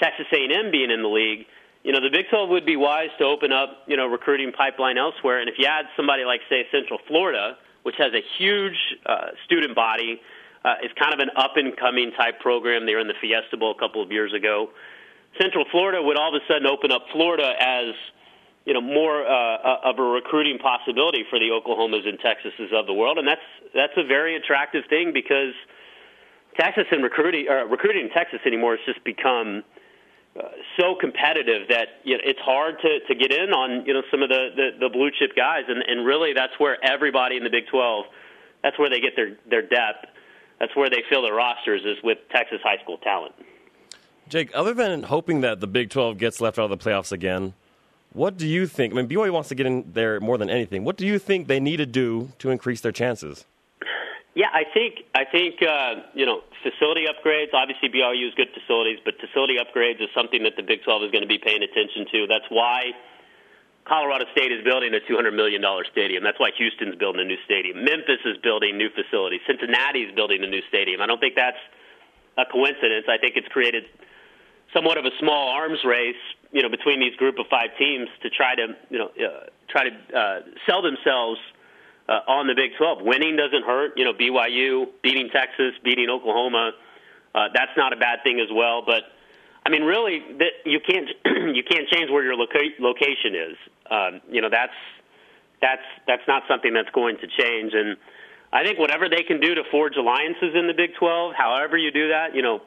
Texas 0.00 0.26
A&M 0.32 0.70
being 0.70 0.90
in 0.90 1.02
the 1.02 1.08
league. 1.08 1.46
You 1.82 1.92
know, 1.92 2.00
the 2.00 2.10
Big 2.10 2.26
12 2.30 2.48
would 2.50 2.64
be 2.64 2.76
wise 2.76 3.10
to 3.18 3.24
open 3.24 3.52
up, 3.52 3.84
you 3.86 3.96
know, 3.96 4.06
recruiting 4.06 4.52
pipeline 4.52 4.96
elsewhere. 4.96 5.40
And 5.40 5.48
if 5.48 5.56
you 5.58 5.66
add 5.66 5.86
somebody 5.96 6.24
like, 6.24 6.40
say, 6.48 6.66
Central 6.72 6.98
Florida, 7.06 7.58
which 7.82 7.96
has 7.98 8.12
a 8.14 8.22
huge 8.38 8.78
uh, 9.04 9.36
student 9.44 9.74
body, 9.74 10.20
uh, 10.64 10.76
is 10.82 10.90
kind 10.98 11.12
of 11.12 11.20
an 11.20 11.28
up 11.36 11.56
and 11.56 11.76
coming 11.76 12.10
type 12.16 12.40
program. 12.40 12.86
They 12.86 12.94
were 12.94 13.00
in 13.00 13.08
the 13.08 13.20
Fiesta 13.20 13.58
Bowl 13.58 13.72
a 13.76 13.78
couple 13.78 14.02
of 14.02 14.10
years 14.10 14.32
ago. 14.32 14.70
Central 15.40 15.66
Florida 15.70 16.00
would 16.02 16.16
all 16.16 16.34
of 16.34 16.40
a 16.40 16.44
sudden 16.48 16.66
open 16.66 16.90
up 16.90 17.04
Florida 17.12 17.52
as 17.60 17.92
you 18.64 18.72
know 18.72 18.80
more 18.80 19.26
uh, 19.26 19.78
of 19.84 19.98
a 19.98 20.02
recruiting 20.02 20.58
possibility 20.58 21.24
for 21.28 21.38
the 21.38 21.48
Oklahomas 21.50 22.08
and 22.08 22.18
Texases 22.18 22.72
of 22.72 22.86
the 22.86 22.94
world, 22.94 23.18
and 23.18 23.26
that's 23.26 23.44
that's 23.74 23.92
a 23.96 24.04
very 24.04 24.36
attractive 24.36 24.84
thing 24.88 25.12
because 25.12 25.54
Texas 26.58 26.84
and 26.90 27.02
recruiting 27.02 27.46
uh, 27.48 27.64
recruiting 27.66 28.06
in 28.06 28.10
Texas 28.10 28.40
anymore 28.46 28.76
has 28.76 28.84
just 28.86 29.04
become 29.04 29.62
uh, 30.38 30.48
so 30.78 30.94
competitive 30.98 31.68
that 31.68 32.00
you 32.04 32.16
know, 32.16 32.22
it's 32.24 32.40
hard 32.40 32.76
to, 32.80 33.00
to 33.06 33.14
get 33.14 33.32
in 33.32 33.50
on 33.50 33.84
you 33.86 33.92
know 33.92 34.02
some 34.10 34.22
of 34.22 34.28
the, 34.28 34.48
the, 34.56 34.68
the 34.80 34.88
blue 34.88 35.10
chip 35.10 35.36
guys, 35.36 35.64
and, 35.68 35.82
and 35.86 36.06
really 36.06 36.32
that's 36.32 36.58
where 36.58 36.82
everybody 36.84 37.36
in 37.36 37.44
the 37.44 37.50
Big 37.50 37.66
12 37.70 38.06
that's 38.64 38.78
where 38.78 38.88
they 38.88 38.98
get 38.98 39.14
their 39.14 39.36
their 39.48 39.62
depth. 39.62 40.06
That's 40.58 40.74
where 40.74 40.88
they 40.88 41.02
fill 41.10 41.22
their 41.22 41.34
rosters 41.34 41.82
is 41.84 42.02
with 42.02 42.18
Texas 42.30 42.58
high 42.64 42.82
school 42.82 42.96
talent. 42.98 43.34
Jake, 44.28 44.50
other 44.54 44.72
than 44.72 45.02
hoping 45.02 45.42
that 45.42 45.60
the 45.60 45.66
Big 45.66 45.90
12 45.90 46.16
gets 46.16 46.40
left 46.40 46.58
out 46.58 46.70
of 46.70 46.78
the 46.78 46.82
playoffs 46.82 47.12
again, 47.12 47.52
what 48.14 48.38
do 48.38 48.46
you 48.46 48.66
think? 48.66 48.94
I 48.94 48.96
mean, 48.96 49.08
BYU 49.08 49.32
wants 49.32 49.50
to 49.50 49.54
get 49.54 49.66
in 49.66 49.90
there 49.92 50.20
more 50.20 50.38
than 50.38 50.48
anything. 50.48 50.84
What 50.84 50.96
do 50.96 51.06
you 51.06 51.18
think 51.18 51.46
they 51.46 51.60
need 51.60 51.76
to 51.78 51.86
do 51.86 52.30
to 52.38 52.50
increase 52.50 52.80
their 52.80 52.92
chances? 52.92 53.44
Yeah, 54.34 54.50
I 54.52 54.64
think 54.72 55.06
I 55.14 55.24
think 55.24 55.62
uh, 55.62 56.10
you 56.14 56.26
know 56.26 56.42
facility 56.62 57.06
upgrades. 57.06 57.54
Obviously, 57.54 57.88
BYU 57.88 58.24
has 58.26 58.34
good 58.34 58.50
facilities, 58.54 58.98
but 59.04 59.14
facility 59.20 59.56
upgrades 59.62 60.02
is 60.02 60.08
something 60.14 60.42
that 60.42 60.56
the 60.56 60.62
Big 60.62 60.82
12 60.82 61.04
is 61.04 61.10
going 61.10 61.22
to 61.22 61.28
be 61.28 61.38
paying 61.38 61.62
attention 61.62 62.06
to. 62.10 62.26
That's 62.26 62.46
why 62.48 62.94
Colorado 63.84 64.24
State 64.32 64.50
is 64.50 64.64
building 64.64 64.94
a 64.94 65.02
$200 65.10 65.34
million 65.34 65.62
stadium. 65.92 66.24
That's 66.24 66.40
why 66.40 66.50
Houston's 66.56 66.96
building 66.96 67.20
a 67.20 67.28
new 67.28 67.38
stadium. 67.44 67.84
Memphis 67.84 68.22
is 68.24 68.38
building 68.42 68.78
new 68.78 68.88
facilities. 68.90 69.40
Cincinnati 69.46 70.02
is 70.02 70.14
building 70.14 70.42
a 70.42 70.48
new 70.48 70.62
stadium. 70.68 71.02
I 71.02 71.06
don't 71.06 71.20
think 71.20 71.36
that's 71.36 71.60
a 72.38 72.44
coincidence. 72.46 73.06
I 73.08 73.18
think 73.18 73.36
it's 73.36 73.48
created 73.48 73.84
somewhat 74.72 74.98
of 74.98 75.04
a 75.04 75.12
small 75.20 75.50
arms 75.50 75.78
race, 75.84 76.18
you 76.54 76.62
know, 76.62 76.70
between 76.70 77.00
these 77.00 77.14
group 77.16 77.38
of 77.38 77.46
five 77.50 77.70
teams 77.76 78.08
to 78.22 78.30
try 78.30 78.54
to, 78.54 78.68
you 78.88 78.98
know, 78.98 79.10
uh, 79.18 79.46
try 79.68 79.90
to 79.90 80.16
uh, 80.16 80.40
sell 80.66 80.82
themselves 80.82 81.40
uh, 82.08 82.20
on 82.28 82.46
the 82.46 82.54
Big 82.54 82.70
12. 82.78 83.02
Winning 83.02 83.36
doesn't 83.36 83.64
hurt. 83.64 83.98
You 83.98 84.04
know, 84.04 84.14
BYU 84.14 84.86
beating 85.02 85.30
Texas, 85.30 85.74
beating 85.82 86.08
Oklahoma, 86.08 86.72
uh, 87.34 87.48
that's 87.52 87.72
not 87.76 87.92
a 87.92 87.96
bad 87.96 88.22
thing 88.22 88.38
as 88.38 88.48
well. 88.54 88.82
But 88.86 89.02
I 89.66 89.70
mean, 89.70 89.82
really, 89.82 90.22
that 90.38 90.52
you 90.64 90.78
can't 90.80 91.08
you 91.56 91.64
can't 91.64 91.88
change 91.88 92.10
where 92.10 92.22
your 92.22 92.36
loca- 92.36 92.78
location 92.78 93.34
is. 93.34 93.56
Um, 93.90 94.20
you 94.30 94.40
know, 94.40 94.48
that's 94.48 94.74
that's 95.60 95.82
that's 96.06 96.22
not 96.28 96.44
something 96.48 96.72
that's 96.72 96.90
going 96.90 97.16
to 97.18 97.26
change. 97.26 97.72
And 97.74 97.96
I 98.52 98.62
think 98.64 98.78
whatever 98.78 99.08
they 99.08 99.24
can 99.24 99.40
do 99.40 99.54
to 99.56 99.64
forge 99.70 99.96
alliances 99.96 100.54
in 100.54 100.68
the 100.68 100.74
Big 100.74 100.94
12, 100.94 101.34
however 101.34 101.76
you 101.76 101.90
do 101.90 102.10
that, 102.10 102.36
you 102.36 102.42
know, 102.42 102.62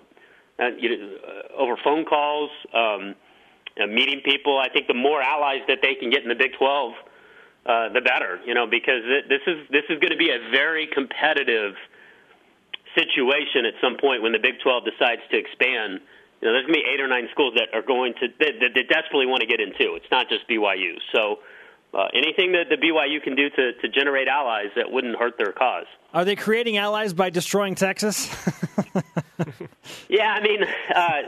uh, 0.59 0.69
you, 0.77 1.17
uh, 1.25 1.55
over 1.55 1.77
phone 1.81 2.03
calls, 2.03 2.49
um, 2.73 3.15
uh, 3.81 3.87
meeting 3.87 4.21
people. 4.23 4.59
I 4.59 4.69
think 4.69 4.87
the 4.87 4.93
more 4.93 5.21
allies 5.21 5.61
that 5.67 5.79
they 5.81 5.95
can 5.95 6.09
get 6.09 6.23
in 6.23 6.29
the 6.29 6.35
Big 6.35 6.51
12 6.57 6.93
uh, 7.67 7.89
the 7.91 8.01
better, 8.01 8.39
you 8.45 8.53
know, 8.53 8.65
because 8.65 9.03
this 9.27 9.41
is 9.45 9.67
this 9.69 9.83
is 9.89 9.99
going 9.99 10.11
to 10.11 10.17
be 10.17 10.29
a 10.29 10.39
very 10.51 10.87
competitive 10.87 11.75
situation 12.95 13.65
at 13.65 13.73
some 13.81 13.97
point 13.99 14.23
when 14.23 14.31
the 14.31 14.39
Big 14.39 14.59
12 14.63 14.85
decides 14.85 15.21
to 15.31 15.37
expand. 15.37 15.99
You 16.39 16.47
know, 16.47 16.53
there's 16.53 16.65
going 16.65 16.79
to 16.79 16.85
be 16.85 16.87
eight 16.87 17.01
or 17.01 17.07
nine 17.07 17.27
schools 17.31 17.55
that 17.57 17.75
are 17.75 17.81
going 17.81 18.13
to 18.21 18.27
that, 18.39 18.53
that, 18.61 18.71
that 18.73 18.87
desperately 18.87 19.25
want 19.25 19.41
to 19.41 19.47
get 19.47 19.59
into. 19.59 19.95
It's 19.95 20.09
not 20.09 20.29
just 20.29 20.47
BYU. 20.47 20.95
So 21.11 21.39
uh, 21.93 22.07
anything 22.13 22.51
that 22.53 22.69
the 22.69 22.77
BYU 22.77 23.21
can 23.23 23.35
do 23.35 23.49
to, 23.49 23.73
to 23.73 23.89
generate 23.89 24.27
allies 24.27 24.67
that 24.75 24.91
wouldn't 24.91 25.17
hurt 25.17 25.37
their 25.37 25.51
cause. 25.51 25.85
Are 26.13 26.25
they 26.25 26.35
creating 26.35 26.77
allies 26.77 27.13
by 27.13 27.29
destroying 27.29 27.75
Texas? 27.75 28.29
yeah, 30.07 30.31
I 30.31 30.41
mean, 30.41 30.63
uh, 30.95 31.21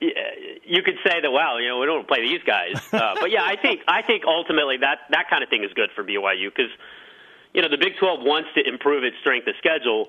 you 0.00 0.82
could 0.82 0.96
say 1.04 1.20
that, 1.20 1.30
well, 1.30 1.60
you 1.60 1.68
know, 1.68 1.78
we 1.78 1.86
don't 1.86 2.06
play 2.06 2.20
these 2.20 2.42
guys. 2.44 2.74
Uh, 2.96 3.14
but 3.20 3.30
yeah, 3.30 3.44
I 3.44 3.56
think 3.56 3.82
I 3.86 4.00
think 4.00 4.24
ultimately 4.24 4.78
that 4.78 5.00
that 5.10 5.28
kind 5.28 5.42
of 5.42 5.50
thing 5.50 5.64
is 5.64 5.72
good 5.74 5.90
for 5.94 6.02
BYU 6.02 6.48
because 6.48 6.72
you 7.52 7.60
know 7.60 7.68
the 7.68 7.76
Big 7.76 7.98
12 7.98 8.20
wants 8.22 8.48
to 8.54 8.66
improve 8.66 9.04
its 9.04 9.16
strength 9.20 9.46
of 9.48 9.54
schedule. 9.58 10.08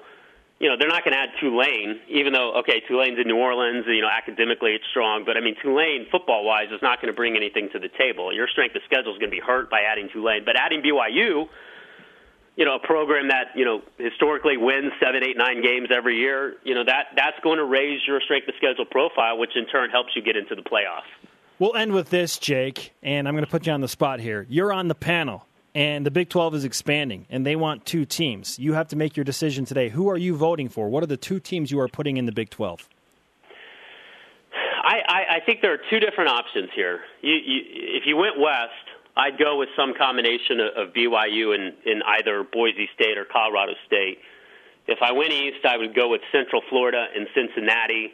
You 0.60 0.70
know, 0.70 0.78
they're 0.80 0.88
not 0.88 1.04
going 1.04 1.12
to 1.12 1.20
add 1.20 1.30
Tulane, 1.42 2.00
even 2.08 2.32
though 2.32 2.56
okay, 2.60 2.80
Tulane's 2.88 3.20
in 3.20 3.28
New 3.28 3.36
Orleans. 3.36 3.84
You 3.88 4.02
know, 4.02 4.08
academically 4.08 4.72
it's 4.72 4.86
strong, 4.90 5.26
but 5.26 5.36
I 5.36 5.42
mean, 5.42 5.56
Tulane 5.62 6.08
football 6.10 6.46
wise 6.46 6.72
is 6.72 6.82
not 6.82 7.02
going 7.02 7.12
to 7.12 7.16
bring 7.16 7.36
anything 7.36 7.70
to 7.74 7.80
the 7.80 7.90
table. 7.90 8.34
Your 8.34 8.48
strength 8.48 8.76
of 8.76 8.84
schedule 8.86 9.12
is 9.12 9.20
going 9.20 9.32
to 9.32 9.36
be 9.36 9.44
hurt 9.44 9.70
by 9.70 9.82
adding 9.82 10.08
Tulane, 10.14 10.46
but 10.46 10.56
adding 10.56 10.82
BYU 10.82 11.50
you 12.58 12.66
know, 12.66 12.76
a 12.76 12.80
program 12.80 13.28
that, 13.30 13.56
you 13.56 13.64
know, 13.64 13.82
historically 14.00 14.58
wins 14.58 14.92
seven, 15.00 15.24
eight, 15.24 15.38
nine 15.38 15.62
games 15.62 15.90
every 15.96 16.18
year, 16.18 16.56
you 16.64 16.74
know, 16.74 16.84
that 16.84 17.10
that's 17.16 17.40
going 17.44 17.60
to 17.60 17.64
raise 17.64 18.02
your 18.08 18.20
strength 18.20 18.48
of 18.48 18.56
schedule 18.58 18.86
profile, 18.86 19.38
which 19.38 19.52
in 19.56 19.68
turn 19.68 19.92
helps 19.92 20.10
you 20.16 20.24
get 20.24 20.36
into 20.36 20.56
the 20.56 20.64
playoff. 20.64 21.04
We'll 21.60 21.76
end 21.76 21.94
with 21.94 22.10
this, 22.10 22.38
Jake, 22.40 22.94
and 23.04 23.28
I'm 23.28 23.36
going 23.36 23.46
to 23.46 23.50
put 23.50 23.68
you 23.68 23.74
on 23.74 23.82
the 23.82 23.88
spot 23.88 24.20
here. 24.20 24.46
You're 24.50 24.74
on 24.74 24.88
the 24.88 24.96
panel, 24.96 25.46
and 25.76 26.04
the 26.04 26.12
Big 26.12 26.30
12 26.30 26.56
is 26.56 26.66
expanding, 26.66 27.28
and 27.30 27.46
they 27.46 27.56
want 27.56 27.86
two 27.86 28.06
teams. 28.06 28.58
You 28.58 28.74
have 28.74 28.88
to 28.90 28.96
make 28.96 29.16
your 29.16 29.24
decision 29.24 29.66
today. 29.66 29.90
Who 29.90 30.10
are 30.10 30.18
you 30.18 30.36
voting 30.36 30.68
for? 30.68 30.90
What 30.90 31.04
are 31.04 31.08
the 31.08 31.18
two 31.18 31.40
teams 31.40 31.70
you 31.70 31.80
are 31.80 31.88
putting 31.88 32.18
in 32.18 32.26
the 32.26 32.32
Big 32.32 32.50
12? 32.50 32.90
I, 34.84 35.00
I, 35.08 35.36
I 35.36 35.40
think 35.46 35.62
there 35.62 35.74
are 35.74 35.80
two 35.92 36.00
different 36.00 36.32
options 36.32 36.70
here. 36.76 37.02
You, 37.22 37.34
you, 37.34 37.62
if 37.98 38.04
you 38.08 38.18
went 38.18 38.40
west, 38.40 38.72
I'd 39.18 39.40
go 39.40 39.58
with 39.58 39.70
some 39.76 39.94
combination 39.98 40.60
of, 40.60 40.90
of 40.90 40.94
BYU 40.94 41.56
and 41.56 41.74
in 41.86 42.04
either 42.06 42.44
Boise 42.44 42.88
State 42.94 43.18
or 43.18 43.26
Colorado 43.26 43.74
State. 43.88 44.20
If 44.86 45.00
I 45.02 45.12
went 45.12 45.34
east, 45.34 45.66
I 45.66 45.76
would 45.76 45.96
go 45.96 46.08
with 46.10 46.22
Central 46.32 46.62
Florida 46.70 47.08
and 47.16 47.28
Cincinnati. 47.34 48.14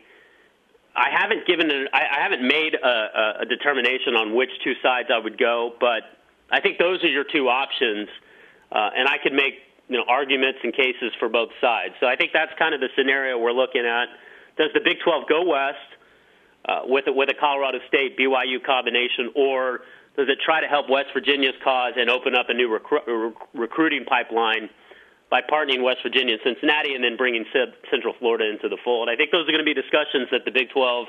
I 0.96 1.10
haven't 1.12 1.46
given 1.46 1.70
a, 1.70 1.86
I, 1.92 2.18
I 2.18 2.22
haven't 2.22 2.42
made 2.42 2.76
a, 2.76 3.42
a 3.42 3.46
determination 3.46 4.16
on 4.16 4.34
which 4.34 4.50
two 4.64 4.74
sides 4.82 5.10
I 5.14 5.20
would 5.20 5.38
go, 5.38 5.74
but 5.80 6.04
I 6.50 6.62
think 6.62 6.78
those 6.78 7.04
are 7.04 7.10
your 7.10 7.26
two 7.26 7.50
options, 7.50 8.08
uh, 8.72 8.92
and 8.96 9.08
I 9.08 9.18
could 9.22 9.34
make 9.34 9.56
you 9.90 9.98
know 9.98 10.06
arguments 10.08 10.60
and 10.64 10.74
cases 10.74 11.12
for 11.20 11.28
both 11.28 11.50
sides. 11.60 11.96
So 12.00 12.08
I 12.08 12.16
think 12.16 12.32
that's 12.34 12.52
kind 12.58 12.74
of 12.74 12.80
the 12.80 12.90
scenario 12.96 13.38
we're 13.38 13.52
looking 13.52 13.86
at. 13.86 14.06
Does 14.58 14.70
the 14.74 14.82
Big 14.84 14.98
12 15.04 15.28
go 15.28 15.44
west 15.46 15.78
uh, 16.66 16.82
with 16.86 17.06
with 17.08 17.30
a 17.30 17.34
Colorado 17.34 17.80
State 17.88 18.18
BYU 18.18 18.64
combination, 18.64 19.34
or 19.36 19.82
does 20.16 20.30
it 20.30 20.38
try 20.44 20.62
to 20.62 20.68
help 20.68 20.90
West 20.90 21.10
Virginia's 21.14 21.56
cause 21.64 21.94
and 21.98 22.10
open 22.10 22.36
up 22.36 22.48
a 22.50 22.54
new 22.54 22.70
recru- 22.70 23.34
recruiting 23.54 24.06
pipeline 24.06 24.70
by 25.30 25.42
partnering 25.42 25.84
West 25.84 26.00
Virginia 26.04 26.34
and 26.36 26.42
Cincinnati 26.44 26.94
and 26.94 27.04
then 27.04 27.18
bringing 27.18 27.46
Central 27.90 28.14
Florida 28.20 28.50
into 28.50 28.70
the 28.70 28.78
fold? 28.84 29.10
I 29.10 29.16
think 29.16 29.32
those 29.32 29.48
are 29.48 29.52
going 29.52 29.66
to 29.66 29.66
be 29.66 29.74
discussions 29.74 30.30
that 30.32 30.46
the 30.46 30.52
Big 30.52 30.70
12 30.70 31.08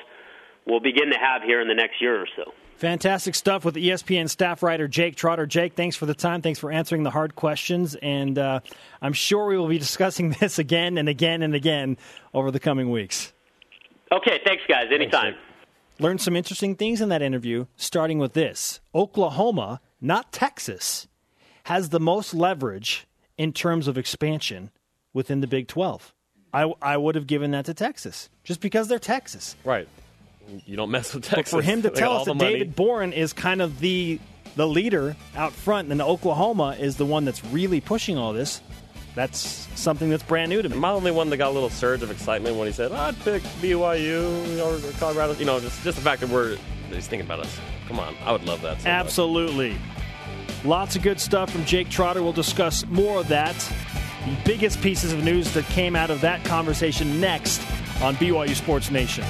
will 0.66 0.80
begin 0.80 1.10
to 1.10 1.18
have 1.18 1.42
here 1.42 1.60
in 1.60 1.68
the 1.68 1.74
next 1.74 2.00
year 2.00 2.20
or 2.20 2.26
so. 2.34 2.52
Fantastic 2.76 3.34
stuff 3.34 3.64
with 3.64 3.76
ESPN 3.76 4.28
staff 4.28 4.62
writer 4.62 4.88
Jake 4.88 5.14
Trotter. 5.14 5.46
Jake, 5.46 5.74
thanks 5.74 5.94
for 5.94 6.06
the 6.06 6.14
time. 6.14 6.42
Thanks 6.42 6.58
for 6.58 6.72
answering 6.72 7.02
the 7.02 7.10
hard 7.10 7.36
questions. 7.36 7.94
And 7.96 8.38
uh, 8.38 8.60
I'm 9.00 9.12
sure 9.12 9.46
we 9.46 9.56
will 9.56 9.68
be 9.68 9.78
discussing 9.78 10.30
this 10.40 10.58
again 10.58 10.98
and 10.98 11.08
again 11.08 11.42
and 11.42 11.54
again 11.54 11.98
over 12.32 12.50
the 12.50 12.60
coming 12.60 12.90
weeks. 12.90 13.32
Okay, 14.10 14.40
thanks, 14.44 14.62
guys. 14.68 14.86
Anytime. 14.92 15.34
Thanks, 15.34 15.38
Learned 15.98 16.20
some 16.20 16.34
interesting 16.34 16.74
things 16.74 17.00
in 17.00 17.08
that 17.10 17.22
interview, 17.22 17.66
starting 17.76 18.18
with 18.18 18.32
this 18.32 18.80
Oklahoma, 18.94 19.80
not 20.00 20.32
Texas, 20.32 21.06
has 21.64 21.90
the 21.90 22.00
most 22.00 22.34
leverage 22.34 23.06
in 23.38 23.52
terms 23.52 23.88
of 23.88 23.96
expansion 23.96 24.70
within 25.12 25.40
the 25.40 25.46
Big 25.46 25.68
12. 25.68 26.12
I, 26.52 26.72
I 26.80 26.96
would 26.96 27.14
have 27.14 27.26
given 27.26 27.50
that 27.52 27.64
to 27.66 27.74
Texas 27.74 28.28
just 28.44 28.60
because 28.60 28.88
they're 28.88 28.98
Texas. 28.98 29.56
Right. 29.64 29.88
You 30.66 30.76
don't 30.76 30.90
mess 30.90 31.14
with 31.14 31.24
Texas. 31.24 31.52
But 31.52 31.58
for 31.58 31.62
him 31.62 31.82
to 31.82 31.90
tell 31.90 32.18
us 32.18 32.26
that 32.26 32.38
David 32.38 32.76
Boren 32.76 33.12
is 33.12 33.32
kind 33.32 33.62
of 33.62 33.80
the 33.80 34.20
the 34.56 34.66
leader 34.68 35.16
out 35.34 35.52
front, 35.52 35.90
and 35.90 36.00
Oklahoma 36.00 36.76
is 36.78 36.96
the 36.96 37.06
one 37.06 37.24
that's 37.24 37.44
really 37.46 37.80
pushing 37.80 38.16
all 38.16 38.32
this, 38.32 38.60
that's 39.14 39.68
something 39.74 40.10
that's 40.10 40.22
brand 40.22 40.50
new 40.50 40.60
to 40.62 40.68
me. 40.68 40.76
Am 40.76 40.84
I 40.84 40.90
the 40.90 40.96
only 40.96 41.10
one 41.12 41.30
that 41.30 41.36
got 41.36 41.50
a 41.50 41.52
little 41.54 41.70
surge 41.70 42.02
of 42.02 42.10
excitement 42.10 42.56
when 42.56 42.66
he 42.66 42.72
said, 42.72 42.92
I'd 42.92 43.18
pick 43.20 43.42
BYU 43.60 44.58
or 44.60 44.98
Colorado? 44.98 45.34
You 45.34 45.44
know, 45.44 45.60
just, 45.60 45.82
just 45.84 45.96
the 45.96 46.04
fact 46.04 46.20
that 46.20 46.30
we're 46.30 46.56
he's 46.90 47.06
thinking 47.06 47.26
about 47.26 47.40
us. 47.40 47.58
Come 47.88 47.98
on, 47.98 48.14
I 48.24 48.32
would 48.32 48.44
love 48.44 48.62
that. 48.62 48.80
So 48.80 48.88
Absolutely. 48.88 49.70
Much. 49.70 50.64
Lots 50.64 50.96
of 50.96 51.02
good 51.02 51.20
stuff 51.20 51.50
from 51.50 51.64
Jake 51.64 51.90
Trotter. 51.90 52.22
We'll 52.22 52.32
discuss 52.32 52.86
more 52.86 53.20
of 53.20 53.28
that. 53.28 53.54
The 54.24 54.36
biggest 54.44 54.80
pieces 54.80 55.12
of 55.12 55.22
news 55.22 55.52
that 55.52 55.64
came 55.66 55.94
out 55.94 56.10
of 56.10 56.22
that 56.22 56.42
conversation 56.44 57.20
next 57.20 57.60
on 58.02 58.16
BYU 58.16 58.54
Sports 58.54 58.90
Nation. 58.90 59.24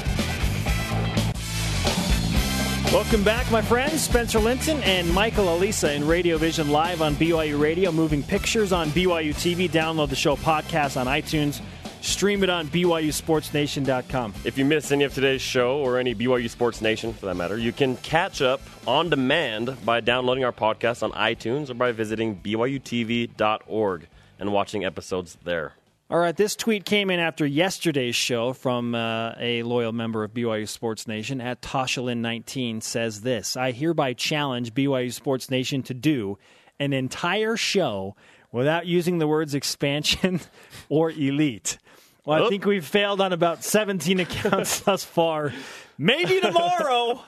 Welcome 2.95 3.25
back, 3.25 3.51
my 3.51 3.61
friends. 3.61 4.03
Spencer 4.03 4.39
Linton 4.39 4.81
and 4.85 5.13
Michael 5.13 5.47
Alisa 5.47 5.97
in 5.97 6.07
Radio 6.07 6.39
Vision 6.39 6.71
live 6.71 7.03
on 7.03 7.17
BYU 7.17 7.59
Radio, 7.59 7.91
moving 7.91 8.23
pictures 8.23 8.73
on 8.73 8.89
BYU 8.91 9.35
TV. 9.35 9.69
Download 9.69 10.09
the 10.09 10.15
show 10.15 10.37
podcast 10.37 10.97
on 10.97 11.09
iTunes. 11.09 11.61
Stream 12.03 12.45
it 12.45 12.51
on 12.51 12.69
BYUSportsNation.com. 12.69 14.35
If 14.45 14.57
you 14.59 14.65
missed 14.65 14.93
any 14.93 15.03
of 15.03 15.13
today's 15.13 15.43
show 15.43 15.79
or 15.79 15.99
any 15.99 16.15
BYU 16.15 16.49
Sports 16.49 16.81
Nation 16.81 17.13
for 17.13 17.27
that 17.27 17.35
matter, 17.35 17.59
you 17.59 17.73
can 17.73 17.97
catch 17.97 18.41
up 18.41 18.61
on 18.87 19.11
demand 19.11 19.77
by 19.85 19.99
downloading 19.99 20.45
our 20.45 20.53
podcast 20.53 21.03
on 21.03 21.11
iTunes 21.11 21.71
or 21.71 21.75
by 21.75 21.91
visiting 21.91 22.37
BYUTV.org 22.37 24.07
and 24.39 24.53
watching 24.53 24.85
episodes 24.85 25.37
there. 25.43 25.73
All 26.15 26.21
right, 26.21 26.37
this 26.37 26.55
tweet 26.55 26.85
came 26.85 27.11
in 27.11 27.19
after 27.19 27.45
yesterday's 27.45 28.15
show 28.15 28.53
from 28.53 28.95
uh, 28.95 29.33
a 29.37 29.65
loyal 29.65 29.91
member 29.91 30.23
of 30.23 30.33
BYU 30.33 30.69
Sports 30.69 31.09
Nation 31.09 31.41
at 31.41 31.61
Toshalin19 31.61 32.85
says 32.85 33.23
this 33.23 33.57
I 33.57 33.73
hereby 33.73 34.13
challenge 34.13 34.73
BYU 34.75 35.13
Sports 35.13 35.51
Nation 35.51 35.83
to 35.83 35.93
do 35.93 36.39
an 36.79 36.93
entire 36.93 37.57
show 37.57 38.15
without 38.53 38.87
using 38.87 39.19
the 39.19 39.27
words 39.27 39.57
expansion 39.57 40.41
or 40.89 41.11
elite. 41.11 41.79
Well, 42.25 42.47
I 42.47 42.49
think 42.49 42.65
we've 42.65 42.87
failed 42.87 43.21
on 43.21 43.33
about 43.33 43.65
17 43.65 44.21
accounts 44.21 44.79
thus 44.83 45.03
far. 45.03 45.53
Maybe 45.99 46.41
tomorrow. 46.41 47.25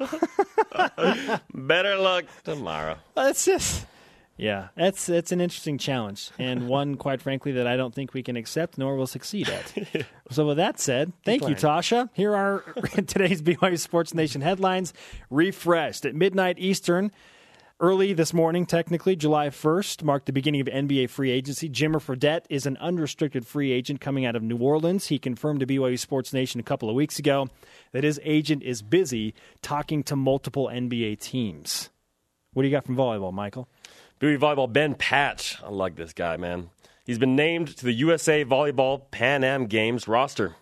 Better 1.52 1.96
luck 1.96 2.26
tomorrow. 2.44 2.98
Let's 3.16 3.46
just 3.46 3.84
yeah, 4.36 4.68
that's 4.76 5.06
that's 5.06 5.32
an 5.32 5.40
interesting 5.40 5.78
challenge, 5.78 6.30
and 6.38 6.68
one, 6.68 6.96
quite 6.96 7.22
frankly, 7.22 7.52
that 7.52 7.66
I 7.66 7.76
don't 7.76 7.94
think 7.94 8.12
we 8.12 8.22
can 8.22 8.36
accept 8.36 8.76
nor 8.76 8.96
will 8.96 9.06
succeed 9.06 9.48
at. 9.48 9.72
so, 10.30 10.46
with 10.46 10.58
that 10.58 10.78
said, 10.78 11.12
thank 11.24 11.48
you, 11.48 11.54
Tasha. 11.54 12.10
Here 12.12 12.34
are 12.34 12.60
today's 13.06 13.40
BYU 13.40 13.78
Sports 13.78 14.12
Nation 14.12 14.42
headlines, 14.42 14.92
refreshed 15.30 16.04
at 16.04 16.14
midnight 16.14 16.58
Eastern. 16.58 17.12
Early 17.78 18.14
this 18.14 18.32
morning, 18.32 18.64
technically, 18.64 19.16
July 19.16 19.50
1st, 19.50 20.02
marked 20.02 20.24
the 20.24 20.32
beginning 20.32 20.62
of 20.62 20.66
NBA 20.66 21.10
free 21.10 21.30
agency. 21.30 21.68
Jimmer 21.68 22.00
Fredette 22.00 22.46
is 22.48 22.64
an 22.64 22.78
unrestricted 22.78 23.46
free 23.46 23.70
agent 23.70 24.00
coming 24.00 24.24
out 24.24 24.34
of 24.34 24.42
New 24.42 24.56
Orleans. 24.56 25.08
He 25.08 25.18
confirmed 25.18 25.60
to 25.60 25.66
BYU 25.66 25.98
Sports 25.98 26.32
Nation 26.32 26.58
a 26.58 26.62
couple 26.62 26.88
of 26.88 26.94
weeks 26.94 27.18
ago 27.18 27.48
that 27.92 28.02
his 28.02 28.18
agent 28.24 28.62
is 28.62 28.80
busy 28.80 29.34
talking 29.60 30.02
to 30.04 30.16
multiple 30.16 30.70
NBA 30.72 31.20
teams. 31.20 31.90
What 32.54 32.62
do 32.62 32.68
you 32.68 32.74
got 32.74 32.86
from 32.86 32.96
volleyball, 32.96 33.34
Michael? 33.34 33.68
BYU 34.20 34.38
volleyball 34.38 34.72
Ben 34.72 34.94
Patch. 34.94 35.62
I 35.62 35.68
like 35.68 35.96
this 35.96 36.14
guy, 36.14 36.38
man. 36.38 36.70
He's 37.04 37.18
been 37.18 37.36
named 37.36 37.76
to 37.76 37.84
the 37.84 37.92
USA 37.92 38.46
Volleyball 38.46 39.10
Pan 39.10 39.44
Am 39.44 39.66
Games 39.66 40.08
roster. 40.08 40.56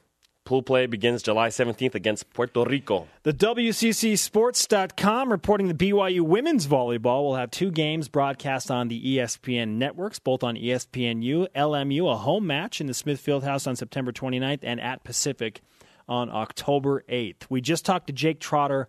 Pool 0.45 0.63
play 0.63 0.87
begins 0.87 1.23
July 1.23 1.49
17th 1.49 1.95
against 1.95 2.31
Puerto 2.35 2.65
Rico. 2.65 3.07
The 3.23 3.33
WCCSports.com 3.33 5.31
reporting 5.31 5.69
the 5.69 5.75
BYU 5.75 6.21
women's 6.23 6.67
volleyball 6.67 7.23
will 7.23 7.37
have 7.37 7.53
two 7.53 7.71
games 7.71 8.09
broadcast 8.09 8.73
on 8.73 8.89
the 8.89 9.17
ESPN 9.17 9.77
networks, 9.77 10.19
both 10.19 10.43
on 10.43 10.57
ESPNU, 10.57 11.47
LMU, 11.55 12.13
a 12.13 12.17
home 12.17 12.47
match 12.47 12.81
in 12.81 12.89
the 12.89 12.93
Smith 12.93 13.25
Fieldhouse 13.25 13.69
on 13.69 13.77
September 13.77 14.11
29th, 14.13 14.61
and 14.65 14.81
at 14.81 15.05
Pacific 15.05 15.63
on 16.09 16.29
October 16.29 17.05
8th. 17.09 17.45
We 17.49 17.61
just 17.61 17.87
talked 17.87 18.09
to 18.09 18.13
Jake 18.13 18.41
Trotter 18.41 18.89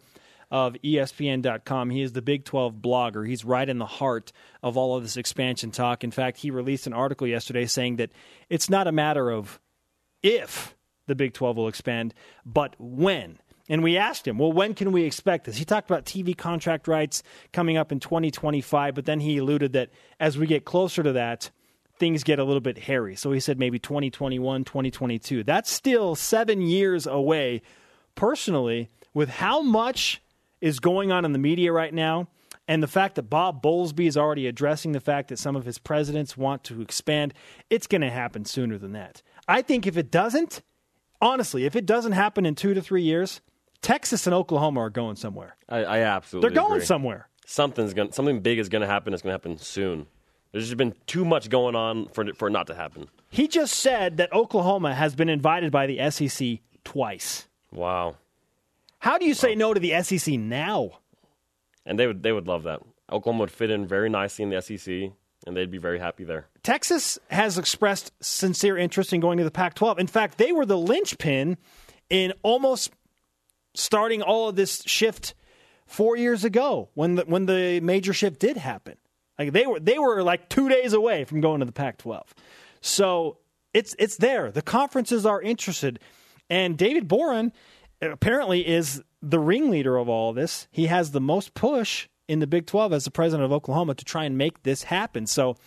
of 0.52 0.76
ESPN.com. 0.84 1.90
He 1.90 2.02
is 2.02 2.14
the 2.14 2.22
Big 2.22 2.46
12 2.46 2.76
blogger. 2.76 3.28
He's 3.28 3.46
right 3.46 3.68
in 3.68 3.80
the 3.80 3.86
heart 3.86 4.32
of 4.62 4.78
all 4.78 4.96
of 4.96 5.04
this 5.04 5.18
expansion 5.18 5.72
talk. 5.72 6.04
In 6.04 6.12
fact, 6.12 6.38
he 6.38 6.52
released 6.52 6.88
an 6.88 6.94
article 6.94 7.28
yesterday 7.28 7.66
saying 7.66 7.98
that 7.98 8.12
it's 8.50 8.70
not 8.70 8.88
a 8.88 8.92
matter 8.92 9.30
of 9.30 9.60
if 10.24 10.76
the 11.08 11.16
Big 11.16 11.34
12 11.34 11.58
will 11.58 11.68
expand, 11.68 12.14
but 12.46 12.76
when. 12.80 13.40
And 13.68 13.82
we 13.84 13.98
asked 13.98 14.28
him, 14.28 14.38
well, 14.38 14.52
when 14.52 14.76
can 14.76 14.92
we 14.92 15.04
expect 15.04 15.46
this? 15.46 15.58
He 15.58 15.66
talked 15.66 15.90
about 15.90 16.06
TV 16.06 16.38
contract 16.38 16.88
rights 16.88 17.24
coming 17.52 17.78
up 17.78 17.92
in 17.92 18.00
2025, 18.00 18.94
but 18.94 19.06
then 19.06 19.20
he 19.20 19.38
alluded 19.38 19.74
that 19.74 19.90
as 20.20 20.38
we 20.38 20.46
get 20.46 20.66
closer 20.66 21.02
to 21.02 21.14
that, 21.14 21.50
things 21.98 22.24
get 22.24 22.40
a 22.40 22.44
little 22.44 22.62
bit 22.62 22.78
hairy. 22.78 23.16
So 23.16 23.32
he 23.32 23.40
said 23.40 23.58
maybe 23.58 23.80
2021, 23.80 24.66
2022. 24.66 25.44
That's 25.44 25.72
still 25.72 26.16
seven 26.16 26.62
years 26.62 27.08
away. 27.08 27.62
Personally, 28.14 28.90
with 29.14 29.30
how 29.30 29.62
much 29.62 30.22
is 30.66 30.80
going 30.80 31.12
on 31.12 31.24
in 31.26 31.32
the 31.32 31.40
media 31.40 31.72
right 31.72 31.94
now, 31.94 32.28
and 32.68 32.82
the 32.82 32.88
fact 32.88 33.16
that 33.16 33.24
Bob 33.30 33.62
Bowlesby 33.62 34.08
is 34.08 34.18
already 34.18 34.48
addressing 34.48 34.92
the 34.94 35.00
fact 35.00 35.30
that 35.30 35.38
some 35.38 35.56
of 35.56 35.66
his 35.66 35.78
presidents 35.78 36.36
want 36.36 36.64
to 36.66 36.82
expand, 36.82 37.34
it's 37.70 37.86
going 37.88 38.02
to 38.02 38.10
happen 38.10 38.46
sooner 38.46 38.78
than 38.78 38.94
that. 38.94 39.22
I 39.48 39.62
think 39.62 39.86
if 39.86 39.96
it 39.98 40.10
doesn't, 40.10 40.64
honestly, 41.22 41.66
if 41.66 41.76
it 41.76 41.86
doesn't 41.86 42.14
happen 42.14 42.46
in 42.46 42.56
two 42.56 42.74
to 42.74 42.82
three 42.82 43.04
years, 43.04 43.42
Texas 43.82 44.26
and 44.26 44.34
Oklahoma 44.34 44.80
are 44.82 44.90
going 44.90 45.16
somewhere. 45.16 45.56
I, 45.70 45.84
I 45.84 46.00
absolutely 46.00 46.50
They're 46.50 46.56
going 46.64 46.74
agree. 46.78 46.86
somewhere. 46.86 47.30
Something's 47.46 47.94
going 47.94 48.12
something 48.12 48.40
big 48.40 48.58
is 48.58 48.70
going 48.70 48.82
to 48.82 48.88
happen. 48.88 49.14
It's 49.14 49.22
going 49.22 49.30
to 49.30 49.34
happen 49.36 49.58
soon. 49.60 50.08
There's 50.52 50.66
just 50.66 50.78
been 50.78 50.96
too 51.06 51.24
much 51.26 51.50
going 51.50 51.76
on 51.76 52.08
for 52.08 52.28
it- 52.28 52.36
for 52.38 52.48
it 52.48 52.52
not 52.52 52.66
to 52.68 52.76
happen. 52.76 53.08
He 53.30 53.48
just 53.48 53.76
said 53.76 54.18
that 54.18 54.34
Oklahoma 54.34 54.96
has 54.96 55.14
been 55.16 55.30
invited 55.30 55.72
by 55.72 55.86
the 55.86 56.10
SEC 56.10 56.60
twice. 56.84 57.48
Wow. 57.72 58.16
How 59.06 59.20
do 59.20 59.26
you 59.28 59.36
say 59.36 59.52
oh. 59.52 59.56
no 59.56 59.72
to 59.72 59.80
the 59.80 60.02
SEC 60.02 60.34
now? 60.34 60.90
And 61.86 62.00
they 62.00 62.08
would 62.08 62.24
they 62.24 62.32
would 62.32 62.48
love 62.48 62.64
that. 62.64 62.82
Oklahoma 63.12 63.42
would 63.42 63.52
fit 63.52 63.70
in 63.70 63.86
very 63.86 64.10
nicely 64.10 64.42
in 64.42 64.50
the 64.50 64.60
SEC, 64.60 65.12
and 65.46 65.56
they'd 65.56 65.70
be 65.70 65.78
very 65.78 66.00
happy 66.00 66.24
there. 66.24 66.48
Texas 66.64 67.20
has 67.30 67.60
expressed 67.60 68.12
sincere 68.20 68.76
interest 68.76 69.14
in 69.14 69.20
going 69.20 69.38
to 69.38 69.44
the 69.44 69.52
Pac 69.52 69.76
12. 69.76 70.00
In 70.00 70.08
fact, 70.08 70.40
they 70.40 70.52
were 70.52 70.66
the 70.66 70.78
linchpin 70.78 71.58
in 72.10 72.34
almost 72.42 72.94
starting 73.76 74.24
all 74.24 74.50
of 74.50 74.56
this 74.56 74.82
shift 74.88 75.36
four 75.86 76.18
years 76.18 76.44
ago 76.44 76.90
when 76.96 77.14
the, 77.14 77.26
when 77.26 77.46
the 77.46 77.80
major 77.82 78.12
shift 78.12 78.40
did 78.40 78.58
happen. 78.58 78.98
Like 79.38 79.52
they 79.52 79.68
were 79.68 79.80
they 79.80 80.00
were 80.00 80.24
like 80.24 80.50
two 80.50 80.68
days 80.68 80.94
away 80.94 81.26
from 81.26 81.42
going 81.42 81.60
to 81.60 81.68
the 81.68 81.72
Pac 81.72 82.00
12. 82.00 82.34
So 82.82 83.38
it's 83.72 83.96
it's 84.00 84.18
there. 84.18 84.50
The 84.50 84.64
conferences 84.64 85.28
are 85.28 85.40
interested. 85.40 86.00
And 86.50 86.76
David 86.76 87.08
Boren 87.08 87.52
apparently 88.02 88.68
is 88.68 89.04
the 89.22 89.40
ringleader 89.40 89.98
of 89.98 90.10
all 90.10 90.34
this. 90.34 90.68
He 90.72 90.88
has 90.88 91.12
the 91.12 91.22
most 91.22 91.54
push 91.54 92.08
in 92.28 92.40
the 92.40 92.48
Big 92.48 92.66
12 92.66 92.94
as 92.94 93.06
the 93.06 93.12
president 93.12 93.46
of 93.46 93.52
Oklahoma 93.52 93.96
to 93.96 94.06
try 94.06 94.26
and 94.26 94.38
make 94.38 94.64
this 94.64 94.84
happen. 94.84 95.28
So 95.28 95.58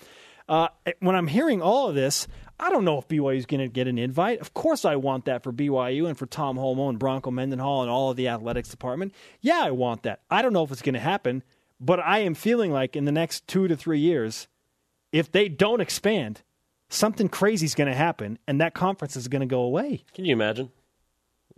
uh, 0.49 0.69
when 1.01 1.15
I'm 1.15 1.27
hearing 1.27 1.63
all 1.63 1.89
of 1.89 1.95
this, 1.95 2.27
I 2.61 2.71
don't 2.71 2.85
know 2.85 2.99
if 2.99 3.07
BYU 3.07 3.37
is 3.37 3.47
going 3.47 3.61
to 3.61 3.69
get 3.69 3.87
an 3.87 3.99
invite. 3.99 4.41
Of 4.41 4.55
course, 4.55 4.85
I 4.85 4.97
want 4.97 5.27
that 5.27 5.43
for 5.43 5.53
BYU 5.53 6.09
and 6.09 6.19
for 6.19 6.27
Tom 6.27 6.57
Holmoe 6.57 6.89
and 6.89 6.99
Bronco 6.99 7.31
Mendenhall 7.31 7.83
and 7.83 7.91
all 7.91 8.11
of 8.11 8.17
the 8.17 8.29
athletics 8.29 8.69
department. 8.69 9.15
Yeah, 9.41 9.61
I 9.63 9.71
want 9.71 10.03
that. 10.03 10.23
I 10.31 10.43
don't 10.43 10.53
know 10.53 10.65
if 10.65 10.73
it's 10.73 10.83
going 10.83 10.95
to 10.95 11.01
happen, 11.01 11.45
but 11.79 12.01
I 12.01 12.21
am 12.21 12.35
feeling 12.35 12.73
like 12.73 12.97
in 12.97 13.05
the 13.05 13.13
next 13.13 13.47
two 13.47 13.69
to 13.69 13.77
three 13.77 14.01
years, 14.01 14.49
if 15.13 15.31
they 15.31 15.49
don't 15.49 15.81
expand, 15.81 16.43
something 16.89 17.29
crazy 17.29 17.67
is 17.67 17.75
going 17.75 17.89
to 17.89 17.97
happen, 17.97 18.39
and 18.49 18.61
that 18.61 18.75
conference 18.75 19.15
is 19.17 19.29
going 19.29 19.41
to 19.41 19.47
go 19.47 19.61
away. 19.61 20.05
Can 20.15 20.25
you 20.25 20.33
imagine? 20.33 20.71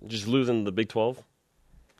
Just 0.06 0.26
losing 0.26 0.64
the 0.64 0.72
Big 0.72 0.88
12? 0.88 1.22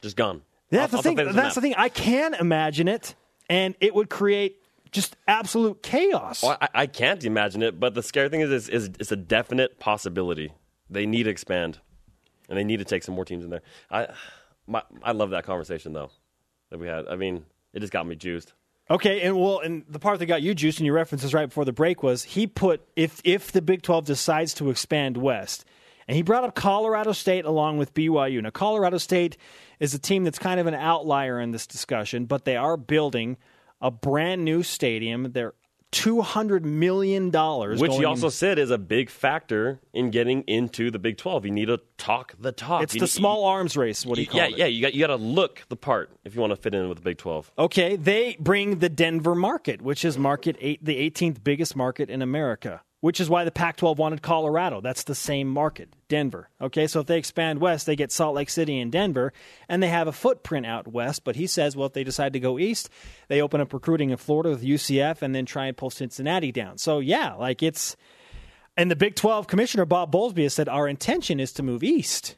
Just 0.01 0.16
gone. 0.16 0.42
That's 0.70 0.94
Off- 0.94 1.03
the 1.03 1.14
thing. 1.14 1.32
That's 1.34 1.55
the 1.55 1.61
thing. 1.61 1.74
I 1.76 1.88
can 1.88 2.34
imagine 2.34 2.88
it, 2.88 3.14
and 3.48 3.74
it 3.80 3.94
would 3.94 4.09
create 4.09 4.62
just 4.92 5.16
absolute 5.28 5.82
chaos. 5.82 6.42
Well, 6.42 6.57
I, 6.61 6.68
I 6.74 6.86
can't 6.86 7.22
imagine 7.24 7.62
it, 7.62 7.78
but 7.78 7.94
the 7.94 8.03
scary 8.03 8.28
thing 8.28 8.40
is, 8.40 8.51
is, 8.51 8.68
is 8.68 8.90
it's 8.98 9.12
a 9.12 9.16
definite 9.16 9.78
possibility. 9.78 10.53
They 10.88 11.07
need 11.07 11.24
to 11.24 11.30
expand, 11.30 11.78
and 12.48 12.59
they 12.59 12.64
need 12.64 12.78
to 12.78 12.84
take 12.84 13.03
some 13.03 13.14
more 13.14 13.24
teams 13.24 13.44
in 13.44 13.51
there. 13.51 13.62
I, 13.90 14.09
my, 14.66 14.82
I 15.03 15.12
love 15.12 15.30
that 15.30 15.44
conversation 15.44 15.92
though 15.92 16.11
that 16.70 16.78
we 16.78 16.86
had. 16.86 17.07
I 17.09 17.16
mean, 17.16 17.44
it 17.72 17.80
just 17.80 17.92
got 17.92 18.07
me 18.07 18.16
juiced. 18.16 18.53
Okay, 18.90 19.20
and 19.22 19.38
well, 19.38 19.61
and 19.61 19.84
the 19.88 20.01
part 20.01 20.18
that 20.18 20.26
got 20.26 20.42
you 20.42 20.53
juiced 20.55 20.78
and 20.78 20.86
your 20.86 20.96
references 20.96 21.32
right 21.32 21.46
before 21.46 21.64
the 21.64 21.72
break 21.72 22.03
was 22.03 22.24
he 22.24 22.46
put 22.46 22.80
if 22.96 23.20
if 23.22 23.53
the 23.53 23.62
Big 23.62 23.82
Twelve 23.82 24.05
decides 24.05 24.55
to 24.55 24.70
expand 24.70 25.16
west, 25.16 25.64
and 26.11 26.16
he 26.16 26.22
brought 26.22 26.42
up 26.42 26.56
Colorado 26.56 27.12
State 27.12 27.44
along 27.44 27.78
with 27.78 27.94
BYU. 27.94 28.42
Now, 28.42 28.50
Colorado 28.50 28.98
State 28.98 29.36
is 29.78 29.94
a 29.94 29.98
team 30.00 30.24
that's 30.24 30.40
kind 30.40 30.58
of 30.58 30.66
an 30.66 30.74
outlier 30.74 31.38
in 31.40 31.52
this 31.52 31.68
discussion, 31.68 32.24
but 32.24 32.44
they 32.44 32.56
are 32.56 32.76
building 32.76 33.36
a 33.80 33.92
brand 33.92 34.44
new 34.44 34.64
stadium. 34.64 35.30
They're 35.30 35.54
two 35.92 36.20
hundred 36.20 36.66
million 36.66 37.30
dollars, 37.30 37.80
Which 37.80 37.94
he 37.96 38.04
also 38.04 38.26
in- 38.26 38.30
said 38.32 38.58
is 38.58 38.70
a 38.72 38.78
big 38.78 39.08
factor 39.08 39.78
in 39.92 40.11
getting 40.11 40.42
into 40.48 40.90
the 40.90 40.98
Big 40.98 41.16
12. 41.16 41.46
You 41.46 41.52
need 41.52 41.66
to 41.66 41.80
talk 41.96 42.34
the 42.40 42.50
talk. 42.52 42.82
it's 42.82 42.94
You 42.94 43.00
the 43.00 43.04
need- 43.06 43.11
small 43.11 43.44
arms 43.44 43.76
race. 43.76 44.04
What 44.04 44.16
do 44.16 44.20
you 44.22 44.26
call 44.26 44.40
yeah, 44.40 44.46
it? 44.48 44.56
yeah. 44.58 44.66
You 44.66 44.82
got 44.82 44.94
you 44.94 45.00
got 45.00 45.06
to 45.08 45.16
look 45.16 45.62
the 45.68 45.76
part 45.76 46.11
if 46.24 46.34
you 46.34 46.40
want 46.40 46.50
to 46.52 46.56
fit 46.56 46.74
in 46.74 46.88
with 46.88 46.98
the 46.98 47.02
Big 47.04 47.18
12. 47.18 47.52
Okay, 47.56 47.94
they 47.94 48.36
bring 48.40 48.80
the 48.80 48.88
Denver 48.88 49.34
market, 49.36 49.80
which 49.80 50.04
is 50.04 50.18
market 50.18 50.56
eight, 50.61 50.84
the 50.84 50.96
18th 51.11 51.42
biggest 51.44 51.76
market 51.76 52.11
in 52.11 52.20
America, 52.20 52.82
which 53.01 53.20
is 53.20 53.30
why 53.30 53.44
the 53.44 53.51
Pac-12 53.51 53.96
wanted 53.96 54.22
Colorado. 54.22 54.80
That's 54.80 55.05
the 55.05 55.14
same 55.14 55.48
market, 55.48 55.88
Denver. 56.09 56.51
Okay, 56.61 56.86
so 56.86 57.01
if 57.01 57.07
they 57.07 57.18
expand 57.18 57.61
west, 57.61 57.86
they 57.86 57.96
get 57.96 58.12
Salt 58.12 58.34
Lake 58.34 58.51
City 58.51 58.78
and 58.78 58.92
Denver, 58.92 59.32
and 59.68 59.82
they 59.82 59.88
have 59.88 60.07
a 60.07 60.12
footprint 60.12 60.66
out 60.66 60.86
west. 60.86 61.24
But 61.24 61.36
he 61.36 61.46
says, 61.46 61.76
well, 61.76 61.86
if 61.86 61.94
they 61.94 62.05
decide 62.05 62.34
to 62.34 62.40
go 62.40 62.59
east, 62.59 62.90
they 63.28 63.40
open 63.40 63.61
up 63.61 63.72
recruiting 63.72 64.11
in 64.11 64.18
Florida 64.18 64.51
with 64.51 64.62
UCF, 64.62 65.22
and 65.22 65.34
then 65.34 65.46
try 65.46 65.66
and 65.66 65.76
pull 65.76 65.90
Cincinnati 65.90 66.53
down. 66.53 66.78
So 66.78 66.98
yeah, 66.98 67.34
like 67.34 67.62
it's. 67.62 67.96
And 68.76 68.90
the 68.90 68.96
Big 68.96 69.16
12 69.16 69.46
commissioner 69.46 69.84
Bob 69.84 70.12
Bowlesby 70.12 70.44
has 70.44 70.55
said 70.55 70.68
our 70.68 70.88
intention 70.88 71.40
is 71.40 71.53
to 71.55 71.62
move 71.62 71.82
east. 71.82 72.36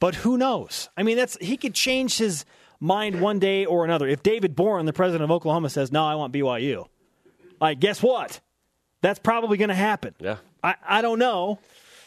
But 0.00 0.16
who 0.16 0.36
knows? 0.36 0.88
I 0.96 1.04
mean, 1.04 1.16
that's 1.16 1.36
he 1.40 1.56
could 1.56 1.74
change 1.74 2.18
his 2.18 2.44
mind 2.80 3.20
one 3.20 3.38
day 3.38 3.64
or 3.64 3.84
another. 3.84 4.08
If 4.08 4.22
David 4.24 4.56
Boren, 4.56 4.84
the 4.84 4.92
president 4.92 5.22
of 5.22 5.30
Oklahoma, 5.30 5.70
says, 5.70 5.92
"No, 5.92 6.04
I 6.04 6.16
want 6.16 6.32
BYU," 6.32 6.88
like 7.60 7.78
guess 7.78 8.02
what? 8.02 8.40
That's 9.02 9.18
probably 9.18 9.58
going 9.58 9.68
to 9.68 9.74
happen. 9.74 10.14
Yeah. 10.18 10.36
I, 10.62 10.76
I 10.86 11.02
don't 11.02 11.18
know. 11.18 11.58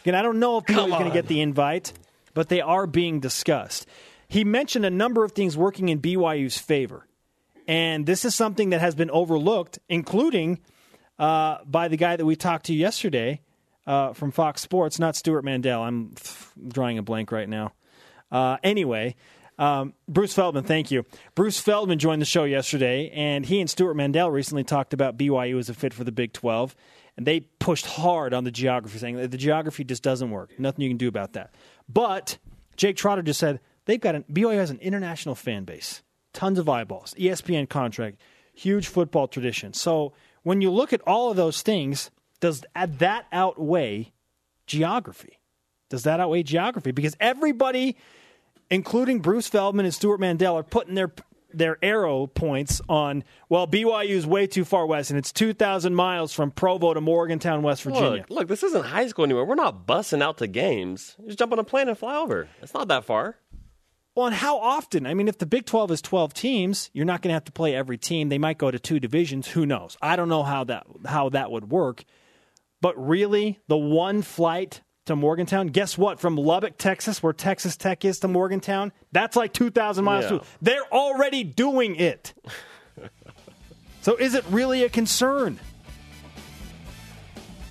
Again, 0.02 0.16
I 0.16 0.22
don't 0.22 0.40
know 0.40 0.58
if 0.58 0.70
is 0.70 0.76
going 0.76 1.06
to 1.06 1.12
get 1.12 1.28
the 1.28 1.42
invite, 1.42 1.94
but 2.34 2.50
they 2.50 2.62
are 2.62 2.88
being 2.88 3.20
discussed. 3.20 3.88
He 4.28 4.44
mentioned 4.44 4.86
a 4.86 4.90
number 4.90 5.24
of 5.24 5.34
things 5.34 5.56
working 5.56 5.90
in 5.90 6.00
BYU's 6.00 6.58
favor, 6.58 7.08
and 7.68 8.06
this 8.06 8.26
is 8.26 8.34
something 8.34 8.70
that 8.72 8.82
has 8.82 8.96
been 8.96 9.12
overlooked, 9.12 9.80
including 9.90 10.60
uh, 11.20 11.60
by 11.66 11.88
the 11.88 11.98
guy 11.98 12.16
that 12.16 12.26
we 12.26 12.36
talked 12.36 12.68
to 12.68 12.74
yesterday 12.74 13.42
uh, 13.88 14.14
from 14.14 14.32
Fox 14.32 14.62
Sports, 14.62 15.00
not 15.00 15.16
Stewart 15.16 15.44
Mandel. 15.44 15.82
I'm 15.82 16.14
drawing 16.68 16.98
a 16.98 17.04
blank 17.04 17.32
right 17.32 17.50
now. 17.50 17.74
Uh, 18.32 18.58
anyway, 18.64 19.16
um, 19.58 19.94
Bruce 20.08 20.34
Feldman, 20.34 20.64
thank 20.64 20.92
you. 20.92 21.06
Bruce 21.34 21.60
Feldman 21.60 22.00
joined 22.00 22.22
the 22.22 22.26
show 22.26 22.44
yesterday, 22.44 23.10
and 23.12 23.46
he 23.46 23.60
and 23.60 23.70
Stewart 23.70 23.96
Mandel 23.96 24.30
recently 24.30 24.64
talked 24.64 24.94
about 24.94 25.18
BYU 25.18 25.60
as 25.60 25.70
a 25.70 25.74
fit 25.74 25.94
for 25.94 26.04
the 26.04 26.12
Big 26.12 26.34
12, 26.34 26.76
and 27.18 27.26
they 27.26 27.42
pushed 27.42 27.86
hard 27.86 28.34
on 28.34 28.44
the 28.44 28.52
geography, 28.52 28.98
saying 28.98 29.16
that 29.16 29.32
the 29.32 29.38
geography 29.38 29.84
just 29.84 30.04
doesn't 30.04 30.32
work. 30.32 30.52
Nothing 30.60 30.84
you 30.84 30.90
can 30.90 30.98
do 30.98 31.08
about 31.08 31.34
that. 31.34 31.54
But 31.88 32.38
Jake 32.76 32.98
Trotter 32.98 33.22
just 33.22 33.40
said 33.40 33.60
they've 33.86 34.02
got 34.02 34.16
an, 34.16 34.26
BYU 34.32 34.56
has 34.56 34.72
an 34.72 34.80
international 34.80 35.36
fan 35.36 35.64
base, 35.64 36.04
tons 36.34 36.60
of 36.60 36.68
eyeballs, 36.68 37.14
ESPN 37.18 37.70
contract, 37.70 38.20
huge 38.54 38.88
football 38.88 39.28
tradition. 39.28 39.74
So 39.74 40.14
when 40.44 40.62
you 40.62 40.72
look 40.72 40.94
at 40.94 41.02
all 41.08 41.32
of 41.32 41.38
those 41.38 41.62
things, 41.62 42.12
does 42.40 42.64
that 42.76 43.26
outweigh 43.32 44.12
geography? 44.68 45.40
Does 45.90 46.04
that 46.04 46.20
outweigh 46.20 46.44
geography? 46.44 46.92
Because 46.92 47.16
everybody, 47.20 47.96
including 48.70 49.20
Bruce 49.20 49.48
Feldman 49.48 49.86
and 49.86 49.94
Stewart 49.94 50.20
Mandel, 50.20 50.58
are 50.58 50.64
putting 50.64 50.96
their 50.96 51.12
their 51.54 51.78
arrow 51.82 52.28
points 52.28 52.82
on 52.90 53.24
well 53.48 53.66
BYU 53.66 54.10
is 54.10 54.28
way 54.28 54.46
too 54.46 54.66
far 54.66 54.86
west 54.86 55.10
and 55.10 55.18
it's 55.18 55.32
2000 55.32 55.96
miles 55.96 56.34
from 56.34 56.52
Provo 56.52 56.94
to 56.94 57.00
Morgantown, 57.00 57.62
West 57.62 57.84
Virginia. 57.84 58.26
Look, 58.28 58.30
look, 58.30 58.48
this 58.50 58.64
isn't 58.64 58.86
high 58.86 59.08
school 59.08 59.24
anymore. 59.24 59.46
We're 59.46 59.56
not 59.56 59.88
bussing 59.88 60.22
out 60.22 60.38
to 60.40 60.48
games. 60.48 61.16
You 61.20 61.28
just 61.28 61.40
jump 61.40 61.54
on 61.54 61.60
a 61.60 61.64
plane 61.64 61.88
and 61.88 61.98
fly 61.98 62.18
over. 62.18 62.50
It's 62.62 62.74
not 62.74 62.90
that 62.90 63.06
far. 63.06 63.38
Well, 64.16 64.28
and 64.28 64.36
how 64.36 64.60
often? 64.60 65.06
I 65.06 65.14
mean, 65.14 65.28
if 65.28 65.40
the 65.40 65.46
Big 65.46 65.66
12 65.66 65.92
is 65.92 66.02
12 66.02 66.34
teams, 66.34 66.90
you're 66.94 67.06
not 67.06 67.22
going 67.22 67.32
to 67.32 67.34
have 67.34 67.44
to 67.46 67.52
play 67.52 67.76
every 67.76 67.98
team. 67.98 68.30
They 68.30 68.38
might 68.38 68.58
go 68.58 68.72
to 68.72 68.80
two 68.80 69.00
divisions. 69.00 69.50
Who 69.50 69.66
knows? 69.66 69.98
I 70.02 70.16
don't 70.16 70.30
know 70.30 70.44
how 70.44 70.64
that 70.66 70.88
how 71.06 71.30
that 71.30 71.52
would 71.52 71.70
work. 71.70 72.06
But 72.82 72.96
really, 72.98 73.60
the 73.68 73.78
one 73.78 74.22
flight 74.22 74.82
to 75.06 75.16
Morgantown, 75.16 75.68
guess 75.68 75.98
what? 75.98 76.20
From 76.20 76.36
Lubbock, 76.36 76.78
Texas, 76.78 77.22
where 77.22 77.34
Texas 77.34 77.78
Tech 77.78 78.04
is 78.04 78.20
to 78.20 78.28
Morgantown, 78.28 78.92
that's 79.12 79.36
like 79.36 79.54
2,000 79.54 80.04
miles. 80.04 80.32
Yeah. 80.32 80.40
They're 80.62 80.94
already 80.94 81.44
doing 81.44 81.96
it. 81.96 82.34
so 84.02 84.16
is 84.16 84.34
it 84.34 84.44
really 84.50 84.84
a 84.84 84.90
concern? 84.90 85.60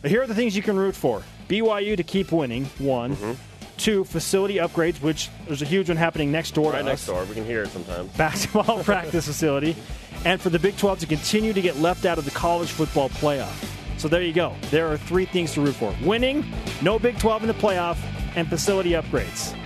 But 0.00 0.10
here 0.10 0.22
are 0.22 0.26
the 0.26 0.34
things 0.34 0.54
you 0.54 0.62
can 0.62 0.76
root 0.76 0.94
for 0.94 1.22
BYU 1.48 1.96
to 1.96 2.02
keep 2.02 2.30
winning, 2.30 2.66
one. 2.78 3.16
Mm-hmm. 3.16 3.32
Two, 3.76 4.04
facility 4.04 4.56
upgrades, 4.56 5.02
which 5.02 5.28
there's 5.46 5.60
a 5.60 5.64
huge 5.64 5.88
one 5.88 5.96
happening 5.96 6.30
next 6.30 6.52
door 6.54 6.70
Right 6.72 6.84
next 6.84 7.08
us. 7.08 7.14
door. 7.14 7.24
We 7.24 7.34
can 7.34 7.44
hear 7.44 7.64
it 7.64 7.70
sometimes. 7.70 8.12
Basketball 8.16 8.84
practice 8.84 9.26
facility. 9.26 9.74
And 10.24 10.40
for 10.40 10.50
the 10.50 10.60
Big 10.60 10.76
12 10.76 11.00
to 11.00 11.06
continue 11.06 11.52
to 11.52 11.60
get 11.60 11.78
left 11.78 12.04
out 12.04 12.16
of 12.16 12.24
the 12.24 12.30
college 12.30 12.70
football 12.70 13.08
playoff. 13.08 13.68
So 14.04 14.08
there 14.08 14.20
you 14.20 14.34
go. 14.34 14.52
There 14.70 14.92
are 14.92 14.98
three 14.98 15.24
things 15.24 15.54
to 15.54 15.62
root 15.62 15.76
for 15.76 15.94
winning, 16.02 16.44
no 16.82 16.98
Big 16.98 17.18
12 17.18 17.44
in 17.44 17.48
the 17.48 17.54
playoff, 17.54 17.96
and 18.36 18.46
facility 18.46 18.90
upgrades. 18.90 19.56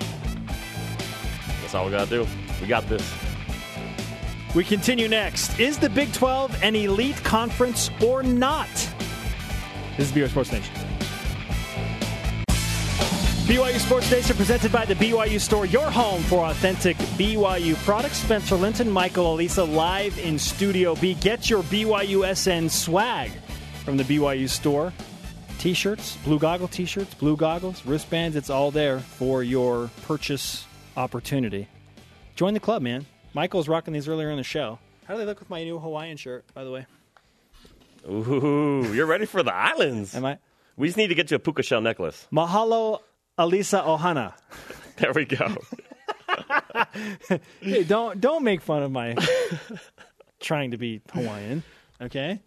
That's 1.61 1.75
all 1.75 1.87
we 1.87 1.91
got 1.91 2.07
to 2.07 2.23
do. 2.23 2.27
We 2.61 2.69
got 2.69 2.89
this. 2.89 3.03
We 4.55 4.63
continue 4.63 5.09
next. 5.09 5.59
Is 5.59 5.77
the 5.77 5.91
Big 5.91 6.13
12 6.13 6.63
an 6.63 6.77
elite 6.77 7.17
conference 7.25 7.91
or 8.01 8.23
not? 8.23 8.69
This 9.97 10.09
is 10.09 10.13
BYU 10.13 10.29
Sports 10.29 10.53
Nation. 10.53 10.73
BYU 13.49 13.79
Sports 13.81 14.09
Nation 14.13 14.37
presented 14.37 14.71
by 14.71 14.85
the 14.85 14.95
BYU 14.95 15.41
Store, 15.41 15.67
your 15.67 15.91
home 15.91 16.23
for 16.23 16.45
authentic 16.45 16.97
BYU 16.97 17.75
products. 17.85 18.19
Spencer 18.19 18.55
Linton, 18.55 18.89
Michael 18.89 19.35
Elisa 19.35 19.65
live 19.65 20.17
in 20.21 20.39
Studio 20.39 20.95
B. 20.95 21.15
Get 21.15 21.51
your 21.51 21.65
BYU 21.65 22.37
SN 22.37 22.69
swag 22.69 23.33
from 23.89 23.97
the 23.97 24.05
BYU 24.05 24.47
Store. 24.51 24.93
T 25.59 25.73
shirts, 25.73 26.19
blue 26.19 26.39
goggle 26.39 26.69
t 26.69 26.85
shirts, 26.85 27.15
blue 27.15 27.39
goggles, 27.39 27.87
wristbands, 27.87 28.37
it's 28.37 28.51
all 28.51 28.71
there 28.71 28.99
for 28.99 29.43
your 29.43 29.89
purchase 30.03 30.67
opportunity. 30.99 31.67
Join 32.37 32.53
the 32.53 32.61
club, 32.61 32.83
man. 32.83 33.07
Michael's 33.33 33.67
rocking 33.67 33.95
these 33.95 34.07
earlier 34.07 34.29
in 34.31 34.37
the 34.37 34.43
show. 34.43 34.79
How 35.07 35.15
do 35.15 35.21
they 35.21 35.25
look 35.25 35.41
with 35.41 35.49
my 35.49 35.65
new 35.65 35.79
Hawaiian 35.79 36.19
shirt, 36.19 36.45
by 36.53 36.65
the 36.65 36.71
way? 36.71 36.85
Ooh, 38.07 38.93
you're 38.93 39.07
ready 39.07 39.25
for 39.25 39.43
the 39.43 39.55
islands. 39.55 40.15
Am 40.15 40.23
I? 40.27 40.37
We 40.77 40.89
just 40.89 40.99
need 40.99 41.07
to 41.07 41.15
get 41.15 41.31
you 41.31 41.37
a 41.37 41.41
puka 41.41 41.63
shell 41.63 41.81
necklace. 41.81 42.29
Mahalo, 42.31 42.99
Alisa 43.39 43.83
Ohana. 43.83 44.35
There 44.99 45.13
we 45.15 45.25
go. 45.25 45.57
Hey, 47.63 47.85
don't 47.85 48.21
don't 48.21 48.45
make 48.45 48.61
fun 48.61 48.83
of 48.83 48.93
my 48.93 49.17
trying 50.41 50.73
to 50.73 50.77
be 50.77 51.01
Hawaiian. 51.13 51.63
Okay, 52.01 52.41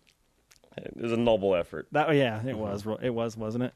it 0.78 0.96
was 0.96 1.12
a 1.12 1.18
noble 1.18 1.56
effort. 1.56 1.88
that 1.92 2.10
oh, 2.10 2.12
yeah, 2.12 2.46
it 2.46 2.58
was 2.58 2.86
it 3.02 3.10
was 3.10 3.36
wasn't 3.36 3.66
it? 3.66 3.74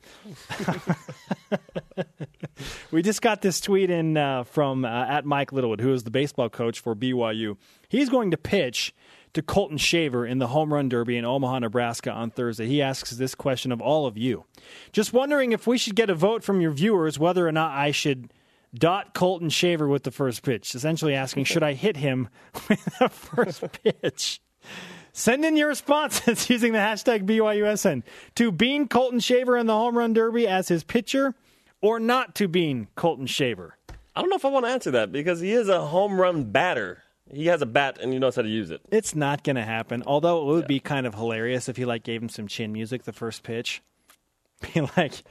we 2.91 3.01
just 3.01 3.21
got 3.21 3.41
this 3.41 3.59
tweet 3.59 3.89
in 3.89 4.17
uh, 4.17 4.43
from 4.43 4.85
uh, 4.85 5.05
at 5.05 5.25
Mike 5.25 5.51
Littlewood, 5.51 5.81
who 5.81 5.93
is 5.93 6.03
the 6.03 6.11
baseball 6.11 6.49
coach 6.49 6.79
for 6.79 6.95
BYU. 6.95 7.57
He's 7.89 8.09
going 8.09 8.31
to 8.31 8.37
pitch 8.37 8.93
to 9.33 9.41
Colton 9.41 9.77
Shaver 9.77 10.25
in 10.25 10.39
the 10.39 10.47
home 10.47 10.73
run 10.73 10.87
derby 10.87 11.17
in 11.17 11.25
Omaha, 11.25 11.59
Nebraska 11.59 12.11
on 12.11 12.31
Thursday. 12.31 12.67
He 12.67 12.81
asks 12.81 13.11
this 13.11 13.35
question 13.35 13.73
of 13.73 13.81
all 13.81 14.05
of 14.05 14.17
you. 14.17 14.45
Just 14.93 15.11
wondering 15.11 15.51
if 15.51 15.67
we 15.67 15.77
should 15.77 15.95
get 15.95 16.09
a 16.09 16.15
vote 16.15 16.43
from 16.43 16.61
your 16.61 16.71
viewers 16.71 17.19
whether 17.19 17.45
or 17.45 17.51
not 17.51 17.71
I 17.71 17.91
should 17.91 18.31
dot 18.73 19.13
Colton 19.13 19.49
Shaver 19.49 19.87
with 19.87 20.03
the 20.03 20.11
first 20.11 20.41
pitch. 20.43 20.73
Essentially 20.73 21.13
asking, 21.13 21.43
should 21.45 21.63
I 21.63 21.73
hit 21.73 21.97
him 21.97 22.29
with 22.69 22.85
the 22.99 23.09
first 23.09 23.63
pitch? 23.83 24.39
Send 25.18 25.45
in 25.45 25.55
your 25.55 25.70
responses 25.70 26.49
using 26.49 26.74
the 26.74 26.80
hashtag 26.80 27.26
BYUSN 27.26 28.03
to 28.36 28.51
bean 28.51 28.89
Colton 28.89 29.22
Shaver 29.22 29.55
in 29.55 29.66
the 29.66 29.74
home 29.74 29.97
run 29.97 30.11
derby 30.11 30.45
as 30.45 30.68
his 30.68 30.84
pitcher 30.84 31.34
or 31.82 32.01
not 32.01 32.36
to 32.36 32.49
bean 32.49 32.89
Colton 32.95 33.26
Shaver. 33.26 33.78
I 34.13 34.20
don't 34.20 34.30
know 34.30 34.36
if 34.36 34.43
I 34.43 34.49
want 34.49 34.66
to 34.66 34.72
answer 34.72 34.91
that 34.91 35.13
because 35.13 35.39
he 35.39 35.53
is 35.53 35.70
a 35.70 35.86
home 35.86 36.20
run 36.20 36.51
batter. 36.51 37.01
He 37.32 37.45
has 37.45 37.61
a 37.61 37.66
bat 37.66 37.97
and 38.01 38.11
he 38.11 38.20
knows 38.20 38.36
how 38.36 38.41
to 38.41 38.49
use 38.49 38.72
it. 38.72 38.82
It's 38.91 39.16
not 39.16 39.45
going 39.45 39.55
to 39.55 39.63
happen. 39.63 40.03
Although 40.05 40.41
it 40.41 40.53
would 40.53 40.68
be 40.68 40.82
kind 40.82 41.07
of 41.07 41.16
hilarious 41.16 41.70
if 41.70 41.78
he 41.78 41.86
like 41.86 42.03
gave 42.03 42.22
him 42.22 42.28
some 42.28 42.49
chin 42.49 42.74
music 42.74 43.03
the 43.03 43.13
first 43.13 43.41
pitch. 43.41 43.82
Be 44.74 44.82
like, 44.97 45.24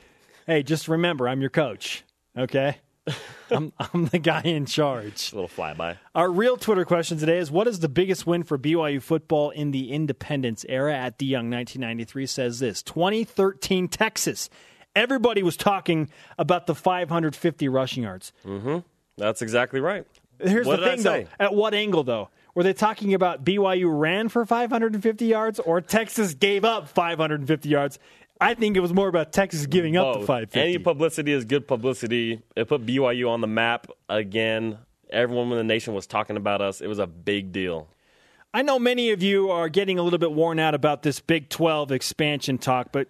"Hey, 0.47 0.62
just 0.62 0.89
remember, 0.89 1.28
I'm 1.28 1.43
your 1.43 1.51
coach. 1.51 2.05
Okay, 2.39 2.78
I'm 3.50 3.72
I'm 3.78 4.07
the 4.07 4.18
guy 4.18 4.42
in 4.42 4.66
charge." 4.66 5.32
A 5.32 5.36
little 5.36 5.48
flyby. 5.48 5.96
Our 6.14 6.30
real 6.30 6.57
Twitter 6.57 6.84
question 6.84 7.18
today 7.18 7.38
is: 7.38 7.50
What 7.50 7.66
is 7.66 7.80
the 7.80 7.88
biggest 7.88 8.26
win 8.26 8.42
for 8.42 8.59
BYU 8.59 9.02
football 9.02 9.50
in 9.50 9.70
the 9.70 9.92
independence 9.92 10.64
era? 10.68 10.94
At 10.94 11.18
the 11.18 11.26
Young 11.26 11.50
1993 11.50 12.26
says 12.26 12.59
this: 12.59 12.82
2013 12.82 13.88
Texas. 13.88 14.48
Everybody 14.96 15.42
was 15.42 15.57
talking 15.57 16.09
about 16.38 16.68
the 16.68 16.74
550 16.74 17.68
rushing 17.68 18.05
yards. 18.05 18.32
Mm-hmm. 18.46 18.78
That's 19.16 19.42
exactly 19.42 19.80
right. 19.80 20.07
Here's 20.38 20.66
What 20.66 20.80
the 20.80 20.86
thing, 20.86 21.02
though. 21.02 21.24
At 21.38 21.55
what 21.55 21.74
angle, 21.74 22.05
though? 22.05 22.30
Were 22.55 22.62
they 22.62 22.72
talking 22.72 23.14
about 23.14 23.44
BYU 23.44 23.86
ran 23.88 24.28
for 24.28 24.46
550 24.46 25.26
yards 25.26 25.59
or 25.59 25.80
Texas 25.80 26.34
gave 26.34 26.64
up 26.64 26.88
550 26.88 27.68
yards? 27.68 27.98
I 28.45 28.55
think 28.55 28.76
it 28.76 28.80
was 28.80 28.92
more 28.92 29.09
about 29.09 29.32
Texas 29.32 29.66
giving 29.66 29.97
up 29.97 30.12
the 30.12 30.18
Both. 30.20 30.26
550. 30.26 30.61
Any 30.61 30.78
publicity 30.78 31.32
is 31.32 31.45
good 31.45 31.66
publicity. 31.66 32.42
It 32.55 32.68
put 32.68 32.84
BYU 32.84 33.30
on 33.30 33.40
the 33.40 33.47
map 33.47 33.86
again. 34.09 34.78
Everyone 35.11 35.51
in 35.53 35.59
the 35.59 35.64
nation 35.64 35.95
was 35.95 36.07
talking 36.07 36.36
about 36.36 36.61
us. 36.61 36.80
It 36.80 36.86
was 36.86 36.99
a 36.99 37.07
big 37.07 37.53
deal. 37.53 37.88
I 38.53 38.62
know 38.62 38.78
many 38.78 39.11
of 39.11 39.22
you 39.22 39.51
are 39.51 39.68
getting 39.68 39.99
a 39.99 40.03
little 40.03 40.18
bit 40.18 40.32
worn 40.32 40.59
out 40.59 40.74
about 40.74 41.03
this 41.03 41.20
Big 41.20 41.49
12 41.49 41.90
expansion 41.90 42.59
talk, 42.59 42.92
but 42.92 43.09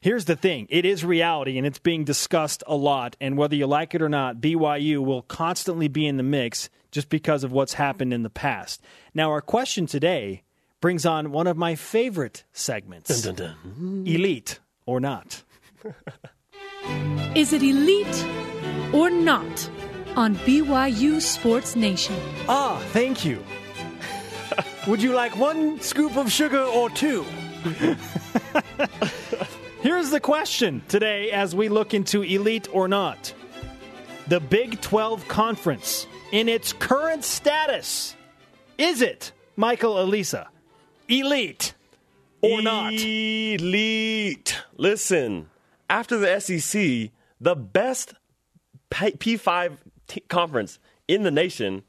here's 0.00 0.24
the 0.24 0.36
thing 0.36 0.66
it 0.68 0.84
is 0.84 1.04
reality 1.04 1.56
and 1.56 1.66
it's 1.66 1.78
being 1.78 2.04
discussed 2.04 2.62
a 2.66 2.74
lot. 2.74 3.16
And 3.20 3.38
whether 3.38 3.54
you 3.54 3.66
like 3.66 3.94
it 3.94 4.02
or 4.02 4.08
not, 4.08 4.40
BYU 4.40 4.98
will 4.98 5.22
constantly 5.22 5.88
be 5.88 6.06
in 6.06 6.16
the 6.16 6.22
mix 6.22 6.68
just 6.90 7.08
because 7.08 7.44
of 7.44 7.52
what's 7.52 7.74
happened 7.74 8.12
in 8.12 8.22
the 8.22 8.30
past. 8.30 8.82
Now, 9.14 9.30
our 9.30 9.40
question 9.40 9.86
today 9.86 10.42
brings 10.80 11.06
on 11.06 11.30
one 11.30 11.46
of 11.46 11.56
my 11.56 11.74
favorite 11.74 12.44
segments 12.52 13.08
Elite 14.06 14.58
or 14.86 15.00
not. 15.00 15.42
Is 17.34 17.52
it 17.52 17.62
elite 17.62 18.26
or 18.92 19.10
not 19.10 19.70
on 20.16 20.36
BYU 20.36 21.20
Sports 21.20 21.76
Nation? 21.76 22.16
Ah, 22.48 22.78
thank 22.92 23.24
you. 23.24 23.42
Would 24.86 25.02
you 25.02 25.14
like 25.14 25.36
one 25.36 25.80
scoop 25.80 26.16
of 26.16 26.30
sugar 26.30 26.62
or 26.62 26.90
two? 26.90 27.24
Here's 29.80 30.10
the 30.10 30.20
question 30.20 30.82
today 30.88 31.30
as 31.30 31.54
we 31.54 31.68
look 31.68 31.94
into 31.94 32.22
elite 32.22 32.68
or 32.72 32.88
not. 32.88 33.32
The 34.28 34.40
Big 34.40 34.80
12 34.80 35.26
Conference, 35.26 36.06
in 36.30 36.48
its 36.48 36.72
current 36.72 37.24
status, 37.24 38.14
is 38.78 39.02
it, 39.02 39.32
Michael 39.56 40.00
Elisa, 40.00 40.48
elite 41.08 41.74
or 42.42 42.62
not? 42.62 42.92
Elite. 42.92 44.58
Listen, 44.76 45.48
after 45.88 46.18
the 46.18 46.40
SEC, 46.40 47.10
the 47.40 47.54
best 47.54 48.14
P- 48.90 49.12
P5 49.12 49.78
t- 50.08 50.20
conference 50.28 50.78
in 51.08 51.22
the 51.22 51.30
nation 51.30 51.82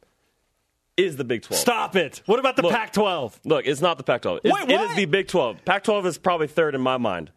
is 0.95 1.16
the 1.18 1.24
Big 1.24 1.41
12. 1.41 1.60
Stop 1.60 1.95
it. 1.95 2.22
What 2.26 2.39
about 2.39 2.56
the 2.56 2.62
Look. 2.62 2.72
Pac 2.72 2.93
12? 2.93 3.39
Look, 3.45 3.66
it's 3.66 3.82
not 3.82 3.97
the 3.97 4.04
Pac 4.04 4.22
12. 4.22 4.41
Wait, 4.43 4.70
It 4.70 4.80
is 4.80 4.95
the 4.95 5.06
Big 5.06 5.28
12. 5.28 5.66
Pac 5.66 5.84
12 5.84 6.06
is 6.06 6.18
probably 6.18 6.47
third 6.47 6.76
in 6.76 6.82
my 6.82 6.97
mind. 6.97 7.32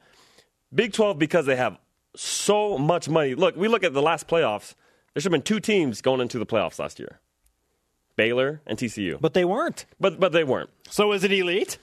Big 0.75 0.93
12 0.93 1.19
because 1.19 1.47
they 1.47 1.57
have 1.57 1.79
so 2.15 2.77
much 2.77 3.09
money. 3.09 3.35
Look, 3.35 3.57
we 3.57 3.69
look 3.69 3.85
at 3.85 3.95
the 3.95 4.03
last 4.03 4.29
playoffs. 4.29 4.75
There 5.15 5.21
should 5.23 5.33
have 5.33 5.33
been 5.33 5.43
two 5.43 5.61
teams 5.61 6.03
going 6.03 6.21
into 6.21 6.39
the 6.39 6.47
playoffs 6.47 6.79
last 6.79 6.99
year 6.99 7.21
Baylor 8.17 8.61
and 8.67 8.79
TCU. 8.79 9.21
But 9.21 9.33
they 9.35 9.45
weren't. 9.45 9.87
But, 9.99 10.21
but 10.21 10.33
they 10.33 10.45
weren't. 10.45 10.71
So 10.91 11.13
is 11.13 11.25
it 11.25 11.33
elite? 11.33 11.79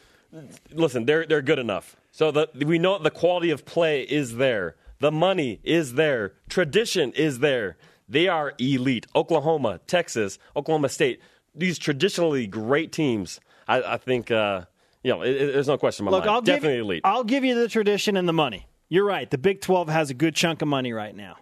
Listen, 0.71 1.05
they're 1.05 1.25
they're 1.25 1.41
good 1.41 1.59
enough. 1.59 1.95
So 2.11 2.31
the, 2.31 2.49
we 2.65 2.77
know 2.79 2.97
the 2.99 3.11
quality 3.11 3.49
of 3.49 3.65
play 3.65 4.03
is 4.03 4.35
there. 4.37 4.75
The 4.99 5.11
money 5.11 5.59
is 5.63 5.95
there. 5.95 6.33
Tradition 6.49 7.11
is 7.13 7.39
there. 7.39 7.77
They 8.07 8.27
are 8.27 8.53
elite. 8.59 9.07
Oklahoma, 9.15 9.79
Texas, 9.87 10.37
Oklahoma 10.55 10.89
State. 10.89 11.19
These 11.55 11.77
traditionally 11.79 12.47
great 12.47 12.91
teams. 12.91 13.39
I, 13.67 13.81
I 13.83 13.97
think 13.97 14.29
uh, 14.31 14.65
you 15.03 15.11
know 15.11 15.21
it, 15.21 15.31
it- 15.35 15.53
there's 15.53 15.67
no 15.67 15.77
question 15.77 16.03
in 16.05 16.11
my 16.11 16.17
Look, 16.17 16.25
mind. 16.25 16.35
I'll 16.35 16.41
Definitely 16.41 16.77
give, 16.77 16.85
elite. 16.85 17.01
I'll 17.03 17.23
give 17.23 17.43
you 17.43 17.55
the 17.55 17.67
tradition 17.67 18.17
and 18.17 18.27
the 18.27 18.33
money. 18.33 18.67
You're 18.89 19.05
right. 19.05 19.29
The 19.29 19.37
Big 19.39 19.61
12 19.61 19.89
has 19.89 20.09
a 20.11 20.13
good 20.13 20.35
chunk 20.35 20.61
of 20.61 20.67
money 20.67 20.93
right 20.93 21.15
now, 21.15 21.37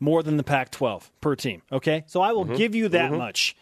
more 0.00 0.22
than 0.22 0.36
the 0.36 0.42
Pac 0.44 0.70
12 0.70 1.10
per 1.20 1.34
team. 1.36 1.62
Okay, 1.72 2.04
so 2.06 2.20
I 2.20 2.32
will 2.32 2.44
Mm-hmm. 2.44 2.54
give 2.56 2.74
you 2.74 2.88
that 2.88 3.12
much. 3.12 3.56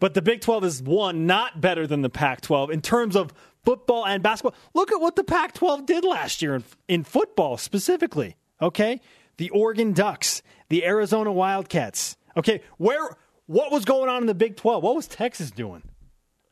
But 0.00 0.14
the 0.14 0.22
Big 0.22 0.40
12 0.42 0.64
is 0.64 0.82
one, 0.82 1.26
not 1.26 1.60
better 1.60 1.84
than 1.86 2.02
the 2.02 2.10
Pac 2.10 2.40
12 2.42 2.70
in 2.70 2.80
terms 2.80 3.16
of 3.16 3.32
football 3.68 4.06
and 4.06 4.22
basketball. 4.22 4.58
Look 4.72 4.92
at 4.92 4.98
what 4.98 5.14
the 5.14 5.24
Pac 5.24 5.52
12 5.52 5.84
did 5.84 6.02
last 6.02 6.40
year 6.40 6.54
in, 6.54 6.64
in 6.88 7.04
football 7.04 7.58
specifically. 7.58 8.36
Okay? 8.62 8.98
The 9.36 9.50
Oregon 9.50 9.92
Ducks, 9.92 10.42
the 10.70 10.86
Arizona 10.86 11.30
Wildcats. 11.30 12.16
Okay, 12.34 12.62
where 12.78 13.16
what 13.44 13.70
was 13.70 13.84
going 13.84 14.08
on 14.08 14.22
in 14.22 14.26
the 14.26 14.34
Big 14.34 14.56
12? 14.56 14.82
What 14.82 14.96
was 14.96 15.06
Texas 15.06 15.50
doing? 15.50 15.82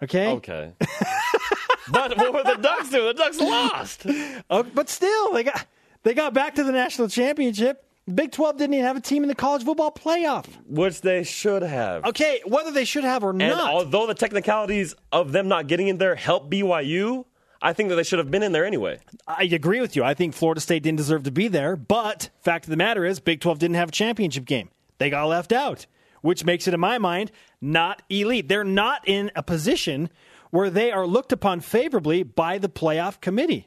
Okay? 0.03 0.33
Okay. 0.33 0.75
but 1.91 2.19
what 2.19 2.35
were 2.35 2.43
the 2.43 2.61
Ducks 2.61 2.91
doing? 2.91 3.07
The 3.07 3.15
Ducks 3.15 3.41
lost. 3.41 4.07
Uh, 4.51 4.63
but 4.63 4.89
still, 4.89 5.33
they 5.33 5.43
got 5.43 5.67
they 6.03 6.15
got 6.15 6.33
back 6.33 6.55
to 6.55 6.63
the 6.63 6.71
national 6.71 7.09
championship. 7.09 7.85
Big 8.13 8.31
12 8.31 8.57
didn't 8.57 8.75
even 8.75 8.87
have 8.87 8.97
a 8.97 9.01
team 9.01 9.25
in 9.25 9.29
the 9.29 9.35
college 9.35 9.65
football 9.65 9.91
playoff. 9.91 10.47
Which 10.69 11.01
they 11.01 11.25
should 11.25 11.63
have. 11.63 12.05
Okay, 12.05 12.41
whether 12.47 12.71
they 12.71 12.85
should 12.85 13.03
have 13.03 13.25
or 13.25 13.31
And 13.31 13.39
not. 13.39 13.69
although 13.69 14.07
the 14.07 14.15
technicalities 14.15 14.95
of 15.11 15.33
them 15.33 15.49
not 15.49 15.67
getting 15.67 15.89
in 15.89 15.99
there 15.99 16.15
help 16.15 16.49
BYU, 16.49 17.25
I 17.61 17.73
think 17.73 17.89
that 17.89 17.97
they 17.97 18.05
should 18.05 18.21
have 18.21 18.31
been 18.31 18.45
in 18.45 18.53
there 18.53 18.65
anyway. 18.65 19.01
I 19.27 19.43
agree 19.45 19.81
with 19.81 19.97
you. 19.97 20.05
I 20.05 20.15
think 20.15 20.35
Florida 20.35 20.61
State 20.61 20.85
didn't 20.85 20.99
deserve 20.99 21.25
to 21.25 21.33
be 21.33 21.49
there, 21.49 21.75
but 21.75 22.31
fact 22.41 22.67
of 22.67 22.71
the 22.71 22.77
matter 22.77 23.05
is 23.05 23.19
Big 23.19 23.41
12 23.41 23.59
didn't 23.59 23.77
have 23.77 23.89
a 23.89 23.93
championship 23.93 24.45
game. 24.45 24.69
They 24.99 25.11
got 25.11 25.27
left 25.27 25.51
out, 25.53 25.87
which 26.21 26.45
makes 26.45 26.69
it 26.69 26.75
in 26.75 26.81
my 26.81 26.99
mind 26.99 27.33
not 27.61 28.03
elite. 28.09 28.49
They're 28.49 28.63
not 28.63 29.03
in 29.09 29.33
a 29.35 29.43
position 29.43 30.11
where 30.51 30.71
they 30.71 30.93
are 30.93 31.07
looked 31.09 31.33
upon 31.33 31.59
favorably 31.61 32.23
by 32.23 32.59
the 32.59 32.69
playoff 32.69 33.21
committee. 33.21 33.67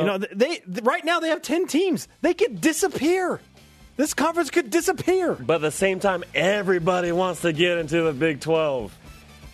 You 0.00 0.04
know, 0.04 0.18
they 0.18 0.62
right 0.82 1.04
now 1.04 1.20
they 1.20 1.28
have 1.28 1.42
10 1.42 1.66
teams. 1.66 2.08
They 2.20 2.34
could 2.34 2.60
disappear. 2.60 3.40
This 3.96 4.12
conference 4.12 4.50
could 4.50 4.70
disappear. 4.70 5.34
But 5.34 5.56
at 5.56 5.60
the 5.62 5.70
same 5.70 6.00
time, 6.00 6.22
everybody 6.34 7.12
wants 7.12 7.40
to 7.42 7.52
get 7.52 7.78
into 7.78 8.02
the 8.02 8.12
Big 8.12 8.40
12. 8.40 8.94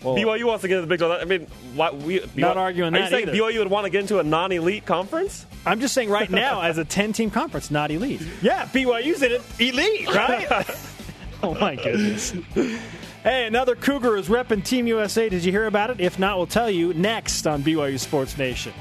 BYU 0.01 0.43
wants 0.43 0.63
to 0.63 0.67
get 0.67 0.79
into 0.79 0.87
the 0.87 0.89
Big 0.89 0.99
12. 0.99 1.21
I 1.21 1.25
mean, 1.25 1.47
why, 1.75 1.91
we, 1.91 2.21
Not 2.35 2.57
arguing 2.57 2.93
Are 2.93 2.99
that 2.99 3.05
you 3.05 3.09
saying 3.09 3.29
either. 3.29 3.37
BYU 3.37 3.59
would 3.59 3.69
want 3.69 3.85
to 3.85 3.89
get 3.89 4.01
into 4.01 4.19
a 4.19 4.23
non 4.23 4.51
elite 4.51 4.85
conference? 4.85 5.45
I'm 5.65 5.79
just 5.79 5.93
saying 5.93 6.09
right 6.09 6.29
now, 6.29 6.61
as 6.63 6.77
a 6.77 6.83
10 6.83 7.13
team 7.13 7.31
conference, 7.31 7.71
not 7.71 7.89
elite. 7.89 8.21
Yeah, 8.41 8.65
BYU's 8.65 9.21
in 9.21 9.31
it, 9.31 9.41
elite, 9.59 10.07
right? 10.13 10.67
oh 11.43 11.53
my 11.55 11.75
goodness. 11.75 12.33
Hey, 13.23 13.45
another 13.45 13.75
Cougar 13.75 14.17
is 14.17 14.27
repping 14.27 14.65
Team 14.65 14.85
USA. 14.87 15.29
Did 15.29 15.45
you 15.45 15.53
hear 15.53 15.67
about 15.67 15.91
it? 15.91 16.01
If 16.01 16.19
not, 16.19 16.35
we'll 16.35 16.47
tell 16.47 16.69
you 16.69 16.93
next 16.93 17.47
on 17.47 17.63
BYU 17.63 17.97
Sports 17.97 18.37
Nation. 18.37 18.73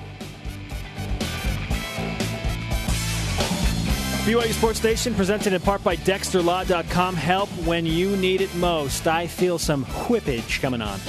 BYU 4.22 4.52
Sports 4.52 4.84
Nation 4.84 5.16
presented 5.16 5.52
in 5.52 5.60
part 5.60 5.82
by 5.82 5.96
DexterLaw.com. 5.96 7.16
Help 7.16 7.48
when 7.66 7.84
you 7.84 8.16
need 8.16 8.40
it 8.40 8.54
most. 8.54 9.08
I 9.08 9.26
feel 9.26 9.58
some 9.58 9.84
whippage 9.84 10.60
coming 10.60 10.80
on. 10.80 11.00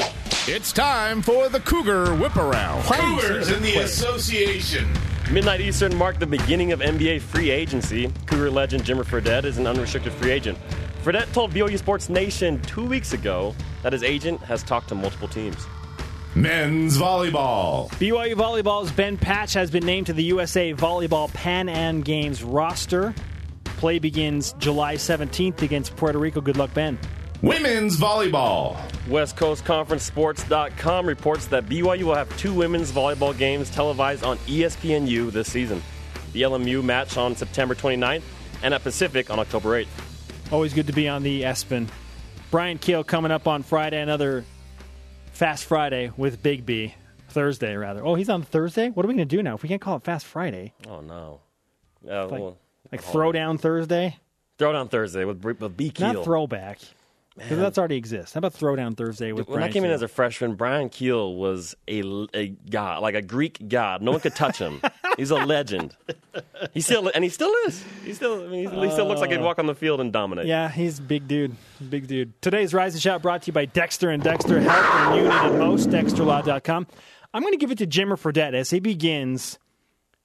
It's 0.47 0.71
time 0.71 1.21
for 1.21 1.47
the 1.47 1.59
Cougar 1.59 2.15
Whip 2.15 2.35
Around. 2.37 2.81
Cougars 2.85 3.51
in 3.51 3.61
the 3.61 3.75
Association. 3.75 4.87
Midnight 5.31 5.61
Eastern 5.61 5.95
marked 5.95 6.21
the 6.21 6.25
beginning 6.25 6.71
of 6.71 6.79
NBA 6.79 7.21
free 7.21 7.51
agency. 7.51 8.11
Cougar 8.25 8.49
legend 8.49 8.83
Jimmer 8.83 9.05
Fredette 9.05 9.45
is 9.45 9.59
an 9.59 9.67
unrestricted 9.67 10.11
free 10.13 10.31
agent. 10.31 10.57
Fredette 11.03 11.31
told 11.33 11.51
BYU 11.51 11.77
Sports 11.77 12.09
Nation 12.09 12.59
two 12.63 12.83
weeks 12.83 13.13
ago 13.13 13.53
that 13.83 13.93
his 13.93 14.01
agent 14.01 14.41
has 14.41 14.63
talked 14.63 14.89
to 14.89 14.95
multiple 14.95 15.27
teams. 15.27 15.67
Men's 16.35 16.97
volleyball. 16.97 17.91
BYU 17.91 18.33
Volleyball's 18.33 18.91
Ben 18.91 19.17
Patch 19.17 19.53
has 19.53 19.69
been 19.69 19.85
named 19.85 20.07
to 20.07 20.13
the 20.13 20.23
USA 20.23 20.73
Volleyball 20.73 21.31
Pan 21.31 21.69
Am 21.69 22.01
Games 22.01 22.43
roster. 22.43 23.13
Play 23.65 23.99
begins 23.99 24.53
July 24.53 24.95
17th 24.95 25.61
against 25.61 25.95
Puerto 25.95 26.17
Rico. 26.17 26.41
Good 26.41 26.57
luck, 26.57 26.73
Ben. 26.73 26.97
Women's 27.43 27.97
volleyball. 27.97 28.75
West 29.07 29.37
Coast 29.37 29.63
Conference 29.63 30.01
Sports.com 30.01 31.05
reports 31.05 31.45
that 31.47 31.67
BYU 31.67 32.03
will 32.03 32.15
have 32.15 32.35
two 32.35 32.51
women's 32.51 32.91
volleyball 32.91 33.37
games 33.37 33.69
televised 33.69 34.23
on 34.23 34.39
ESPNU 34.39 35.31
this 35.31 35.51
season. 35.51 35.83
The 36.31 36.41
LMU 36.41 36.83
match 36.83 37.15
on 37.15 37.35
September 37.35 37.75
29th 37.75 38.23
and 38.63 38.73
at 38.73 38.81
Pacific 38.81 39.29
on 39.29 39.37
October 39.37 39.79
8th. 39.83 40.51
Always 40.51 40.73
good 40.73 40.87
to 40.87 40.93
be 40.93 41.07
on 41.07 41.21
the 41.21 41.43
Espen. 41.43 41.89
Bryan 42.49 42.79
Kehl 42.79 43.05
coming 43.05 43.31
up 43.31 43.47
on 43.47 43.61
Friday, 43.61 44.01
another 44.01 44.45
Fast 45.33 45.65
Friday 45.65 46.11
with 46.17 46.41
Big 46.43 46.65
B. 46.65 46.93
Thursday, 47.29 47.75
rather. 47.75 48.05
Oh, 48.05 48.13
he's 48.13 48.29
on 48.29 48.43
Thursday? 48.43 48.89
What 48.89 49.05
are 49.05 49.09
we 49.09 49.15
going 49.15 49.27
to 49.27 49.35
do 49.37 49.41
now 49.41 49.55
if 49.55 49.63
we 49.63 49.69
can't 49.69 49.81
call 49.81 49.97
it 49.97 50.03
Fast 50.03 50.25
Friday? 50.25 50.73
Oh, 50.87 51.01
no. 51.01 51.39
Uh, 52.07 52.27
Like, 52.27 52.39
well, 52.41 52.57
like 52.91 53.03
Throwdown 53.03 53.59
Thursday? 53.59 54.17
Throwdown 54.59 54.89
Thursday 54.91 55.25
with, 55.25 55.43
with 55.43 55.75
B. 55.75 55.89
Kehl. 55.89 56.13
Not 56.13 56.23
Throwback. 56.23 56.79
Because 57.35 57.57
that's 57.57 57.77
already 57.79 57.95
exists. 57.95 58.33
How 58.33 58.39
about 58.39 58.53
Throwdown 58.53 58.95
Thursday 58.95 59.31
with 59.31 59.47
when 59.47 59.57
I 59.57 59.61
Brian 59.61 59.73
came 59.73 59.83
in 59.85 59.91
as 59.91 60.03
a 60.03 60.07
freshman, 60.07 60.53
Bryan 60.53 60.89
Kehl 60.89 61.35
was 61.35 61.75
a, 61.87 62.03
a 62.33 62.49
god, 62.69 63.01
like 63.01 63.15
a 63.15 63.23
Greek 63.23 63.67
god. 63.67 64.03
No 64.03 64.11
one 64.11 64.19
could 64.19 64.35
touch 64.35 64.59
him. 64.59 64.81
He's 65.17 65.31
a 65.31 65.35
legend. 65.35 65.95
He 66.73 66.81
still 66.81 67.11
and 67.13 67.23
he 67.23 67.29
still 67.29 67.51
is. 67.65 67.83
He 68.03 68.13
still, 68.13 68.43
I 68.43 68.47
mean, 68.47 68.69
he 68.69 68.91
still 68.91 69.07
looks 69.07 69.21
like 69.21 69.31
he'd 69.31 69.41
walk 69.41 69.59
on 69.59 69.65
the 69.65 69.75
field 69.75 69.99
and 69.99 70.11
dominate. 70.11 70.47
Yeah, 70.47 70.69
he's 70.69 70.97
a 70.99 71.01
big 71.03 71.27
dude. 71.27 71.55
Big 71.89 72.07
dude. 72.07 72.39
Today's 72.41 72.73
Rise 72.73 72.93
and 72.93 73.01
Shout 73.01 73.21
brought 73.21 73.43
to 73.43 73.47
you 73.47 73.53
by 73.53 73.65
Dexter 73.65 74.09
and 74.09 74.23
Dexter 74.23 74.59
Help 74.59 75.11
when 75.11 75.17
you 75.17 75.29
need 75.29 75.55
it 75.55 75.59
most. 75.59 75.89
DexterLaw.com. 75.89 76.87
I'm 77.33 77.41
going 77.41 77.53
to 77.53 77.57
give 77.57 77.71
it 77.71 77.77
to 77.79 77.87
Jimmer 77.87 78.17
Fredette 78.17 78.53
as 78.53 78.69
he 78.69 78.79
begins 78.79 79.59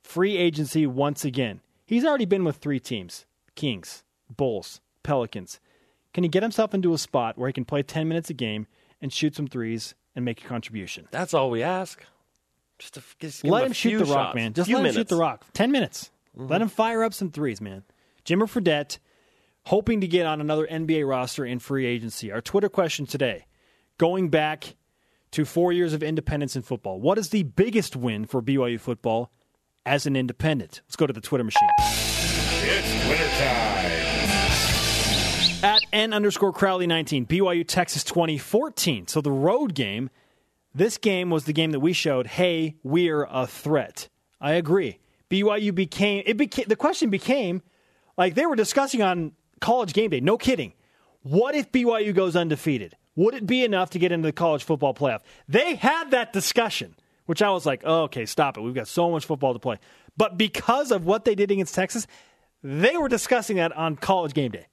free 0.03 0.37
agency 0.37 0.87
once 0.87 1.25
again. 1.25 1.61
He's 1.87 2.05
already 2.05 2.27
been 2.27 2.45
with 2.45 2.57
three 2.57 2.81
teams 2.81 3.27
Kings, 3.55 4.05
Bulls, 4.35 4.81
Pelicans. 5.03 5.61
Can 6.15 6.25
he 6.25 6.29
get 6.29 6.43
himself 6.43 6.75
into 6.75 6.93
a 6.95 6.99
spot 6.99 7.39
where 7.39 7.49
he 7.49 7.53
can 7.53 7.65
play 7.65 7.83
10 7.83 8.09
minutes 8.09 8.31
a 8.31 8.35
game 8.35 8.67
and 9.01 9.13
shoot 9.13 9.37
some 9.37 9.47
threes 9.47 9.95
and 10.17 10.25
make 10.25 10.43
a 10.45 10.49
contribution? 10.49 11.07
That's 11.11 11.35
all 11.35 11.51
we 11.51 11.63
ask. 11.63 12.05
Just, 12.79 12.95
to, 12.95 13.03
just 13.19 13.45
Let 13.45 13.63
a 13.63 13.67
him 13.67 13.73
shoot 13.73 13.89
few 13.91 13.99
the 13.99 14.05
rock, 14.07 14.35
man. 14.35 14.53
Just 14.53 14.69
few 14.69 14.77
let 14.77 14.87
him 14.87 14.93
shoot. 14.93 15.01
Mm-hmm. 15.07 15.15
the 15.15 15.21
rock. 15.21 15.45
10 15.53 15.71
minutes. 15.73 16.11
Let 16.35 16.63
him 16.63 16.69
fire 16.69 17.03
up 17.03 17.13
some 17.13 17.31
threes, 17.31 17.61
man. 17.61 17.83
Jimmer 18.25 18.45
Fredette, 18.49 18.99
hoping 19.65 20.01
to 20.01 20.07
get 20.07 20.25
on 20.25 20.41
another 20.41 20.67
NBA 20.67 21.09
roster 21.09 21.45
in 21.45 21.59
free 21.59 21.85
agency. 21.85 22.31
Our 22.31 22.41
Twitter 22.41 22.69
question 22.69 23.07
today 23.07 23.47
going 23.99 24.29
back 24.29 24.77
to 25.33 25.45
four 25.45 25.73
years 25.73 25.93
of 25.93 26.03
independence 26.03 26.57
in 26.57 26.63
football. 26.63 27.01
What 27.01 27.19
is 27.19 27.31
the 27.31 27.43
biggest 27.43 27.97
win 27.97 28.25
for 28.25 28.41
BYU 28.41 28.81
football 28.81 29.33
as 29.85 30.07
an 30.07 30.15
independent? 30.17 30.81
Let's 30.87 30.97
go 30.97 31.07
to 31.07 31.13
the 31.13 31.21
Twitter 31.21 31.45
machine. 31.45 31.69
It's 31.81 33.09
winter 33.09 33.29
time. 33.39 34.08
N 35.93 36.13
underscore 36.13 36.53
Crowley 36.53 36.87
19, 36.87 37.27
BYU 37.27 37.67
Texas 37.67 38.05
2014. 38.05 39.07
So 39.07 39.21
the 39.21 39.31
road 39.31 39.75
game, 39.75 40.11
this 40.75 40.99
game 40.99 41.31
was 41.31 41.45
the 41.45 41.53
game 41.53 41.73
that 41.73 41.81
we 41.81 41.93
showed, 41.93 42.27
hey, 42.27 42.77
we're 42.83 43.27
a 43.31 43.47
threat. 43.47 44.09
I 44.41 44.53
agree. 44.53 44.99
BYU 45.31 45.75
became, 45.75 46.23
it 46.27 46.37
became, 46.37 46.67
the 46.69 46.77
question 46.77 47.11
became, 47.11 47.63
like 48.17 48.35
they 48.35 48.47
were 48.47 48.57
discussing 48.57 49.03
on 49.03 49.33
college 49.61 49.93
game 49.93 50.11
day, 50.11 50.21
no 50.21 50.39
kidding. 50.39 50.73
What 51.23 51.55
if 51.55 51.73
BYU 51.73 52.15
goes 52.15 52.37
undefeated? 52.37 52.97
Would 53.17 53.35
it 53.35 53.47
be 53.47 53.65
enough 53.65 53.91
to 53.91 53.99
get 53.99 54.13
into 54.13 54.29
the 54.29 54.33
college 54.33 54.63
football 54.63 54.95
playoff? 54.95 55.21
They 55.49 55.75
had 55.75 56.13
that 56.13 56.33
discussion, 56.33 56.95
which 57.27 57.43
I 57.43 57.51
was 57.51 57.67
like, 57.67 57.83
oh, 57.85 58.03
okay, 58.05 58.27
stop 58.27 58.57
it. 58.57 58.61
We've 58.61 58.75
got 58.75 58.89
so 58.89 59.11
much 59.11 59.25
football 59.27 59.53
to 59.55 59.59
play. 59.59 59.79
But 60.17 60.39
because 60.39 60.93
of 60.93 61.05
what 61.05 61.25
they 61.25 61.35
did 61.35 61.51
against 61.51 61.75
Texas, 61.75 62.07
they 62.63 62.97
were 62.97 63.09
discussing 63.09 63.57
that 63.57 63.73
on 63.73 63.97
college 63.97 64.35
game 64.35 64.53
day. 64.53 64.67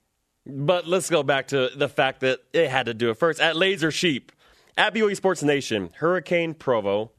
But 0.48 0.88
let's 0.88 1.10
go 1.10 1.24
back 1.24 1.48
to 1.48 1.72
the 1.76 1.90
fact 1.90 2.20
that 2.22 2.40
it 2.54 2.70
had 2.70 2.86
to 2.86 2.94
do 2.94 3.10
it 3.10 3.18
first. 3.18 3.40
At 3.40 3.56
Laser 3.56 3.92
Sheep, 3.92 4.32
at 4.78 4.94
BYU 4.94 5.16
Sports 5.16 5.42
Nation, 5.42 5.90
Hurricane 5.96 6.54
Provo 6.54 7.12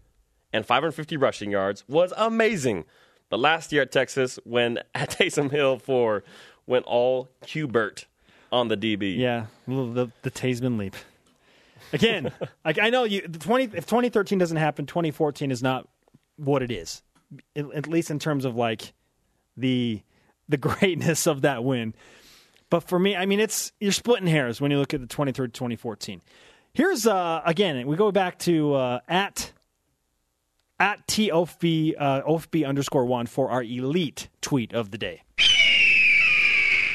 and 0.52 0.64
550 0.64 1.16
rushing 1.16 1.50
yards 1.50 1.84
was 1.88 2.12
amazing. 2.16 2.84
But 3.28 3.40
last 3.40 3.72
year 3.72 3.82
at 3.82 3.90
Texas, 3.90 4.38
when 4.44 4.78
at 4.94 5.10
Taysom 5.10 5.50
Hill 5.50 5.78
4 5.78 6.22
went 6.66 6.84
all 6.84 7.28
Qbert 7.44 8.04
on 8.52 8.68
the 8.68 8.76
DB. 8.76 9.16
Yeah, 9.16 9.46
the, 9.66 10.10
the, 10.22 10.30
Taysom 10.30 10.78
leap. 10.78 10.94
Again, 11.92 12.32
like 12.64 12.78
I 12.78 12.90
know 12.90 13.04
you. 13.04 13.26
The 13.26 13.38
twenty 13.38 13.64
if 13.76 13.86
twenty 13.86 14.08
thirteen 14.08 14.38
doesn't 14.38 14.56
happen, 14.56 14.86
twenty 14.86 15.10
fourteen 15.10 15.50
is 15.50 15.62
not 15.62 15.88
what 16.36 16.62
it 16.62 16.70
is. 16.70 17.02
At 17.56 17.88
least 17.88 18.10
in 18.10 18.18
terms 18.18 18.44
of 18.44 18.54
like 18.56 18.92
the 19.56 20.02
the 20.48 20.56
greatness 20.56 21.26
of 21.26 21.42
that 21.42 21.64
win. 21.64 21.94
But 22.70 22.80
for 22.80 22.98
me, 22.98 23.14
I 23.14 23.26
mean, 23.26 23.40
it's 23.40 23.72
you're 23.80 23.92
splitting 23.92 24.26
hairs 24.26 24.60
when 24.60 24.70
you 24.70 24.78
look 24.78 24.94
at 24.94 25.00
the 25.00 25.06
23rd, 25.06 25.52
2014. 25.52 26.20
Here's 26.72 27.06
uh, 27.06 27.42
again, 27.44 27.86
we 27.86 27.96
go 27.96 28.12
back 28.12 28.38
to 28.40 28.74
uh, 28.74 29.00
at 29.08 29.52
at 30.78 31.06
t 31.06 31.30
ofb 31.30 31.94
uh, 31.98 32.22
ofb 32.22 32.66
underscore 32.66 33.06
one 33.06 33.26
for 33.26 33.50
our 33.50 33.62
elite 33.62 34.28
tweet 34.40 34.74
of 34.74 34.90
the 34.90 34.98
day. 34.98 35.22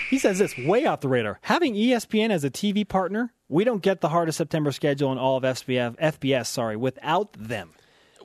He 0.10 0.20
says 0.20 0.40
this 0.40 0.58
way 0.58 0.86
off 0.86 1.00
the 1.00 1.08
radar. 1.08 1.40
Having 1.42 1.76
ESPN 1.76 2.32
as 2.32 2.44
a 2.44 2.52
TV 2.52 2.86
partner, 2.86 3.34
we 3.48 3.64
don't 3.64 3.82
get 3.82 4.02
the 4.02 4.10
hardest 4.10 4.38
September 4.38 4.74
schedule 4.74 5.10
in 5.14 5.18
all 5.18 5.38
of 5.38 5.44
SBF, 5.44 5.98
FBS. 5.98 6.48
Sorry, 6.48 6.76
without 6.76 7.32
them. 7.34 7.72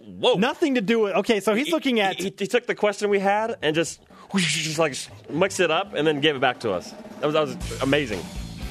Whoa. 0.06 0.34
Nothing 0.34 0.76
to 0.76 0.80
do 0.80 1.00
with. 1.00 1.14
Okay, 1.16 1.40
so 1.40 1.54
he's 1.54 1.72
looking 1.72 1.98
at. 2.00 2.16
He, 2.16 2.32
he 2.36 2.46
took 2.46 2.66
the 2.66 2.76
question 2.76 3.10
we 3.10 3.18
had 3.18 3.56
and 3.60 3.74
just, 3.74 4.00
just 4.36 4.78
like 4.78 4.96
mixed 5.28 5.58
it 5.58 5.70
up 5.70 5.94
and 5.94 6.06
then 6.06 6.20
gave 6.20 6.36
it 6.36 6.40
back 6.40 6.60
to 6.60 6.72
us. 6.72 6.92
That 7.20 7.26
was, 7.26 7.34
that 7.34 7.40
was 7.40 7.82
amazing. 7.82 8.20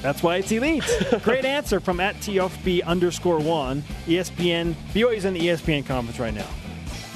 That's 0.01 0.23
why 0.23 0.37
it's 0.37 0.51
elite. 0.51 0.83
Great 1.23 1.45
answer 1.45 1.79
from 1.79 1.99
at 1.99 2.15
TFB 2.17 2.85
underscore 2.85 3.39
one. 3.39 3.81
ESPN, 4.05 4.75
BYU's 4.93 5.25
in 5.25 5.33
the 5.33 5.39
ESPN 5.41 5.85
conference 5.85 6.19
right 6.19 6.33
now. 6.33 6.47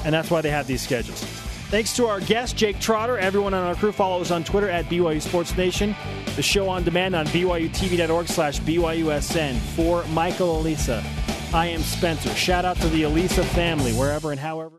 And 0.04 0.14
that's 0.14 0.32
why 0.32 0.42
they 0.42 0.50
have 0.50 0.68
these 0.68 0.82
schedules. 0.82 1.24
Thanks 1.70 1.96
to 1.98 2.08
our 2.08 2.20
guest, 2.20 2.58
Jake 2.58 2.80
Trotter. 2.80 3.20
Everyone 3.20 3.54
on 3.54 3.64
our 3.64 3.76
crew 3.76 3.92
follows 3.92 4.32
on 4.32 4.44
Twitter 4.44 4.70
at 4.70 4.86
BYU 4.86 5.22
Sports 5.22 5.56
Nation. 5.56 5.96
The 6.36 6.42
show 6.42 6.68
on 6.68 6.84
demand 6.84 7.16
on 7.16 7.28
BYUTV.org 7.28 8.28
slash 8.28 8.60
BYUSN. 8.62 9.58
For 9.76 10.04
Michael 10.08 10.62
Elisa, 10.62 11.04
I 11.54 11.68
am 11.68 11.82
Spencer. 11.82 12.30
Shout 12.36 12.64
out 12.64 12.78
to 12.78 12.88
the 12.90 13.04
Elisa 13.04 13.44
family, 13.44 13.92
wherever 13.94 14.32
and 14.32 14.40
however. 14.40 14.76